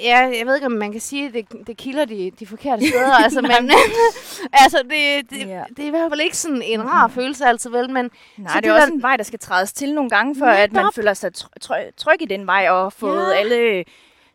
ja, 0.00 0.18
jeg 0.38 0.46
ved 0.46 0.54
ikke, 0.54 0.66
om 0.66 0.72
man 0.72 0.92
kan 0.92 1.00
sige, 1.00 1.26
at 1.26 1.34
det, 1.34 1.66
det 1.66 1.76
kilder 1.76 2.04
de, 2.04 2.30
de 2.40 2.46
forkerte 2.46 2.86
steder. 2.88 3.12
altså, 3.14 3.40
men, 3.42 3.70
altså, 4.62 4.78
det, 4.82 5.30
det, 5.30 5.48
Ja. 5.48 5.62
det 5.76 5.78
er 5.82 5.86
i 5.86 5.90
hvert 5.90 6.10
fald 6.10 6.20
ikke 6.20 6.36
sådan 6.36 6.62
en 6.62 6.88
rar 6.88 7.08
følelse 7.08 7.46
altid, 7.46 7.70
vel? 7.70 7.90
Men 7.90 8.10
Nej, 8.36 8.48
Så 8.52 8.54
det 8.56 8.64
det 8.64 8.70
er 8.70 8.74
også 8.74 8.92
en 8.92 9.02
vej, 9.02 9.16
der 9.16 9.24
skal 9.24 9.38
trædes 9.38 9.72
til 9.72 9.94
nogle 9.94 10.10
gange, 10.10 10.36
for 10.38 10.46
at 10.46 10.72
man 10.72 10.84
føler 10.94 11.14
sig 11.14 11.30
tr- 11.38 11.48
try- 11.60 11.92
tryg 11.96 12.22
i 12.22 12.24
den 12.24 12.46
vej, 12.46 12.68
og 12.70 12.92
fået 12.92 13.32
Ja. 13.32 13.38
alle 13.38 13.84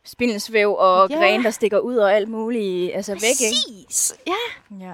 spindelsvæv 0.03 0.75
og 0.75 1.09
Ja. 1.09 1.15
grene, 1.15 1.43
der 1.43 1.49
stikker 1.51 1.79
ud 1.79 1.95
og 1.95 2.13
alt 2.15 2.29
muligt 2.29 2.95
altså 2.95 3.13
væk, 3.13 3.21
ikke? 3.23 3.55
præcis. 3.87 4.13
Ja, 4.27 4.33
Ja. 4.85 4.93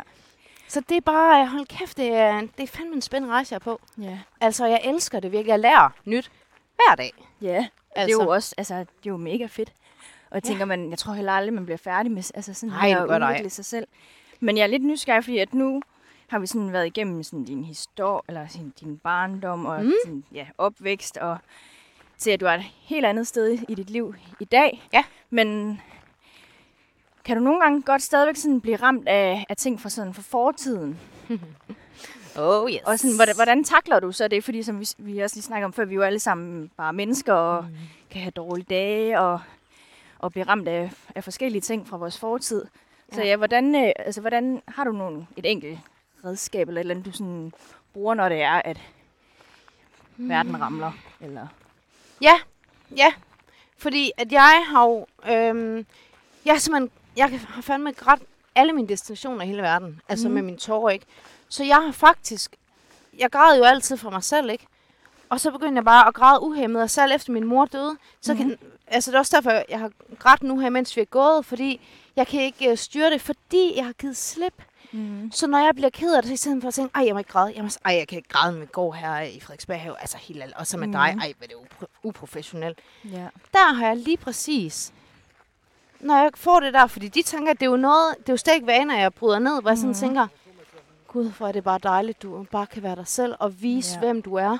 så 0.68 0.82
det 0.90 0.98
er 0.98 1.02
bare, 1.02 1.48
hold 1.48 1.66
kæft, 1.66 1.98
det 1.98 2.08
er, 2.14 2.40
det 2.42 2.64
er 2.64 2.68
fandme 2.68 2.96
en 2.96 3.02
spændende 3.02 3.34
rejse, 3.36 3.54
jeg 3.54 3.56
er 3.56 3.64
på. 3.64 3.80
Ja. 4.02 4.18
Altså, 4.42 4.66
jeg 4.66 4.82
elsker 4.84 5.20
det 5.20 5.32
virkelig. 5.32 5.52
Jeg 5.52 5.60
lærer 5.60 5.90
nyt 6.06 6.32
hver 6.76 6.96
dag. 6.96 7.14
Ja, 7.42 7.48
altså. 7.56 7.62
det 7.62 7.96
er 7.96 8.02
Altså. 8.02 8.24
jo 8.24 8.30
også, 8.30 8.56
altså, 8.58 8.76
det 8.76 8.86
er 8.86 9.10
jo 9.10 9.18
mega 9.18 9.46
fedt. 9.46 9.72
Og 10.36 10.42
jeg 10.42 10.44
Ja. 10.46 10.50
tænker, 10.50 10.66
man, 10.66 10.90
jeg 10.90 10.98
tror 10.98 11.14
heller 11.14 11.32
aldrig, 11.32 11.54
man 11.54 11.66
bliver 11.66 11.78
færdig 11.78 12.12
med 12.12 12.32
altså 12.36 12.54
sådan 12.54 12.76
det 12.76 12.96
at 12.96 13.22
udvikle 13.32 13.50
sig 13.50 13.66
selv. 13.66 13.88
Men 14.40 14.58
jeg 14.58 14.64
er 14.64 14.68
lidt 14.68 14.84
nysgerrig, 14.84 15.24
fordi 15.24 15.38
at 15.38 15.54
nu 15.54 15.82
har 16.28 16.40
vi 16.40 16.48
sådan 16.48 16.74
været 16.74 16.86
igennem 16.86 17.24
sådan 17.24 17.44
din 17.46 17.64
historie, 17.64 18.22
eller 18.28 18.48
sådan 18.48 18.74
din 18.80 18.98
barndom 18.98 19.66
og 19.66 19.84
Mm. 19.86 19.92
sådan, 20.06 20.24
ja, 20.34 20.48
opvækst, 20.58 21.18
og 21.18 21.38
til 22.18 22.32
at 22.32 22.40
du 22.40 22.46
er 22.46 22.52
et 22.52 22.64
helt 22.82 23.06
andet 23.06 23.28
sted 23.28 23.60
i 23.70 23.76
dit 23.76 23.90
liv 23.90 24.16
i 24.40 24.46
dag. 24.46 24.82
Ja. 24.94 25.04
Men 25.30 25.80
kan 27.26 27.38
du 27.38 27.44
nogle 27.44 27.62
gange 27.62 27.82
godt 27.82 28.02
stadigvæk 28.02 28.36
sådan 28.36 28.62
blive 28.62 28.76
ramt 28.76 29.08
af, 29.08 29.46
af 29.50 29.58
ting 29.58 29.82
fra, 29.82 29.90
sådan, 29.90 30.14
fra 30.14 30.22
fortiden? 30.22 31.00
Oh, 32.40 32.72
yes. 32.72 32.82
Og 32.86 33.00
sådan, 33.00 33.16
hvordan, 33.16 33.36
hvordan 33.36 33.64
takler 33.64 34.00
du 34.00 34.12
så 34.12 34.28
det? 34.28 34.44
Fordi 34.44 34.64
som 34.64 34.80
vi, 34.80 34.88
vi 34.98 35.20
også 35.20 35.36
lige 35.36 35.44
snakker 35.44 35.66
om 35.66 35.74
før, 35.74 35.86
vi 35.86 35.94
er 35.94 35.96
jo 35.96 36.02
alle 36.02 36.20
sammen 36.20 36.72
bare 36.78 36.94
mennesker 36.94 37.34
og 37.34 37.64
mm. 37.64 37.76
kan 38.10 38.22
have 38.22 38.32
dårlige 38.32 38.66
dage 38.70 39.20
og, 39.20 39.40
og 40.20 40.32
blive 40.32 40.44
ramt 40.48 40.68
af, 40.68 40.92
af 41.16 41.24
forskellige 41.24 41.62
ting 41.62 41.88
fra 41.88 41.98
vores 41.98 42.20
fortid. 42.20 42.66
Så 43.14 43.22
Ja. 43.22 43.28
ja, 43.28 43.36
hvordan, 43.36 43.76
øh, 43.76 43.92
altså, 44.00 44.22
hvordan 44.22 44.62
har 44.68 44.84
du 44.84 44.92
nogle, 44.92 45.28
et 45.38 45.52
enkelt 45.52 45.80
redskab 46.26 46.68
eller 46.68 46.80
et 46.82 46.84
eller 46.84 46.96
andet, 46.96 47.06
du 47.06 47.12
sådan 47.12 47.54
bruger, 47.94 48.14
når 48.14 48.30
det 48.30 48.42
er, 48.42 48.62
at 48.66 48.78
Hmm. 50.16 50.30
verden 50.30 50.62
ramler? 50.62 50.92
Eller? 51.22 51.48
Ja, 52.22 52.34
ja. 52.98 53.14
Fordi 53.78 54.12
at 54.18 54.32
jeg 54.32 54.64
har 54.68 54.84
jo... 54.86 55.06
Øhm, 55.32 55.86
jeg 56.46 56.54
er 56.54 56.58
simpelthen... 56.58 56.92
Jeg 57.18 57.30
kan- 57.30 57.40
har 57.40 57.62
fandme 57.62 57.92
grædt 57.92 58.22
alle 58.56 58.74
mine 58.74 58.88
destinationer 58.88 59.42
i 59.42 59.48
hele 59.48 59.62
verden. 59.62 60.02
Altså 60.10 60.28
Mhm. 60.28 60.34
med 60.36 60.42
mine 60.42 60.58
tårer, 60.58 60.90
ikke? 60.90 61.06
Så 61.50 61.64
jeg 61.64 61.76
har 61.76 61.92
faktisk... 61.92 62.56
Jeg 63.20 63.32
græd 63.32 63.58
jo 63.58 63.64
altid 63.64 63.98
for 63.98 64.10
mig 64.10 64.24
selv, 64.24 64.50
ikke? 64.50 64.68
Og 65.30 65.40
så 65.40 65.52
begyndte 65.52 65.76
jeg 65.76 65.86
bare 65.86 66.08
at 66.08 66.14
græde 66.14 66.42
uhæmmet, 66.44 66.82
og 66.82 66.90
selv 66.90 67.12
efter 67.16 67.32
min 67.34 67.46
mor 67.46 67.66
døde, 67.66 67.98
så 68.22 68.34
Mhm. 68.34 68.42
kan, 68.44 68.58
altså 68.88 69.12
det 69.12 69.16
er 69.16 69.20
også 69.20 69.36
derfor, 69.36 69.64
jeg 69.70 69.80
har 69.80 69.92
grædt 70.20 70.44
nu 70.44 70.60
her, 70.60 70.70
mens 70.70 70.96
vi 70.96 71.02
er 71.02 71.06
gået, 71.06 71.46
fordi 71.46 71.82
jeg 72.16 72.28
kan 72.28 72.42
ikke 72.42 72.72
uh, 72.72 72.78
styre 72.78 73.10
det, 73.10 73.22
fordi 73.22 73.74
jeg 73.76 73.86
har 73.86 73.94
givet 73.94 74.18
slip. 74.18 74.54
Mm. 74.92 75.32
Så 75.32 75.48
når 75.48 75.58
jeg 75.58 75.72
bliver 75.76 75.90
ked 75.90 76.16
af 76.16 76.22
det, 76.24 76.28
så 76.30 76.34
i 76.34 76.38
stedet 76.38 76.62
for 76.62 76.68
at 76.68 76.74
tænke, 76.74 76.92
ej, 76.96 77.04
jeg 77.06 77.14
må 77.16 77.20
ikke 77.20 77.32
græde, 77.32 77.54
jeg, 77.56 77.64
må, 77.64 77.70
ej, 77.86 77.94
jeg 77.96 78.08
kan 78.08 78.18
ikke 78.18 78.30
græde 78.30 78.58
med 78.58 78.68
går 78.68 78.94
her 78.94 79.20
i 79.22 79.40
Frederiksberg 79.40 79.82
have, 79.82 79.96
altså 80.00 80.18
helt 80.18 80.42
ærligt, 80.42 80.58
og 80.58 80.68
så 80.68 80.78
med 80.78 80.88
Mhm. 80.88 80.92
dig, 80.94 81.00
ej, 81.22 81.34
hvor 81.38 81.44
er 81.44 81.48
det 81.48 81.56
upro- 81.56 82.00
uprofessionelt. 82.04 82.80
Ja. 83.12 83.28
Der 83.54 83.74
har 83.74 83.88
jeg 83.88 83.98
lige 83.98 84.18
præcis, 84.18 84.94
når 86.00 86.18
jeg 86.18 86.32
får 86.36 86.60
det 86.60 86.74
der, 86.74 86.88
fordi 86.88 87.08
de 87.08 87.22
tænker, 87.22 87.52
at 87.52 87.60
det 87.60 87.66
er 87.66 87.70
jo 87.70 87.78
noget, 87.78 88.16
det 88.20 88.30
er 88.30 88.34
jo 88.34 88.38
slet 88.38 88.54
ikke 88.54 88.68
vaner, 88.68 88.98
jeg 89.00 89.14
bryder 89.14 89.40
ned, 89.40 89.62
hvor 89.62 89.70
jeg 89.70 89.78
sådan 89.78 89.90
Mhm. 89.90 90.00
tænker, 90.00 90.28
gud, 91.08 91.32
hvor 91.38 91.48
er 91.48 91.52
det 91.52 91.64
bare 91.64 91.80
dejligt, 91.84 92.22
du 92.22 92.46
bare 92.52 92.66
kan 92.68 92.84
være 92.84 92.96
dig 92.96 93.08
selv 93.08 93.36
og 93.40 93.62
vise, 93.62 93.94
Ja. 93.94 94.00
hvem 94.00 94.22
du 94.22 94.36
er. 94.36 94.58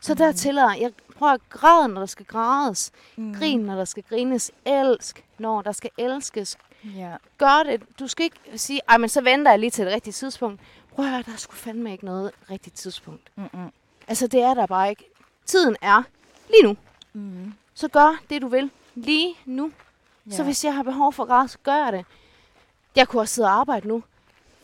Så 0.00 0.14
der 0.14 0.32
tillader 0.32 0.74
jeg, 0.74 0.90
prøver 1.14 1.32
at 1.32 1.48
græde, 1.50 1.88
når 1.88 2.00
der 2.00 2.06
skal 2.06 2.26
grædes. 2.26 2.90
Mm. 3.16 3.34
Grin, 3.34 3.60
når 3.60 3.74
der 3.74 3.84
skal 3.84 4.02
grines. 4.02 4.50
Elsk, 4.64 5.24
når 5.38 5.62
der 5.62 5.72
skal 5.72 5.90
elskes. 5.98 6.58
Ja. 6.84 7.16
Gør 7.38 7.62
det. 7.62 7.82
Du 7.98 8.06
skal 8.06 8.24
ikke 8.24 8.40
sige, 8.56 8.80
ej, 8.88 8.96
men 8.96 9.08
så 9.08 9.20
venter 9.20 9.50
jeg 9.52 9.58
lige 9.58 9.70
til 9.70 9.86
det 9.86 9.94
rigtige 9.94 10.12
tidspunkt. 10.12 10.60
Prøv 10.94 11.04
at 11.04 11.10
høre, 11.10 11.22
der 11.22 11.32
er 11.32 11.36
sgu 11.36 11.52
fandme 11.54 11.92
ikke 11.92 12.04
noget 12.04 12.30
rigtigt 12.50 12.76
tidspunkt. 12.76 13.30
Mm-mm. 13.36 13.72
Altså, 14.08 14.26
det 14.26 14.40
er 14.40 14.54
der 14.54 14.66
bare 14.66 14.90
ikke. 14.90 15.04
Tiden 15.46 15.76
er 15.82 16.02
lige 16.50 16.62
nu. 16.62 16.76
Mm. 17.12 17.54
Så 17.74 17.88
gør 17.88 18.20
det, 18.30 18.42
du 18.42 18.48
vil 18.48 18.70
lige 18.94 19.34
nu. 19.44 19.72
Ja. 20.30 20.36
Så 20.36 20.44
hvis 20.44 20.64
jeg 20.64 20.74
har 20.74 20.82
behov 20.82 21.12
for 21.12 21.24
græd, 21.24 21.48
så 21.48 21.58
gør 21.62 21.76
jeg 21.84 21.92
det. 21.92 22.04
Jeg 22.96 23.08
kunne 23.08 23.22
også 23.22 23.34
sidde 23.34 23.48
og 23.48 23.54
arbejde 23.54 23.88
nu. 23.88 24.02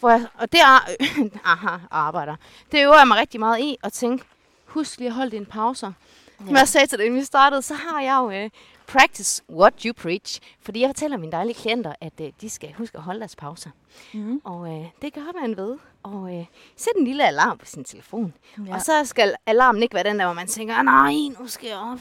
For 0.01 0.11
jeg, 0.11 0.27
og 0.35 0.53
det 0.53 0.61
er, 0.61 0.89
aha, 1.53 1.77
arbejder. 1.91 2.37
Det 2.73 2.83
øver 2.83 2.99
jeg 2.99 3.09
mig 3.09 3.19
rigtig 3.19 3.41
meget 3.41 3.61
i 3.61 3.77
at 3.83 3.93
tænke, 3.93 4.25
husk 4.67 4.99
lige 4.99 5.09
at 5.09 5.15
holde 5.15 5.31
dine 5.31 5.47
pauser. 5.47 5.93
Som 6.39 6.57
jeg 6.57 6.69
sagde 6.69 6.87
til 6.87 6.99
dig, 6.99 7.07
inden 7.07 7.21
vi 7.21 7.25
startede, 7.25 7.63
så 7.63 7.75
har 7.75 8.01
jeg 8.01 8.17
jo 8.19 8.45
uh, 8.45 8.51
practice 8.87 9.43
what 9.51 9.83
you 9.83 9.93
preach. 9.93 10.41
Fordi 10.63 10.81
jeg 10.81 10.89
fortæller 10.89 11.17
mine 11.17 11.33
dejlige 11.33 11.55
klienter, 11.55 11.93
at 12.01 12.13
uh, 12.21 12.27
de 12.41 12.51
skal 12.51 12.73
huske 12.73 12.97
at 12.97 13.03
holde 13.03 13.21
deres 13.21 13.37
pauser. 13.37 13.71
Mm. 14.15 14.41
Og 14.45 14.61
uh, 14.61 14.87
det 15.03 15.15
gør 15.15 15.41
man 15.41 15.57
ved. 15.57 15.77
Og 16.03 16.15
uh, 16.21 16.45
sæt 16.77 16.93
en 16.97 17.05
lille 17.05 17.27
alarm 17.27 17.59
på 17.59 17.65
sin 17.67 17.85
telefon. 17.85 18.35
Ja. 18.67 18.75
Og 18.75 18.83
så 18.83 19.05
skal 19.05 19.35
alarmen 19.47 19.83
ikke 19.83 19.95
være 19.95 20.05
den 20.05 20.19
der, 20.19 20.25
hvor 20.25 20.35
man 20.35 20.47
tænker, 20.47 20.75
"Ah, 20.75 20.85
nej, 20.85 21.13
nu 21.41 21.47
skal 21.47 21.69
jeg 21.69 21.79
op. 21.79 21.99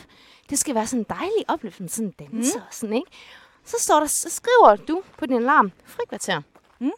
Det 0.49 0.59
skal 0.59 0.75
være 0.75 0.87
sådan 0.87 0.99
en 0.99 1.05
dejlig 1.09 1.45
oplevelse, 1.47 1.95
sådan 1.95 2.13
en 2.19 2.27
danser 2.27 2.59
og 2.59 2.67
sådan, 2.73 2.95
ikke? 2.95 3.11
Så, 3.65 3.75
står 3.79 3.99
der, 3.99 4.07
så 4.07 4.29
skriver 4.29 4.75
du 4.87 5.01
på 5.17 5.25
din 5.25 5.35
alarm, 5.37 5.71
frikvarter. 5.85 6.41
Mm. 6.79 6.91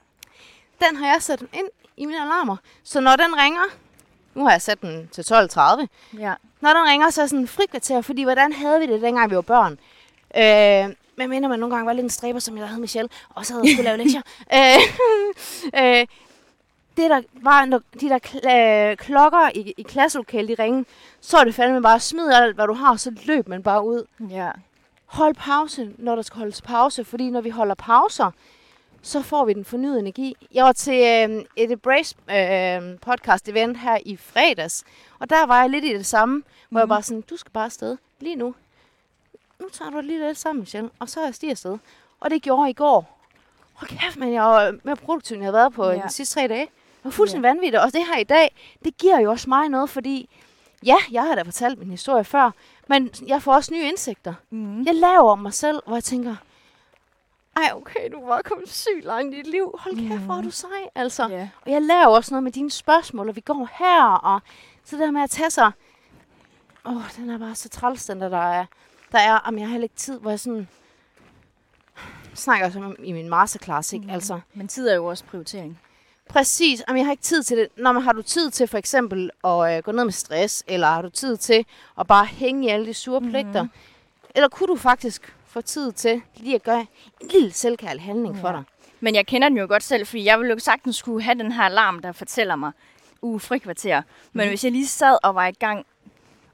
Den 0.87 0.95
har 0.95 1.07
jeg 1.07 1.21
sat 1.23 1.41
ind 1.53 1.67
i 1.97 2.05
mine 2.05 2.21
alarmer. 2.21 2.57
Så 2.83 2.99
når 2.99 3.15
den 3.15 3.37
ringer, 3.37 3.61
nu 4.33 4.43
har 4.43 4.51
jeg 4.51 4.61
sat 4.61 4.81
den 4.81 5.07
til 5.07 5.21
12.30, 5.21 5.85
Ja. 6.19 6.33
Når 6.62 6.74
den 6.74 6.88
ringer, 6.88 7.10
så 7.10 7.22
er 7.22 7.28
sådan 7.28 7.47
frikvarter, 7.47 8.01
fordi 8.01 8.24
hvordan 8.24 8.53
havde 8.53 8.80
vi 8.80 8.88
det, 8.88 9.01
dengang 9.01 9.32
vi 9.32 9.36
var 9.36 9.41
børn? 9.41 9.80
Øh, 10.38 10.95
men 11.16 11.30
mener 11.30 11.47
man 11.47 11.60
nogle 11.60 11.76
gange 11.76 11.88
var 11.88 11.93
lidt 11.93 12.03
en 12.03 12.10
stræber, 12.10 12.39
som 12.39 12.57
jeg 12.57 12.68
havde 12.68 12.82
Michelle, 12.82 13.10
og 13.30 13.45
så 13.45 13.53
havde 13.53 13.66
jeg 13.66 13.74
skulle 13.74 13.89
lave 13.89 13.97
lektier. 13.97 14.22
øh, 14.57 15.80
øh, 15.99 16.07
det 16.97 17.10
der 17.10 17.22
var, 17.34 17.66
når 17.66 17.82
de 18.01 18.10
der 18.10 18.20
kl- 18.28 18.51
øh, 18.51 18.97
klokker 18.97 19.49
i, 19.55 19.74
i 19.78 19.82
klasselokalet, 19.82 20.57
de 20.57 20.64
ringe, 20.64 20.86
så 21.22 21.38
er 21.38 21.43
det 21.43 21.55
fandme 21.55 21.82
bare, 21.82 21.99
smid 21.99 22.32
alt, 22.34 22.55
hvad 22.55 22.68
du 22.68 22.74
har, 22.74 22.95
så 22.95 23.12
løb 23.26 23.47
man 23.47 23.64
bare 23.64 23.86
ud. 23.86 24.05
Ja. 24.30 24.51
Hold 25.05 25.36
pause, 25.36 25.91
når 25.97 26.16
der 26.16 26.22
skal 26.22 26.38
holdes 26.38 26.62
pause, 26.62 27.05
fordi 27.05 27.30
når 27.30 27.41
vi 27.41 27.49
holder 27.49 27.76
pauser, 27.76 28.32
så 29.02 29.22
får 29.22 29.45
vi 29.45 29.54
den 29.54 29.66
fornyede 29.66 30.00
energi. 30.00 30.36
Jeg 30.54 30.66
var 30.66 30.72
til 30.72 30.93
øh, 30.93 31.45
et 31.56 31.72
Embrace 31.72 32.16
øh, 32.32 33.00
podcast 33.00 33.47
event 33.50 33.78
her 33.80 33.97
i 34.06 34.18
fredags, 34.18 34.84
og 35.20 35.30
der 35.30 35.45
var 35.45 35.62
jeg 35.62 35.70
lidt 35.70 35.86
i 35.86 35.93
det 35.93 36.06
samme, 36.06 36.43
hvor 36.70 36.80
jeg 36.80 36.86
Mhm. 36.86 36.89
bare 36.89 37.04
sådan, 37.04 37.22
du 37.22 37.38
skal 37.38 37.52
bare 37.52 37.66
afsted 37.66 37.97
lige 38.20 38.36
nu. 38.36 38.56
Nu 39.60 39.70
tager 39.70 39.91
du 39.91 39.97
det 39.97 40.06
lige 40.06 40.28
lidt 40.28 40.38
sammen, 40.38 40.60
Michelle, 40.60 40.89
og 41.00 41.10
så 41.10 41.20
er 41.20 41.26
jeg 41.26 41.36
stiger 41.36 41.52
afsted. 41.52 41.78
Og 42.20 42.30
det 42.32 42.41
gjorde 42.41 42.62
jeg 42.62 42.70
i 42.70 42.74
går. 42.74 43.20
Hold 43.74 43.89
kæft, 43.89 44.18
men 44.18 44.34
jeg 44.34 44.43
var 44.43 44.76
mere 44.84 44.95
produktiv, 44.95 45.34
end 45.36 45.43
jeg 45.43 45.47
har 45.47 45.60
været 45.60 45.74
på 45.74 45.89
ja. 45.89 46.02
de 46.08 46.10
sidste 46.14 46.36
tre 46.36 46.47
dage. 46.47 46.62
Det 46.66 46.70
var 47.06 47.12
fuldstændig 47.12 47.47
ja. 47.47 47.54
vanvittigt. 47.54 47.84
Og 47.84 47.93
det 47.93 48.06
her 48.14 48.18
i 48.20 48.24
dag, 48.24 48.56
det 48.86 48.97
giver 48.97 49.20
jo 49.20 49.32
også 49.32 49.50
mig 49.50 49.70
noget, 49.70 49.89
fordi 49.89 50.30
ja, 50.86 50.95
jeg 51.12 51.24
har 51.24 51.36
da 51.36 51.41
fortalt 51.41 51.80
min 51.80 51.91
historie 51.91 52.24
før, 52.24 52.52
men 52.88 53.10
jeg 53.28 53.41
får 53.41 53.54
også 53.54 53.74
nye 53.74 53.88
indsigter. 53.88 54.34
Mm. 54.50 54.84
Jeg 54.84 54.95
laver 54.95 55.32
om 55.32 55.39
mig 55.39 55.54
selv, 55.54 55.82
hvor 55.88 55.95
jeg 55.95 56.04
tænker, 56.04 56.36
ej 57.64 57.72
okay, 57.76 58.12
du 58.12 58.26
var 58.26 58.41
kommet 58.41 58.70
sygt 58.70 59.03
langt 59.05 59.34
i 59.34 59.38
dit 59.38 59.47
liv. 59.47 59.76
Hold 59.80 60.10
kæft, 60.10 60.22
hvor 60.22 60.36
er 60.36 60.41
du 60.41 60.51
sej, 60.51 60.70
altså. 60.95 61.28
Ja. 61.30 61.49
Og 61.66 61.72
jeg 61.72 61.82
laver 61.82 62.05
også 62.07 62.34
noget 62.34 62.43
med 62.43 62.51
dine 62.51 62.72
spørgsmål, 62.72 63.30
og 63.30 63.36
vi 63.36 63.41
går 63.41 63.70
her, 63.80 64.03
og 64.03 64.41
så 64.84 64.95
det 64.95 65.03
der 65.05 65.12
med 65.12 65.22
at 65.22 65.30
tage 65.30 65.49
sig, 65.49 65.72
åh, 66.86 66.95
oh, 66.95 67.01
den 67.18 67.30
er 67.30 67.38
bare 67.38 67.55
så 67.55 67.70
træls, 67.70 68.05
den 68.05 68.22
der, 68.22 68.30
der 68.30 68.38
er, 68.51 68.66
der 69.12 69.20
er, 69.20 69.38
om 69.38 69.57
jeg 69.57 69.66
har 69.68 69.72
heller 69.72 69.84
ikke 69.86 69.95
tid, 69.95 70.20
hvor 70.20 70.30
jeg 70.30 70.39
sådan, 70.39 70.68
snakker 72.34 72.66
også 72.66 72.80
om 72.80 72.95
i 73.03 73.12
min 73.12 73.30
masterclass, 73.30 73.93
ikke? 73.93 74.05
Mm. 74.05 74.12
Altså, 74.12 74.39
Men 74.53 74.68
tid 74.68 74.88
er 74.88 74.95
jo 74.95 75.05
også 75.05 75.24
prioritering. 75.24 75.80
Præcis. 76.30 76.84
Jamen, 76.88 76.97
jeg 76.97 77.05
har 77.05 77.12
ikke 77.12 77.24
tid 77.24 77.43
til 77.43 77.57
det. 77.57 77.68
Når 77.78 77.91
man 77.91 78.01
har 78.03 78.12
du 78.14 78.22
tid 78.22 78.51
til 78.51 78.68
for 78.68 78.78
eksempel 78.78 79.32
at 79.43 79.78
øh, 79.78 79.84
gå 79.84 79.91
ned 79.91 80.03
med 80.03 80.12
stress, 80.14 80.64
eller 80.68 80.88
har 80.88 81.01
du 81.01 81.10
tid 81.10 81.38
til 81.38 81.66
at 81.99 82.07
bare 82.07 82.26
hænge 82.26 82.66
i 82.68 82.70
alle 82.70 82.86
de 82.86 82.93
sure 82.93 83.20
Mhm. 83.20 83.30
pligter? 83.30 83.68
Eller 84.36 84.47
kunne 84.49 84.68
du 84.68 84.76
faktisk 84.76 85.36
få 85.50 85.62
tid 85.62 85.91
til 85.91 86.22
lige 86.36 86.56
at 86.56 86.64
gøre 86.64 86.86
en 87.22 87.28
lille 87.34 87.52
selvkærlig 87.52 88.02
handling 88.04 88.36
ja. 88.36 88.41
for 88.41 88.52
dig? 88.52 88.64
Men 89.00 89.16
jeg 89.16 89.28
kender 89.28 89.50
den 89.50 89.58
jo 89.58 89.66
godt 89.70 89.84
selv, 89.84 90.08
fordi 90.08 90.26
jeg 90.26 90.39
ville 90.39 90.54
jo 90.54 90.60
sagtens 90.60 90.95
skulle 90.95 91.24
have 91.24 91.38
den 91.38 91.52
her 91.52 91.64
alarm, 91.64 92.00
der 92.00 92.12
fortæller 92.12 92.56
mig 92.56 92.72
uge 93.22 93.39
frikvarter. 93.39 94.02
Men 94.34 94.43
Mhm. 94.45 94.50
hvis 94.52 94.64
jeg 94.64 94.72
lige 94.72 94.88
sad 94.88 95.18
og 95.24 95.36
var 95.36 95.47
i 95.47 95.52
gang 95.52 95.86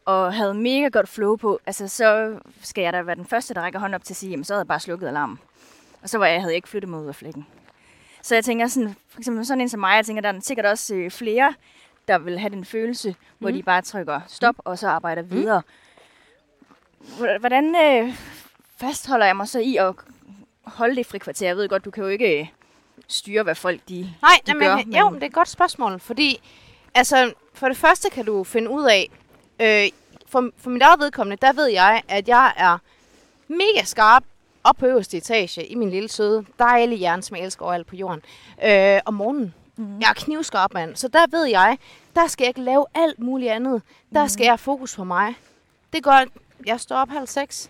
og 0.06 0.34
havde 0.34 0.54
mega 0.54 0.88
godt 0.88 1.10
flow 1.10 1.36
på, 1.36 1.60
altså 1.66 1.88
så 1.88 2.39
skal 2.62 2.82
jeg 2.82 2.93
da 2.93 3.02
være 3.02 3.16
den 3.16 3.26
første, 3.26 3.54
der 3.54 3.62
rækker 3.62 3.80
hånden 3.80 3.96
op 3.96 4.04
til 4.04 4.14
at 4.14 4.18
sige, 4.18 4.30
jamen 4.30 4.43
så 4.43 4.54
havde 4.54 4.60
jeg 4.62 4.68
bare 4.68 4.80
slukket 4.80 5.08
alarmen. 5.08 5.39
Og 6.04 6.10
så 6.10 6.18
var 6.18 6.26
jeg, 6.26 6.39
havde 6.41 6.52
jeg 6.52 6.56
ikke 6.56 6.70
flyttet 6.70 6.89
mig 6.89 7.00
ud 7.00 7.08
af 7.08 7.16
flækken. 7.16 7.48
Så 8.22 8.36
jeg 8.36 8.46
tænker 8.46 8.68
sådan, 8.68 8.96
for 9.10 9.20
eksempel 9.20 9.46
sådan 9.46 9.62
en 9.62 9.70
som 9.70 9.80
mig, 9.80 9.96
jeg 9.96 10.06
tænker, 10.06 10.22
der 10.22 10.34
er 10.34 10.39
sikkert 10.39 10.66
også 10.66 10.96
øh, 10.96 11.12
flere, 11.12 11.54
der 12.08 12.18
vil 12.18 12.39
have 12.39 12.50
den 12.50 12.66
følelse, 12.66 13.16
hvor 13.39 13.50
Mhm. 13.50 13.58
de 13.58 13.64
bare 13.64 13.82
trykker 13.82 14.22
stop, 14.28 14.56
og 14.58 14.80
så 14.80 14.88
arbejder 14.88 15.22
videre. 15.22 15.62
H- 17.02 17.39
Hvordan 17.39 17.76
øh, 17.76 18.14
fastholder 18.78 19.26
jeg 19.26 19.36
mig 19.36 19.47
så 19.47 19.59
i 19.59 19.76
at 19.76 19.93
holde 20.63 20.95
det 20.95 21.05
frikvarter? 21.05 21.47
Jeg 21.47 21.57
ved 21.57 21.69
godt, 21.69 21.86
du 21.86 21.91
kan 21.91 22.03
jo 22.03 22.09
ikke 22.09 22.39
øh, 22.39 22.47
styre, 23.07 23.43
hvad 23.43 23.55
folk 23.55 23.80
de, 23.89 24.13
Nej, 24.21 24.39
de 24.47 24.53
nej 24.53 24.67
gør. 24.67 24.76
men, 24.76 24.93
jo, 24.95 25.09
det 25.13 25.23
er 25.23 25.28
et 25.28 25.34
godt 25.34 25.49
spørgsmål, 25.49 25.99
fordi 25.99 26.39
altså, 26.95 27.34
for 27.53 27.67
det 27.67 27.78
første 27.78 28.09
kan 28.09 28.26
du 28.26 28.43
finde 28.43 28.69
ud 28.69 28.84
af, 28.86 29.09
øh, 29.59 29.89
for, 30.28 30.49
for 30.57 30.69
mit 30.69 30.82
eget 30.82 30.99
vedkommende, 30.99 31.38
der 31.45 31.53
ved 31.53 31.67
jeg, 31.67 32.01
at 32.07 32.28
jeg 32.28 32.53
er 32.57 32.78
mega 33.47 33.84
skarp 33.84 34.23
op 34.63 34.76
på 34.76 34.86
øverste 34.86 35.17
etage 35.17 35.65
i 35.67 35.76
min 35.76 35.89
lille 35.89 36.09
søde, 36.09 36.45
dejlige 36.59 36.97
hjerne, 36.99 37.21
som 37.23 37.38
jeg 37.38 37.45
elsker 37.45 37.65
overalt 37.65 37.88
på 37.88 37.95
jorden, 37.95 38.21
øh, 38.65 38.99
om 39.05 39.13
morgenen. 39.13 39.53
Mhm. 39.76 39.99
Jeg 40.01 40.09
er 40.09 40.13
knivskarp, 40.13 40.73
mand. 40.73 40.95
Så 40.95 41.07
der 41.07 41.26
ved 41.32 41.45
jeg, 41.45 41.78
der 42.15 42.28
skal 42.28 42.43
jeg 42.43 42.49
ikke 42.49 42.61
lave 42.61 42.86
alt 42.95 43.19
muligt 43.19 43.51
andet. 43.51 43.82
Der 44.13 44.21
Mhm. 44.21 44.30
skal 44.30 44.43
jeg 44.43 44.51
have 44.51 44.57
fokus 44.57 44.95
på 44.95 45.03
mig. 45.03 45.34
Det 45.93 46.03
gør, 46.03 46.26
jeg 46.65 46.80
står 46.80 46.95
op 46.95 47.09
halv 47.09 47.28
seks, 47.28 47.69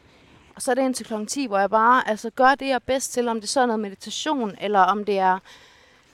og 0.56 0.62
så 0.62 0.72
er 0.72 0.76
det 0.76 0.82
indtil 0.82 1.06
klokken 1.06 1.28
10, 1.28 1.48
hvor 1.48 1.58
jeg 1.60 1.70
bare 1.70 2.08
altså, 2.10 2.30
gør 2.30 2.56
det, 2.56 2.66
jeg 2.68 2.74
er 2.76 2.80
bedst 2.80 3.14
til. 3.14 3.28
Om 3.28 3.40
det 3.42 3.50
så 3.50 3.62
er 3.62 3.66
noget 3.66 3.80
meditation, 3.80 4.56
eller 4.62 4.80
om 4.80 5.06
det 5.06 5.18
er 5.20 5.40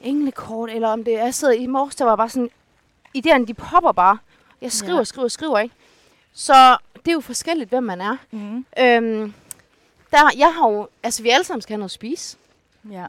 englekort, 0.02 0.70
eller 0.70 0.88
om 0.88 1.04
det 1.04 1.20
er, 1.20 1.24
jeg 1.24 1.34
sidder 1.36 1.54
i 1.54 1.66
morges, 1.68 1.96
der 1.96 2.06
var 2.06 2.16
bare 2.16 2.30
sådan, 2.30 2.50
idéerne, 3.18 3.46
de 3.46 3.54
popper 3.54 3.92
bare. 3.92 4.18
Jeg 4.62 4.72
skriver, 4.72 4.94
Ja. 4.94 5.00
ja. 5.00 5.04
skriver, 5.04 5.28
skriver, 5.28 5.60
ikke? 5.60 5.76
Så 6.34 6.78
det 6.96 7.08
er 7.08 7.14
jo 7.14 7.20
forskelligt, 7.22 7.70
hvem 7.70 7.84
man 7.84 8.02
er. 8.02 8.18
Mm. 8.32 8.66
Øhm, 8.80 9.34
der, 10.12 10.30
jeg 10.38 10.54
har 10.54 10.70
jo, 10.70 10.88
altså 11.04 11.24
vi 11.24 11.30
alle 11.30 11.44
sammen 11.44 11.62
skal 11.62 11.74
have 11.74 11.78
noget 11.80 11.88
at 11.88 11.92
spise. 11.92 12.38
Ja. 12.92 13.06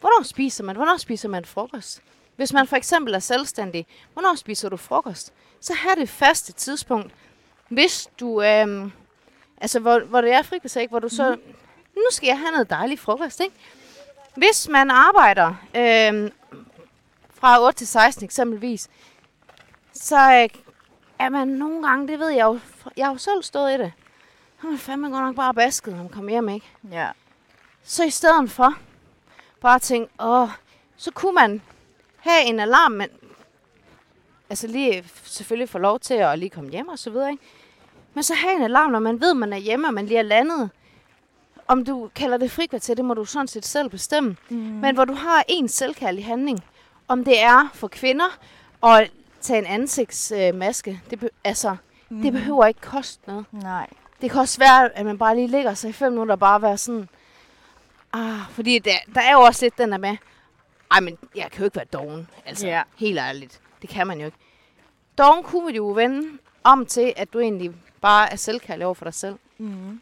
Hvornår 0.00 0.22
spiser 0.22 0.64
man? 0.64 0.76
Hvornår 0.76 0.96
spiser 0.96 1.28
man 1.28 1.44
frokost? 1.44 2.02
Hvis 2.36 2.52
man 2.52 2.66
for 2.66 2.76
eksempel 2.76 3.14
er 3.14 3.18
selvstændig, 3.18 3.86
hvornår 4.12 4.34
spiser 4.34 4.68
du 4.68 4.76
frokost? 4.76 5.32
Så 5.60 5.74
have 5.74 5.94
det 5.96 6.08
faste 6.08 6.52
tidspunkt. 6.52 7.12
Hvis 7.68 8.08
du, 8.20 8.42
øhm, 8.42 8.92
altså 9.62 9.80
hvor, 9.80 10.00
hvor 10.00 10.20
det 10.20 10.32
er 10.32 10.42
frikvarter, 10.42 10.88
hvor 10.88 10.98
du 10.98 11.08
så, 11.08 11.36
nu 11.96 12.02
skal 12.10 12.26
jeg 12.26 12.38
have 12.38 12.50
noget 12.50 12.70
dejlig 12.70 12.98
frokost, 12.98 13.40
ikke? 13.40 13.54
Hvis 14.36 14.68
man 14.68 14.90
arbejder 14.90 15.54
øhm, 15.76 16.30
fra 17.34 17.62
8 17.62 17.78
til 17.78 17.86
16 17.86 18.24
eksempelvis, 18.24 18.88
så 19.92 20.16
øh, 20.16 20.48
er 21.18 21.28
man 21.28 21.48
nogle 21.48 21.88
gange, 21.88 22.08
det 22.08 22.18
ved 22.18 22.28
jeg 22.28 22.44
jo, 22.44 22.60
jeg 22.96 23.06
har 23.06 23.12
jo 23.12 23.18
selv 23.18 23.42
stået 23.42 23.74
i 23.74 23.78
det, 23.78 23.92
så 24.60 24.66
er 24.66 24.70
man 24.70 24.78
fandme 24.78 25.10
godt 25.10 25.24
nok 25.24 25.34
bare 25.34 25.54
basket, 25.54 25.92
når 25.92 26.02
man 26.02 26.12
kommer 26.12 26.30
hjem, 26.30 26.48
ikke? 26.48 26.66
Ja. 26.90 27.08
Så 27.82 28.04
i 28.04 28.10
stedet 28.10 28.50
for 28.50 28.74
bare 29.60 29.78
tænke, 29.78 30.12
åh, 30.20 30.48
så 30.96 31.10
kunne 31.10 31.34
man 31.34 31.62
have 32.16 32.44
en 32.44 32.60
alarm, 32.60 32.92
men 32.92 33.08
altså 34.50 34.66
lige 34.66 35.04
selvfølgelig 35.24 35.68
få 35.68 35.78
lov 35.78 36.00
til 36.00 36.14
at 36.14 36.38
lige 36.38 36.50
komme 36.50 36.70
hjem 36.70 36.88
og 36.88 36.98
så 36.98 37.10
videre, 37.10 37.30
ikke? 37.30 37.42
Men 38.14 38.22
så 38.24 38.34
have 38.34 38.56
en 38.56 38.62
alarm, 38.62 38.90
når 38.90 38.98
man 38.98 39.20
ved, 39.20 39.34
man 39.34 39.52
er 39.52 39.56
hjemme, 39.56 39.88
og 39.88 39.94
man 39.94 40.06
lige 40.06 40.18
er 40.18 40.22
landet. 40.22 40.70
Om 41.68 41.84
du 41.84 42.10
kalder 42.14 42.36
det 42.36 42.50
frikvarter, 42.50 42.94
det 42.94 43.04
må 43.04 43.14
du 43.14 43.24
sådan 43.24 43.48
set 43.48 43.64
selv 43.66 43.88
bestemme. 43.88 44.36
Mm. 44.50 44.56
Men 44.56 44.94
hvor 44.94 45.04
du 45.04 45.12
har 45.14 45.44
en 45.48 45.68
selvkærlig 45.68 46.24
handling. 46.26 46.60
Om 47.08 47.24
det 47.24 47.42
er 47.42 47.68
for 47.74 47.88
kvinder 47.88 48.38
at 48.84 49.10
tage 49.40 49.58
en 49.58 49.66
ansigtsmaske. 49.66 50.90
Øh, 50.90 51.10
det, 51.10 51.20
be- 51.20 51.30
altså, 51.44 51.76
mm. 52.08 52.22
det 52.22 52.32
behøver 52.32 52.66
ikke 52.66 52.80
koste 52.80 53.22
noget. 53.26 53.44
Nej. 53.52 53.86
Det 54.20 54.30
kan 54.30 54.40
også 54.40 54.58
være, 54.58 54.96
at 54.98 55.06
man 55.06 55.18
bare 55.18 55.34
lige 55.36 55.48
ligger 55.48 55.74
sig 55.74 55.90
i 55.90 55.92
fem 55.92 56.12
minutter 56.12 56.34
og 56.34 56.38
bare 56.38 56.62
være 56.62 56.78
sådan... 56.78 57.08
Ah, 58.12 58.38
fordi 58.50 58.78
der, 58.78 58.90
der 59.14 59.20
er 59.20 59.32
jo 59.32 59.40
også 59.40 59.64
lidt 59.64 59.78
den 59.78 59.92
der 59.92 59.98
med... 59.98 60.16
Ej, 60.90 61.00
men 61.00 61.18
jeg 61.36 61.48
kan 61.50 61.58
jo 61.58 61.64
ikke 61.64 61.76
være 61.76 61.84
doven. 61.92 62.28
Altså, 62.46 62.66
Ja. 62.66 62.82
helt 62.96 63.18
ærligt. 63.18 63.60
Det 63.82 63.90
kan 63.90 64.06
man 64.06 64.18
jo 64.20 64.26
ikke. 64.26 64.38
Doven 65.18 65.42
kunne 65.44 65.66
vi 65.72 65.76
jo 65.76 65.86
vende 65.88 66.38
om 66.64 66.86
til, 66.86 67.12
at 67.16 67.32
du 67.32 67.40
egentlig 67.40 67.72
bare 68.02 68.32
er 68.32 68.36
selvkærlig 68.36 68.86
over 68.86 68.94
for 68.94 69.04
dig 69.04 69.14
selv. 69.14 69.34
Mm. 69.58 70.00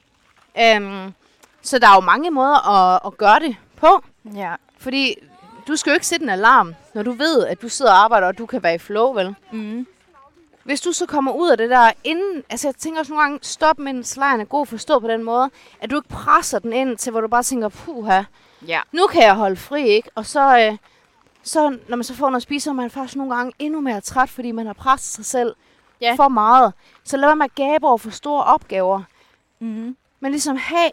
Øhm, 0.60 1.12
så 1.62 1.78
der 1.78 1.88
er 1.88 1.94
jo 1.94 2.00
mange 2.00 2.30
måder 2.30 2.68
at, 2.68 3.00
at 3.06 3.16
gøre 3.18 3.40
det 3.40 3.56
på. 3.76 4.04
Ja. 4.34 4.54
Fordi 4.78 5.14
du 5.68 5.76
skal 5.76 5.90
jo 5.90 5.94
ikke 5.94 6.06
sætte 6.06 6.22
en 6.24 6.30
alarm, 6.30 6.74
når 6.94 7.02
du 7.02 7.12
ved, 7.12 7.46
at 7.46 7.62
du 7.62 7.68
sidder 7.68 7.92
og 7.92 7.98
arbejder, 7.98 8.26
og 8.26 8.38
du 8.38 8.46
kan 8.46 8.62
være 8.62 8.74
i 8.74 8.78
flow, 8.78 9.12
vel? 9.12 9.34
Mm. 9.52 9.86
hvis 10.64 10.80
du 10.80 10.92
så 10.92 11.06
kommer 11.06 11.32
ud 11.32 11.50
af 11.50 11.56
det 11.56 11.70
der 11.70 11.92
inden, 12.04 12.42
altså 12.50 12.68
jeg 12.68 12.74
tænker 12.74 13.00
også 13.00 13.12
nogle 13.12 13.22
gange, 13.22 13.38
stop 13.42 13.78
mens 13.78 14.16
lejen 14.16 14.40
er 14.40 14.44
god 14.44 14.66
forstået 14.66 15.02
på 15.02 15.08
den 15.08 15.24
måde, 15.24 15.50
at 15.80 15.90
du 15.90 15.96
ikke 15.96 16.08
presser 16.08 16.58
den 16.58 16.72
ind 16.72 16.96
til, 16.98 17.10
hvor 17.10 17.20
du 17.20 17.28
bare 17.28 17.42
tænker, 17.42 17.68
puha, 17.68 18.22
Ja. 18.66 18.80
nu 18.92 19.06
kan 19.06 19.22
jeg 19.22 19.34
holde 19.34 19.56
fri, 19.56 19.88
ikke? 19.88 20.10
Og 20.14 20.26
så, 20.26 20.58
øh, 20.58 20.76
så 21.42 21.78
når 21.88 21.96
man 21.96 22.04
så 22.04 22.14
får 22.14 22.26
noget 22.26 22.36
at 22.36 22.42
spise, 22.42 22.64
så 22.64 22.70
er 22.70 22.74
man 22.74 22.90
faktisk 22.90 23.16
nogle 23.16 23.34
gange 23.34 23.52
endnu 23.58 23.80
mere 23.80 24.00
træt, 24.00 24.28
fordi 24.30 24.52
man 24.52 24.66
har 24.66 24.72
presset 24.72 25.14
sig 25.14 25.24
selv 25.24 25.54
Ja. 26.00 26.14
for 26.14 26.28
meget. 26.28 26.72
Så 27.04 27.16
lad 27.16 27.28
være 27.28 27.36
med 27.36 27.44
at 27.44 27.54
gabe 27.54 27.86
over 27.86 27.98
for 27.98 28.10
store 28.10 28.44
opgaver. 28.44 29.02
Mm-hmm. 29.60 29.96
Men 30.20 30.32
ligesom 30.32 30.56
have, 30.56 30.90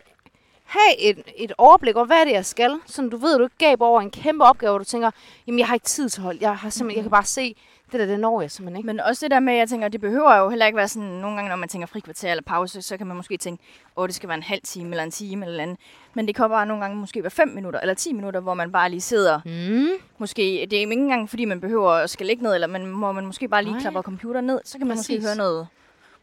have 0.65 0.99
et, 0.99 1.23
et 1.35 1.53
overblik 1.57 1.95
over, 1.95 2.05
hvad 2.05 2.17
er 2.17 2.23
det, 2.25 2.31
jeg 2.31 2.45
skal. 2.45 2.79
Så 2.85 3.01
du 3.01 3.17
ved, 3.17 3.33
at 3.33 3.39
du 3.39 3.43
ikke 3.43 3.57
gaber 3.57 3.85
over 3.85 4.01
en 4.01 4.11
kæmpe 4.11 4.43
opgave, 4.43 4.71
hvor 4.71 4.77
du 4.77 4.83
tænker, 4.83 5.11
jamen 5.47 5.59
jeg 5.59 5.67
har 5.67 5.73
ikke 5.73 5.85
tid 5.85 6.09
til 6.09 6.21
hold. 6.23 6.37
Jeg, 6.41 6.57
har 6.57 6.69
simpelthen, 6.69 6.97
jeg 6.97 7.03
kan 7.03 7.11
bare 7.11 7.25
se, 7.25 7.55
det 7.91 7.99
der, 7.99 8.05
det 8.05 8.19
når 8.19 8.41
jeg 8.41 8.51
simpelthen 8.51 8.77
ikke. 8.77 8.87
Men 8.87 8.99
også 8.99 9.25
det 9.25 9.31
der 9.31 9.39
med, 9.39 9.53
at 9.53 9.59
jeg 9.59 9.69
tænker, 9.69 9.87
det 9.87 10.01
behøver 10.01 10.35
jo 10.37 10.49
heller 10.49 10.65
ikke 10.65 10.77
være 10.77 10.87
sådan, 10.87 11.07
nogle 11.07 11.35
gange, 11.35 11.49
når 11.49 11.55
man 11.55 11.69
tænker 11.69 11.87
frikvarter 11.87 12.31
eller 12.31 12.43
pause, 12.43 12.81
så 12.81 12.97
kan 12.97 13.07
man 13.07 13.17
måske 13.17 13.37
tænke, 13.37 13.63
åh, 13.97 14.07
det 14.07 14.15
skal 14.15 14.29
være 14.29 14.37
en 14.37 14.43
halv 14.43 14.61
time 14.63 14.89
eller 14.89 15.03
en 15.03 15.11
time 15.11 15.45
eller 15.45 15.63
andet. 15.63 15.77
Men 16.13 16.27
det 16.27 16.35
kan 16.35 16.49
bare 16.49 16.65
nogle 16.65 16.81
gange 16.83 16.97
måske 16.97 17.23
være 17.23 17.31
5 17.31 17.47
minutter 17.47 17.79
eller 17.79 17.93
10 17.93 18.13
minutter, 18.13 18.39
hvor 18.39 18.53
man 18.53 18.71
bare 18.71 18.89
lige 18.89 19.01
sidder. 19.01 19.39
Mm. 19.45 19.87
Måske, 20.17 20.41
det 20.41 20.73
er 20.73 20.79
ikke 20.79 20.93
engang, 20.93 21.29
fordi 21.29 21.45
man 21.45 21.61
behøver 21.61 21.91
at 21.91 22.09
skal 22.09 22.25
ligge 22.25 22.43
ned, 22.43 22.53
eller 22.53 22.67
man, 22.67 22.85
hvor 22.85 23.11
man 23.11 23.25
måske 23.25 23.47
bare 23.47 23.63
lige 23.63 23.73
Nej. 23.73 23.81
klapper 23.81 24.01
computeren 24.01 24.45
ned, 24.45 24.59
så 24.65 24.77
kan 24.77 24.87
man 24.87 24.97
Præcis. 24.97 25.09
måske 25.09 25.27
høre 25.27 25.35
noget 25.35 25.67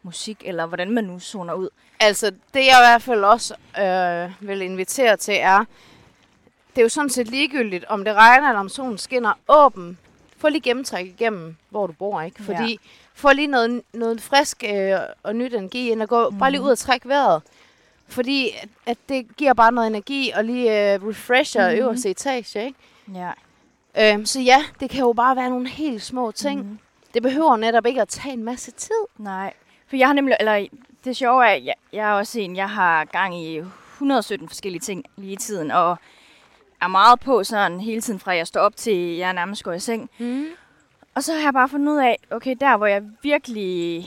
musik, 0.02 0.42
eller 0.44 0.66
hvordan 0.66 0.90
man 0.90 1.04
nu 1.04 1.18
zoner 1.18 1.54
ud. 1.54 1.68
Altså, 2.00 2.26
det 2.30 2.60
jeg 2.60 2.76
i 2.80 2.84
hvert 2.84 3.02
fald 3.02 3.24
også 3.24 3.54
øh, 3.80 4.48
vil 4.48 4.62
invitere 4.62 5.16
til 5.16 5.34
er, 5.40 5.64
det 6.70 6.78
er 6.80 6.82
jo 6.82 6.88
sådan 6.88 7.10
set 7.10 7.28
ligegyldigt, 7.28 7.84
om 7.84 8.04
det 8.04 8.14
regner 8.14 8.48
eller 8.48 8.60
om 8.60 8.68
solen 8.68 8.98
skinner 8.98 9.32
åben. 9.48 9.98
Få 10.45 10.49
lige 10.49 10.61
gennemtræk 10.61 11.07
igennem, 11.07 11.57
hvor 11.70 11.86
du 11.86 11.92
bor, 11.92 12.20
ikke? 12.20 12.42
Ja. 12.42 12.45
Fordi 12.59 12.78
få 13.14 13.32
lige 13.32 13.47
noget, 13.47 13.82
noget 13.95 14.20
frisk 14.22 14.64
øh, 14.74 14.99
og 15.22 15.36
nyt 15.36 15.55
energi 15.55 15.90
ind 15.90 16.03
og 16.03 16.09
gå 16.09 16.30
mm. 16.30 16.38
bare 16.38 16.51
lige 16.51 16.62
ud 16.62 16.70
og 16.70 16.78
trække 16.78 17.09
vejret. 17.09 17.42
Fordi 18.09 18.51
at, 18.62 18.68
at 18.86 18.99
det 19.09 19.36
giver 19.36 19.55
bare 19.55 19.72
noget 19.72 19.86
energi 19.86 20.32
og 20.36 20.45
lige 20.45 20.95
øh, 20.95 21.09
refresher 21.09 21.68
Mhm. 21.68 21.74
mm. 21.78 21.82
øverste 21.84 22.11
etage, 22.11 22.66
ikke? 22.66 22.78
Ja. 23.14 23.30
Øhm, 24.14 24.26
så 24.26 24.40
ja, 24.40 24.64
det 24.80 24.90
kan 24.90 25.01
jo 25.01 25.12
bare 25.12 25.36
være 25.36 25.51
nogle 25.51 25.68
helt 25.68 26.03
små 26.03 26.30
ting. 26.30 26.61
Mm. 26.70 26.78
Det 27.14 27.22
behøver 27.22 27.57
netop 27.57 27.86
ikke 27.86 28.03
at 28.03 28.09
tage 28.09 28.32
en 28.32 28.45
masse 28.45 28.70
tid. 28.70 29.05
Nej, 29.18 29.53
for 29.86 29.97
jeg 29.97 30.07
har 30.09 30.12
nemlig, 30.14 30.36
eller 30.40 30.66
det 31.05 31.16
sjove 31.16 31.45
er, 31.47 31.51
at 31.55 31.64
jeg, 31.64 31.74
jeg 31.92 32.09
er 32.11 32.12
også 32.12 32.40
en, 32.40 32.57
jeg 32.57 32.70
har 32.70 33.05
gang 33.05 33.42
i 33.42 33.57
117 33.92 34.49
forskellige 34.49 34.80
ting 34.80 35.05
lige 35.16 35.32
i 35.32 35.36
tiden, 35.36 35.70
og 35.70 35.97
er 36.85 36.89
meget 36.89 37.20
på 37.20 37.45
sådan 37.45 37.80
hele 37.80 38.01
tiden 38.01 38.20
fra 38.20 38.37
jeg 38.37 38.47
står 38.47 38.61
op 38.61 38.76
til 38.76 39.16
jeg 39.16 39.32
nærmest 39.32 39.64
går 39.64 39.72
i 39.72 39.78
seng. 39.80 40.11
Mm. 40.18 40.47
Og 41.14 41.22
så 41.22 41.32
har 41.32 41.41
jeg 41.41 41.53
bare 41.53 41.68
fundet 41.68 41.93
ud 41.93 41.99
af, 41.99 42.18
okay, 42.30 42.57
der 42.61 42.76
hvor 42.76 42.87
jeg 42.87 43.03
virkelig 43.22 44.07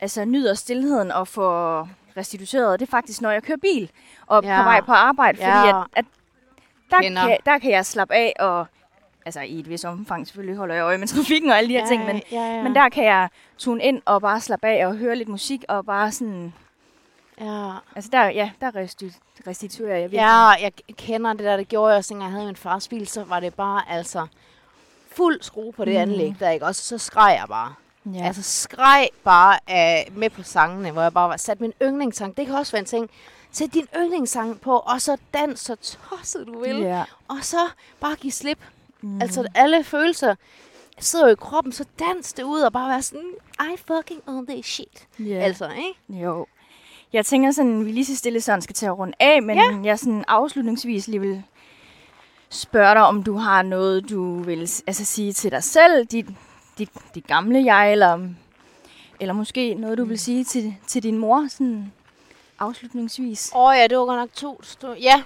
altså, 0.00 0.24
nyder 0.24 0.54
stillheden 0.54 1.10
og 1.12 1.28
får 1.28 1.88
restitueret, 2.16 2.80
det 2.80 2.86
er 2.86 2.90
faktisk, 2.90 3.20
når 3.20 3.30
jeg 3.30 3.42
kører 3.42 3.58
bil 3.58 3.90
og 4.26 4.42
ja. 4.44 4.50
Ja. 4.56 4.62
på 4.62 4.64
vej 4.64 4.80
på 4.80 4.92
arbejde, 4.92 5.36
fordi 5.38 5.48
Ja. 5.50 5.80
at, 5.80 5.86
at 5.92 6.04
der, 6.90 7.00
Kender. 7.00 7.26
kan, 7.26 7.38
der 7.46 7.58
kan 7.58 7.70
jeg 7.70 7.86
slappe 7.86 8.14
af 8.14 8.32
og 8.38 8.66
altså 9.26 9.40
i 9.40 9.60
et 9.60 9.68
vis 9.68 9.84
omfang 9.84 10.26
selvfølgelig 10.26 10.56
holder 10.56 10.74
jeg 10.74 10.82
øje 10.82 10.98
med 10.98 11.06
trafikken 11.16 11.50
og 11.50 11.58
alle 11.58 11.68
de 11.68 11.74
her 11.78 11.86
ting, 11.86 12.04
men 12.06 12.22
ja, 12.32 12.54
ja. 12.56 12.62
men 12.62 12.74
der 12.74 12.88
kan 12.88 13.04
jeg 13.04 13.28
tune 13.58 13.82
ind 13.84 14.02
og 14.04 14.20
bare 14.20 14.40
slappe 14.40 14.66
af 14.66 14.86
og 14.86 14.96
høre 14.96 15.16
lidt 15.16 15.28
musik 15.28 15.64
og 15.68 15.86
bare 15.86 16.12
sådan... 16.12 16.54
Ja. 17.40 17.72
Altså 17.96 18.10
der, 18.12 18.24
ja, 18.24 18.50
der 18.60 18.70
resti- 18.70 19.20
restituerer 19.46 19.94
jeg 19.94 20.02
virkelig. 20.02 20.18
Ja, 20.18 20.48
jeg 20.48 20.72
kender 20.96 21.32
det 21.32 21.44
der, 21.44 21.56
det 21.56 21.68
gjorde 21.68 21.90
jeg 21.90 21.98
også, 21.98 22.14
dengang 22.14 22.30
jeg 22.30 22.32
havde 22.34 22.46
min 22.46 22.56
fars 22.56 22.88
bil, 22.88 23.08
så 23.08 23.24
var 23.24 23.40
det 23.40 23.54
bare 23.54 23.90
altså 23.90 24.26
fuld 25.12 25.42
skrue 25.42 25.72
på 25.72 25.84
det 25.84 25.94
mm. 25.94 26.00
anlæg 26.00 26.34
der, 26.40 26.50
ikke? 26.50 26.66
Og 26.66 26.74
så 26.74 26.98
skreg 26.98 27.36
jeg 27.40 27.48
bare. 27.48 27.74
ja. 28.14 28.26
Altså 28.26 28.42
skreg 28.42 29.08
bare 29.24 29.58
uh, 29.70 30.18
med 30.18 30.30
på 30.30 30.42
sangene, 30.42 30.90
hvor 30.90 31.02
jeg 31.02 31.12
bare 31.12 31.28
var 31.28 31.36
sat 31.36 31.60
min 31.60 31.72
yndlingssang. 31.82 32.36
Det 32.36 32.46
kan 32.46 32.54
også 32.54 32.72
være 32.72 32.80
en 32.80 32.86
ting. 32.86 33.10
Sæt 33.52 33.74
din 33.74 33.86
yndlingssang 33.96 34.60
på, 34.60 34.78
og 34.78 35.00
så 35.00 35.16
dans 35.34 35.60
så 35.60 35.76
tosset 35.76 36.46
du 36.46 36.60
vil. 36.60 36.76
Ja. 36.76 37.04
Og 37.28 37.36
så 37.42 37.68
bare 38.00 38.14
give 38.16 38.32
slip. 38.32 38.58
Mm. 39.00 39.22
Altså 39.22 39.48
alle 39.54 39.84
følelser 39.84 40.34
sidder 40.98 41.26
jo 41.26 41.32
i 41.32 41.36
kroppen, 41.36 41.72
så 41.72 41.84
dans 41.98 42.32
det 42.32 42.42
ud 42.42 42.60
og 42.60 42.72
bare 42.72 42.88
være 42.90 43.02
sådan, 43.02 43.30
I 43.60 43.76
fucking 43.76 44.22
own 44.26 44.46
this 44.46 44.66
shit. 44.66 45.06
Yeah. 45.20 45.44
Altså, 45.44 45.70
ikke? 45.70 46.22
Jo. 46.24 46.46
Jeg 47.14 47.26
tænker 47.26 47.50
sådan, 47.50 47.86
vi 47.86 47.92
lige 47.92 48.04
så 48.04 48.16
stille 48.16 48.40
sådan 48.40 48.62
skal 48.62 48.74
til 48.74 48.86
at 48.86 48.98
runde 48.98 49.14
af, 49.20 49.42
men 49.42 49.56
ja. 49.56 49.80
jeg 49.84 49.98
sådan 49.98 50.24
afslutningsvis 50.28 51.08
lige 51.08 51.20
vil 51.20 51.42
spørge 52.48 52.94
dig, 52.94 53.02
om 53.06 53.22
du 53.22 53.36
har 53.36 53.62
noget, 53.62 54.10
du 54.10 54.42
vil 54.42 54.60
altså, 54.86 55.04
sige 55.04 55.32
til 55.32 55.50
dig 55.50 55.64
selv, 55.64 56.04
dit, 56.04 56.26
dit, 56.78 56.90
dit 57.14 57.26
gamle 57.26 57.64
jeg, 57.74 57.92
eller, 57.92 58.28
eller 59.20 59.34
måske 59.34 59.74
noget, 59.74 59.98
du 59.98 60.04
vil 60.04 60.18
sige 60.18 60.44
til, 60.44 60.74
til 60.86 61.02
din 61.02 61.18
mor, 61.18 61.46
sådan 61.50 61.92
afslutningsvis. 62.58 63.52
Åh 63.54 63.62
oh, 63.62 63.74
ja, 63.76 63.86
det 63.86 63.98
var 63.98 64.04
godt 64.04 64.18
nok 64.18 64.32
to. 64.32 64.60
Stå- 64.62 64.94
ja. 65.00 65.22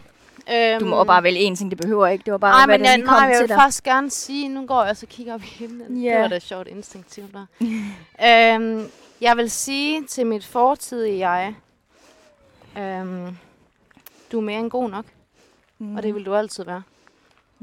Øhm, 0.52 0.80
Du 0.80 0.86
må 0.86 1.04
bare 1.04 1.22
vælge 1.22 1.50
én 1.50 1.56
ting, 1.56 1.70
det 1.70 1.80
behøver 1.80 2.06
ikke. 2.06 2.24
Det 2.24 2.32
var 2.32 2.38
bare, 2.38 2.52
Nej, 2.52 2.66
hvad 2.66 2.78
men 2.78 2.84
jeg, 2.84 2.98
nej, 2.98 3.14
jeg 3.14 3.40
vil 3.40 3.48
faktisk 3.48 3.84
gerne 3.84 4.10
sige, 4.10 4.48
nu 4.48 4.66
går 4.66 4.84
jeg 4.84 4.96
så 4.96 5.06
kigger 5.06 5.34
op 5.34 5.42
i 5.42 5.46
himlen. 5.46 6.02
Ja. 6.02 6.14
Det 6.14 6.20
var 6.20 6.28
da 6.28 6.38
sjovt 6.38 6.68
instinktivt 6.68 7.32
der. 7.32 7.46
øhm, 8.56 8.90
jeg 9.20 9.36
vil 9.36 9.50
sige 9.50 10.06
til 10.06 10.26
mit 10.26 10.44
fortidige 10.44 11.28
jeg, 11.28 11.54
øhm, 12.76 13.36
du 14.32 14.38
er 14.38 14.42
mere 14.42 14.60
end 14.60 14.70
god 14.70 14.90
nok, 14.90 15.04
mm. 15.78 15.96
og 15.96 16.02
det 16.02 16.14
vil 16.14 16.26
du 16.26 16.34
altid 16.34 16.64
være. 16.64 16.82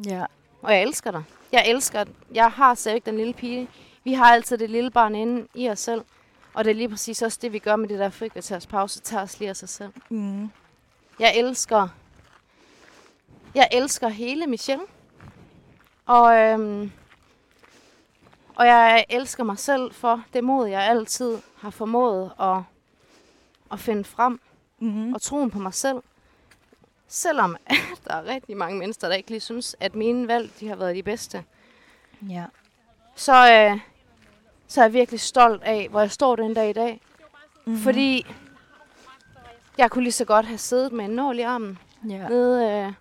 Ja. 0.05 0.25
Og 0.61 0.73
jeg 0.73 0.81
elsker 0.81 1.11
dig. 1.11 1.23
Jeg 1.51 1.63
elsker, 1.67 2.05
jeg 2.33 2.51
har 2.51 2.73
stadigvæk 2.73 3.05
den 3.05 3.17
lille 3.17 3.33
pige. 3.33 3.69
Vi 4.03 4.13
har 4.13 4.25
altid 4.25 4.57
det 4.57 4.69
lille 4.69 4.91
barn 4.91 5.15
inde 5.15 5.47
i 5.53 5.69
os 5.69 5.79
selv. 5.79 6.01
Og 6.53 6.65
det 6.65 6.71
er 6.71 6.75
lige 6.75 6.89
præcis 6.89 7.21
også 7.21 7.39
det, 7.41 7.53
vi 7.53 7.59
gør 7.59 7.75
med 7.75 7.89
det 7.89 7.99
der 7.99 8.09
frikvarters 8.09 8.67
pause. 8.67 9.01
Tager 9.01 9.23
os 9.23 9.39
lige 9.39 9.49
af 9.49 9.55
sig 9.55 9.69
selv. 9.69 9.93
Mm. 10.09 10.49
Jeg 11.19 11.37
elsker, 11.37 11.87
jeg 13.55 13.69
elsker 13.71 14.07
hele 14.07 14.47
Michelle. 14.47 14.85
Og, 16.05 16.35
øhm, 16.35 16.91
og 18.55 18.67
jeg 18.67 19.05
elsker 19.09 19.43
mig 19.43 19.57
selv 19.57 19.93
for 19.93 20.23
det 20.33 20.43
mod, 20.43 20.67
jeg 20.67 20.81
altid 20.81 21.37
har 21.57 21.69
formået 21.69 22.31
at, 22.39 22.57
at 23.71 23.79
finde 23.79 24.03
frem. 24.03 24.39
Mm. 24.79 25.13
Og 25.13 25.21
troen 25.21 25.51
på 25.51 25.59
mig 25.59 25.73
selv. 25.73 25.97
Selvom 27.07 27.57
der 28.05 28.13
er 28.13 28.25
rigtig 28.25 28.57
mange 28.57 28.79
mennesker, 28.79 29.07
der 29.07 29.15
ikke 29.15 29.29
lige 29.29 29.39
synes, 29.39 29.75
at 29.79 29.95
mine 29.95 30.27
valg 30.27 30.51
de 30.59 30.67
har 30.67 30.75
været 30.75 30.95
de 30.95 31.03
bedste. 31.03 31.43
Ja. 32.29 32.45
Så, 33.15 33.33
øh, 33.33 33.79
så 34.67 34.81
er 34.81 34.85
jeg 34.85 34.93
virkelig 34.93 35.19
stolt 35.19 35.63
af, 35.63 35.87
hvor 35.89 35.99
jeg 35.99 36.11
står 36.11 36.35
den 36.35 36.53
dag 36.53 36.69
i 36.69 36.73
dag. 36.73 36.93
Mm. 36.93 37.71
Mm-hmm. 37.71 37.83
Fordi 37.83 38.25
jeg 39.77 39.91
kunne 39.91 40.03
lige 40.03 40.13
så 40.13 40.25
godt 40.25 40.45
have 40.45 40.57
siddet 40.57 40.91
med 40.91 41.05
en 41.05 41.11
nål 41.11 41.39
i 41.39 41.41
armen. 41.41 41.79
Ja. 42.09 42.27
nede 42.27 42.85
øh, 42.85 42.93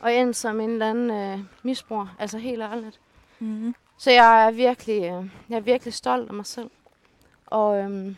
og 0.00 0.14
endt 0.14 0.36
som 0.36 0.60
en 0.60 0.70
eller 0.70 0.90
anden 0.90 1.10
øh, 1.10 1.44
misbrug. 1.62 2.06
Altså 2.18 2.38
helt 2.38 2.62
ærligt. 2.62 3.00
Mm. 3.38 3.74
Så 3.98 4.10
jeg 4.10 4.46
er 4.46 4.50
virkelig, 4.50 4.96
øh, 4.96 5.30
jeg 5.48 5.56
er 5.56 5.60
virkelig 5.60 5.94
stolt 5.94 6.28
af 6.28 6.34
mig 6.34 6.46
selv. 6.46 6.70
Og 7.46 7.78
øhm, 7.78 8.16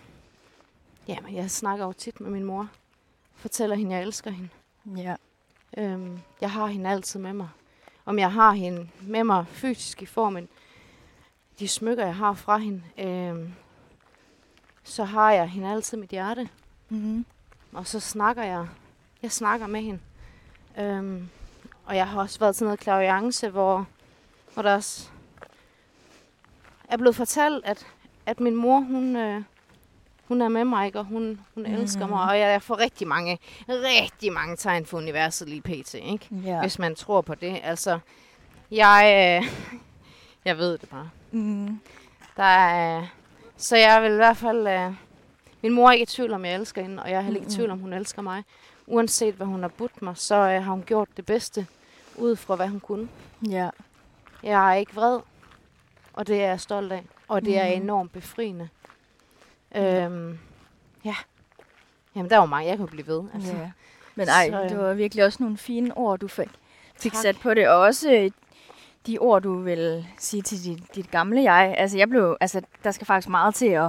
jamen, 1.08 1.34
jeg 1.34 1.50
snakker 1.50 1.84
jo 1.84 1.92
tit 1.92 2.20
med 2.20 2.30
min 2.30 2.44
mor. 2.44 2.68
Fortæller 3.42 3.76
hende, 3.76 3.94
jeg 3.94 4.02
elsker 4.02 4.30
hende. 4.30 4.48
Ja. 4.96 5.16
Øhm, 5.76 6.20
jeg 6.40 6.50
har 6.50 6.66
hende 6.66 6.90
altid 6.90 7.20
med 7.20 7.32
mig. 7.32 7.48
Om 8.04 8.18
jeg 8.18 8.32
har 8.32 8.52
hende 8.52 8.88
med 9.00 9.24
mig 9.24 9.46
fysisk 9.48 10.02
i 10.02 10.06
formen, 10.06 10.48
de 11.58 11.68
smykker, 11.68 12.04
jeg 12.04 12.14
har 12.14 12.34
fra 12.34 12.56
hende, 12.56 12.82
øhm, 12.98 13.52
så 14.84 15.04
har 15.04 15.32
jeg 15.32 15.48
hende 15.48 15.70
altid 15.70 15.98
i 15.98 16.00
mit 16.00 16.10
hjerte. 16.10 16.48
Mm. 16.88 17.26
Og 17.72 17.86
så 17.86 18.00
snakker 18.00 18.42
jeg. 18.42 18.68
Jeg 19.22 19.32
snakker 19.32 19.66
med 19.66 19.82
hende. 19.82 20.00
Øhm, 20.78 21.28
og 21.84 21.96
jeg 21.96 22.08
har 22.08 22.20
også 22.20 22.38
været 22.38 22.56
til 22.56 22.64
noget 22.64 22.80
klaviance, 22.80 23.48
hvor, 23.48 23.86
hvor 24.54 24.62
der 24.62 24.74
også 24.74 25.08
er 26.88 26.96
blevet 26.96 27.16
fortalt, 27.16 27.64
at, 27.64 27.86
at 28.26 28.40
min 28.40 28.56
mor, 28.56 28.80
hun, 28.80 29.16
øh, 29.16 29.42
hun 30.32 30.42
er 30.42 30.48
med 30.48 30.64
mig, 30.64 30.86
ikke? 30.86 30.98
og 30.98 31.04
hun, 31.04 31.40
hun 31.54 31.64
mm. 31.68 31.74
elsker 31.74 32.06
mig. 32.06 32.28
Og 32.30 32.38
jeg, 32.38 32.62
får 32.62 32.78
rigtig 32.78 33.08
mange, 33.08 33.38
rigtig 33.68 34.32
mange 34.32 34.56
tegn 34.56 34.86
for 34.86 34.96
universet 34.98 35.48
lige 35.48 35.60
pt. 35.60 35.94
Ikke? 35.94 36.28
Ja. 36.44 36.60
Hvis 36.60 36.78
man 36.78 36.94
tror 36.94 37.20
på 37.20 37.34
det. 37.34 37.60
Altså, 37.62 37.98
jeg, 38.70 39.40
øh, 39.42 39.52
jeg 40.48 40.58
ved 40.58 40.78
det 40.78 40.88
bare. 40.88 41.10
Mm. 41.30 41.80
Der 42.36 42.42
er, 42.42 43.06
så 43.56 43.76
jeg 43.76 44.02
vil 44.02 44.12
i 44.12 44.16
hvert 44.16 44.36
fald... 44.36 44.66
Øh, 44.68 44.92
min 45.62 45.72
mor 45.72 45.88
er 45.88 45.92
ikke 45.92 46.02
i 46.02 46.06
tvivl 46.06 46.32
om, 46.32 46.44
jeg 46.44 46.54
elsker 46.54 46.82
hende, 46.82 47.02
og 47.02 47.10
jeg 47.10 47.16
er 47.16 47.20
heller 47.20 47.40
ikke 47.40 47.52
i 47.52 47.54
tvivl 47.54 47.70
om, 47.70 47.78
hun 47.78 47.92
elsker 47.92 48.22
mig. 48.22 48.44
Uanset 48.86 49.34
hvad 49.34 49.46
hun 49.46 49.62
har 49.62 49.68
budt 49.68 50.02
mig, 50.02 50.16
så 50.16 50.34
øh, 50.34 50.64
har 50.64 50.72
hun 50.72 50.82
gjort 50.86 51.08
det 51.16 51.26
bedste, 51.26 51.66
ud 52.16 52.36
fra 52.36 52.56
hvad 52.56 52.68
hun 52.68 52.80
kunne. 52.80 53.08
Ja. 53.48 53.70
Jeg 54.42 54.70
er 54.70 54.74
ikke 54.74 54.94
vred, 54.94 55.20
og 56.12 56.26
det 56.26 56.42
er 56.42 56.48
jeg 56.48 56.60
stolt 56.60 56.92
af. 56.92 57.02
Og 57.28 57.44
det 57.44 57.58
er 57.58 57.74
Mhm. 57.74 57.82
enormt 57.82 58.12
befriende. 58.12 58.68
Øhm, 59.76 60.38
ja. 61.04 61.14
Jamen, 62.16 62.30
der 62.30 62.36
er 62.36 62.40
jo 62.40 62.46
mange, 62.46 62.68
jeg 62.68 62.76
kan 62.76 62.86
blive 62.86 63.06
ved. 63.06 63.22
Altså. 63.34 63.52
Ja. 63.56 63.70
Men 64.14 64.28
ej, 64.28 64.50
Så, 64.50 64.62
øh, 64.62 64.68
det 64.70 64.78
var 64.78 64.94
virkelig 64.94 65.24
også 65.24 65.42
nogle 65.42 65.56
fine 65.56 65.96
ord, 65.96 66.18
du 66.18 66.28
fik, 66.28 66.48
fik 66.96 67.14
sat 67.14 67.36
på 67.42 67.54
det. 67.54 67.68
Og 67.68 67.76
også 67.80 68.12
øh, 68.12 68.30
de 69.06 69.18
ord, 69.18 69.42
du 69.42 69.58
vil 69.58 70.06
sige 70.18 70.42
til 70.42 70.64
dit, 70.64 70.94
dit 70.94 71.10
gamle 71.10 71.42
jeg. 71.52 71.74
Altså, 71.78 71.98
jeg 71.98 72.08
blev, 72.08 72.36
altså, 72.40 72.60
der 72.84 72.90
skal 72.90 73.06
faktisk 73.06 73.28
meget 73.28 73.54
til 73.54 73.66
at, 73.66 73.84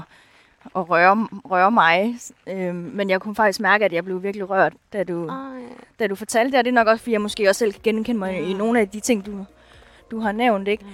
at 0.76 0.90
røre, 0.90 1.28
røre 1.52 1.72
mig. 1.72 2.16
Øhm, 2.48 2.76
men 2.76 3.10
jeg 3.10 3.22
kunne 3.22 3.36
faktisk 3.36 3.60
mærke, 3.60 3.86
at 3.86 3.94
jeg 3.94 4.04
blev 4.06 4.24
virkelig 4.24 4.50
rørt, 4.50 4.74
da 4.94 5.04
du, 5.04 5.28
Ej. 5.28 5.62
da 6.00 6.08
du 6.08 6.16
fortalte 6.16 6.52
det. 6.52 6.58
Og 6.60 6.66
det 6.66 6.72
er 6.72 6.76
nok 6.76 6.88
også, 6.88 7.04
fordi 7.04 7.12
jeg 7.14 7.22
måske 7.22 7.50
også 7.50 7.60
selv 7.60 7.74
kan 7.74 7.82
genkende 7.84 8.20
mig 8.20 8.34
Ja. 8.34 8.46
i 8.48 8.54
nogle 8.54 8.80
af 8.80 8.90
de 8.90 9.00
ting, 9.00 9.26
du, 9.26 9.46
du 10.12 10.20
har 10.20 10.32
nævnt. 10.32 10.68
Ikke? 10.68 10.86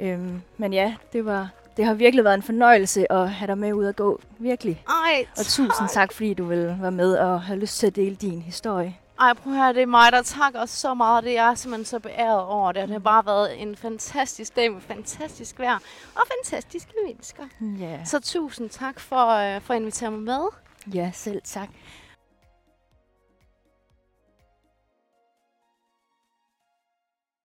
Øhm, 0.00 0.42
men 0.56 0.72
ja, 0.72 0.94
det, 1.12 1.24
var, 1.24 1.48
det 1.76 1.84
har 1.84 1.94
virkelig 1.94 2.24
været 2.24 2.34
en 2.34 2.42
fornøjelse 2.42 3.12
at 3.12 3.30
have 3.30 3.46
dig 3.46 3.58
med 3.58 3.72
ud 3.72 3.84
at 3.86 3.96
gå. 3.96 4.20
Virkelig. 4.38 4.84
Ej, 4.88 5.26
Og 5.38 5.44
tusind 5.44 5.88
tak, 5.88 6.12
fordi 6.12 6.34
du 6.34 6.44
vil 6.44 6.76
være 6.80 6.90
med 6.92 7.14
og 7.16 7.42
have 7.42 7.58
lyst 7.58 7.78
til 7.78 7.86
at 7.86 7.96
dele 7.96 8.14
din 8.16 8.42
historie. 8.42 8.96
Ej, 9.20 9.32
prøv 9.34 9.52
at 9.52 9.58
høre, 9.58 9.72
det 9.72 9.82
er 9.82 9.86
mig, 9.86 10.12
der 10.12 10.22
takker 10.22 10.66
så 10.66 10.94
meget. 10.94 11.24
Det 11.24 11.38
er 11.38 11.46
jeg 11.48 11.58
simpelthen 11.58 11.84
så 11.84 11.98
beæret 11.98 12.40
over 12.42 12.72
det. 12.72 12.82
Det 12.82 12.90
har 12.90 12.98
bare 12.98 13.26
været 13.26 13.62
en 13.62 13.76
fantastisk 13.76 14.56
dag 14.56 14.72
med 14.72 14.80
fantastisk 14.80 15.58
vejr 15.58 15.78
og 16.14 16.22
fantastiske 16.36 16.92
mennesker. 17.06 17.42
Ja, 17.80 18.04
Så 18.04 18.20
tusind 18.20 18.70
tak 18.70 19.00
for, 19.00 19.26
øh, 19.28 19.60
for 19.60 19.74
at 19.74 19.80
invitere 19.80 20.10
mig 20.10 20.20
med. 20.20 20.40
ja 20.94 21.10
selv 21.14 21.40
tak. 21.44 21.68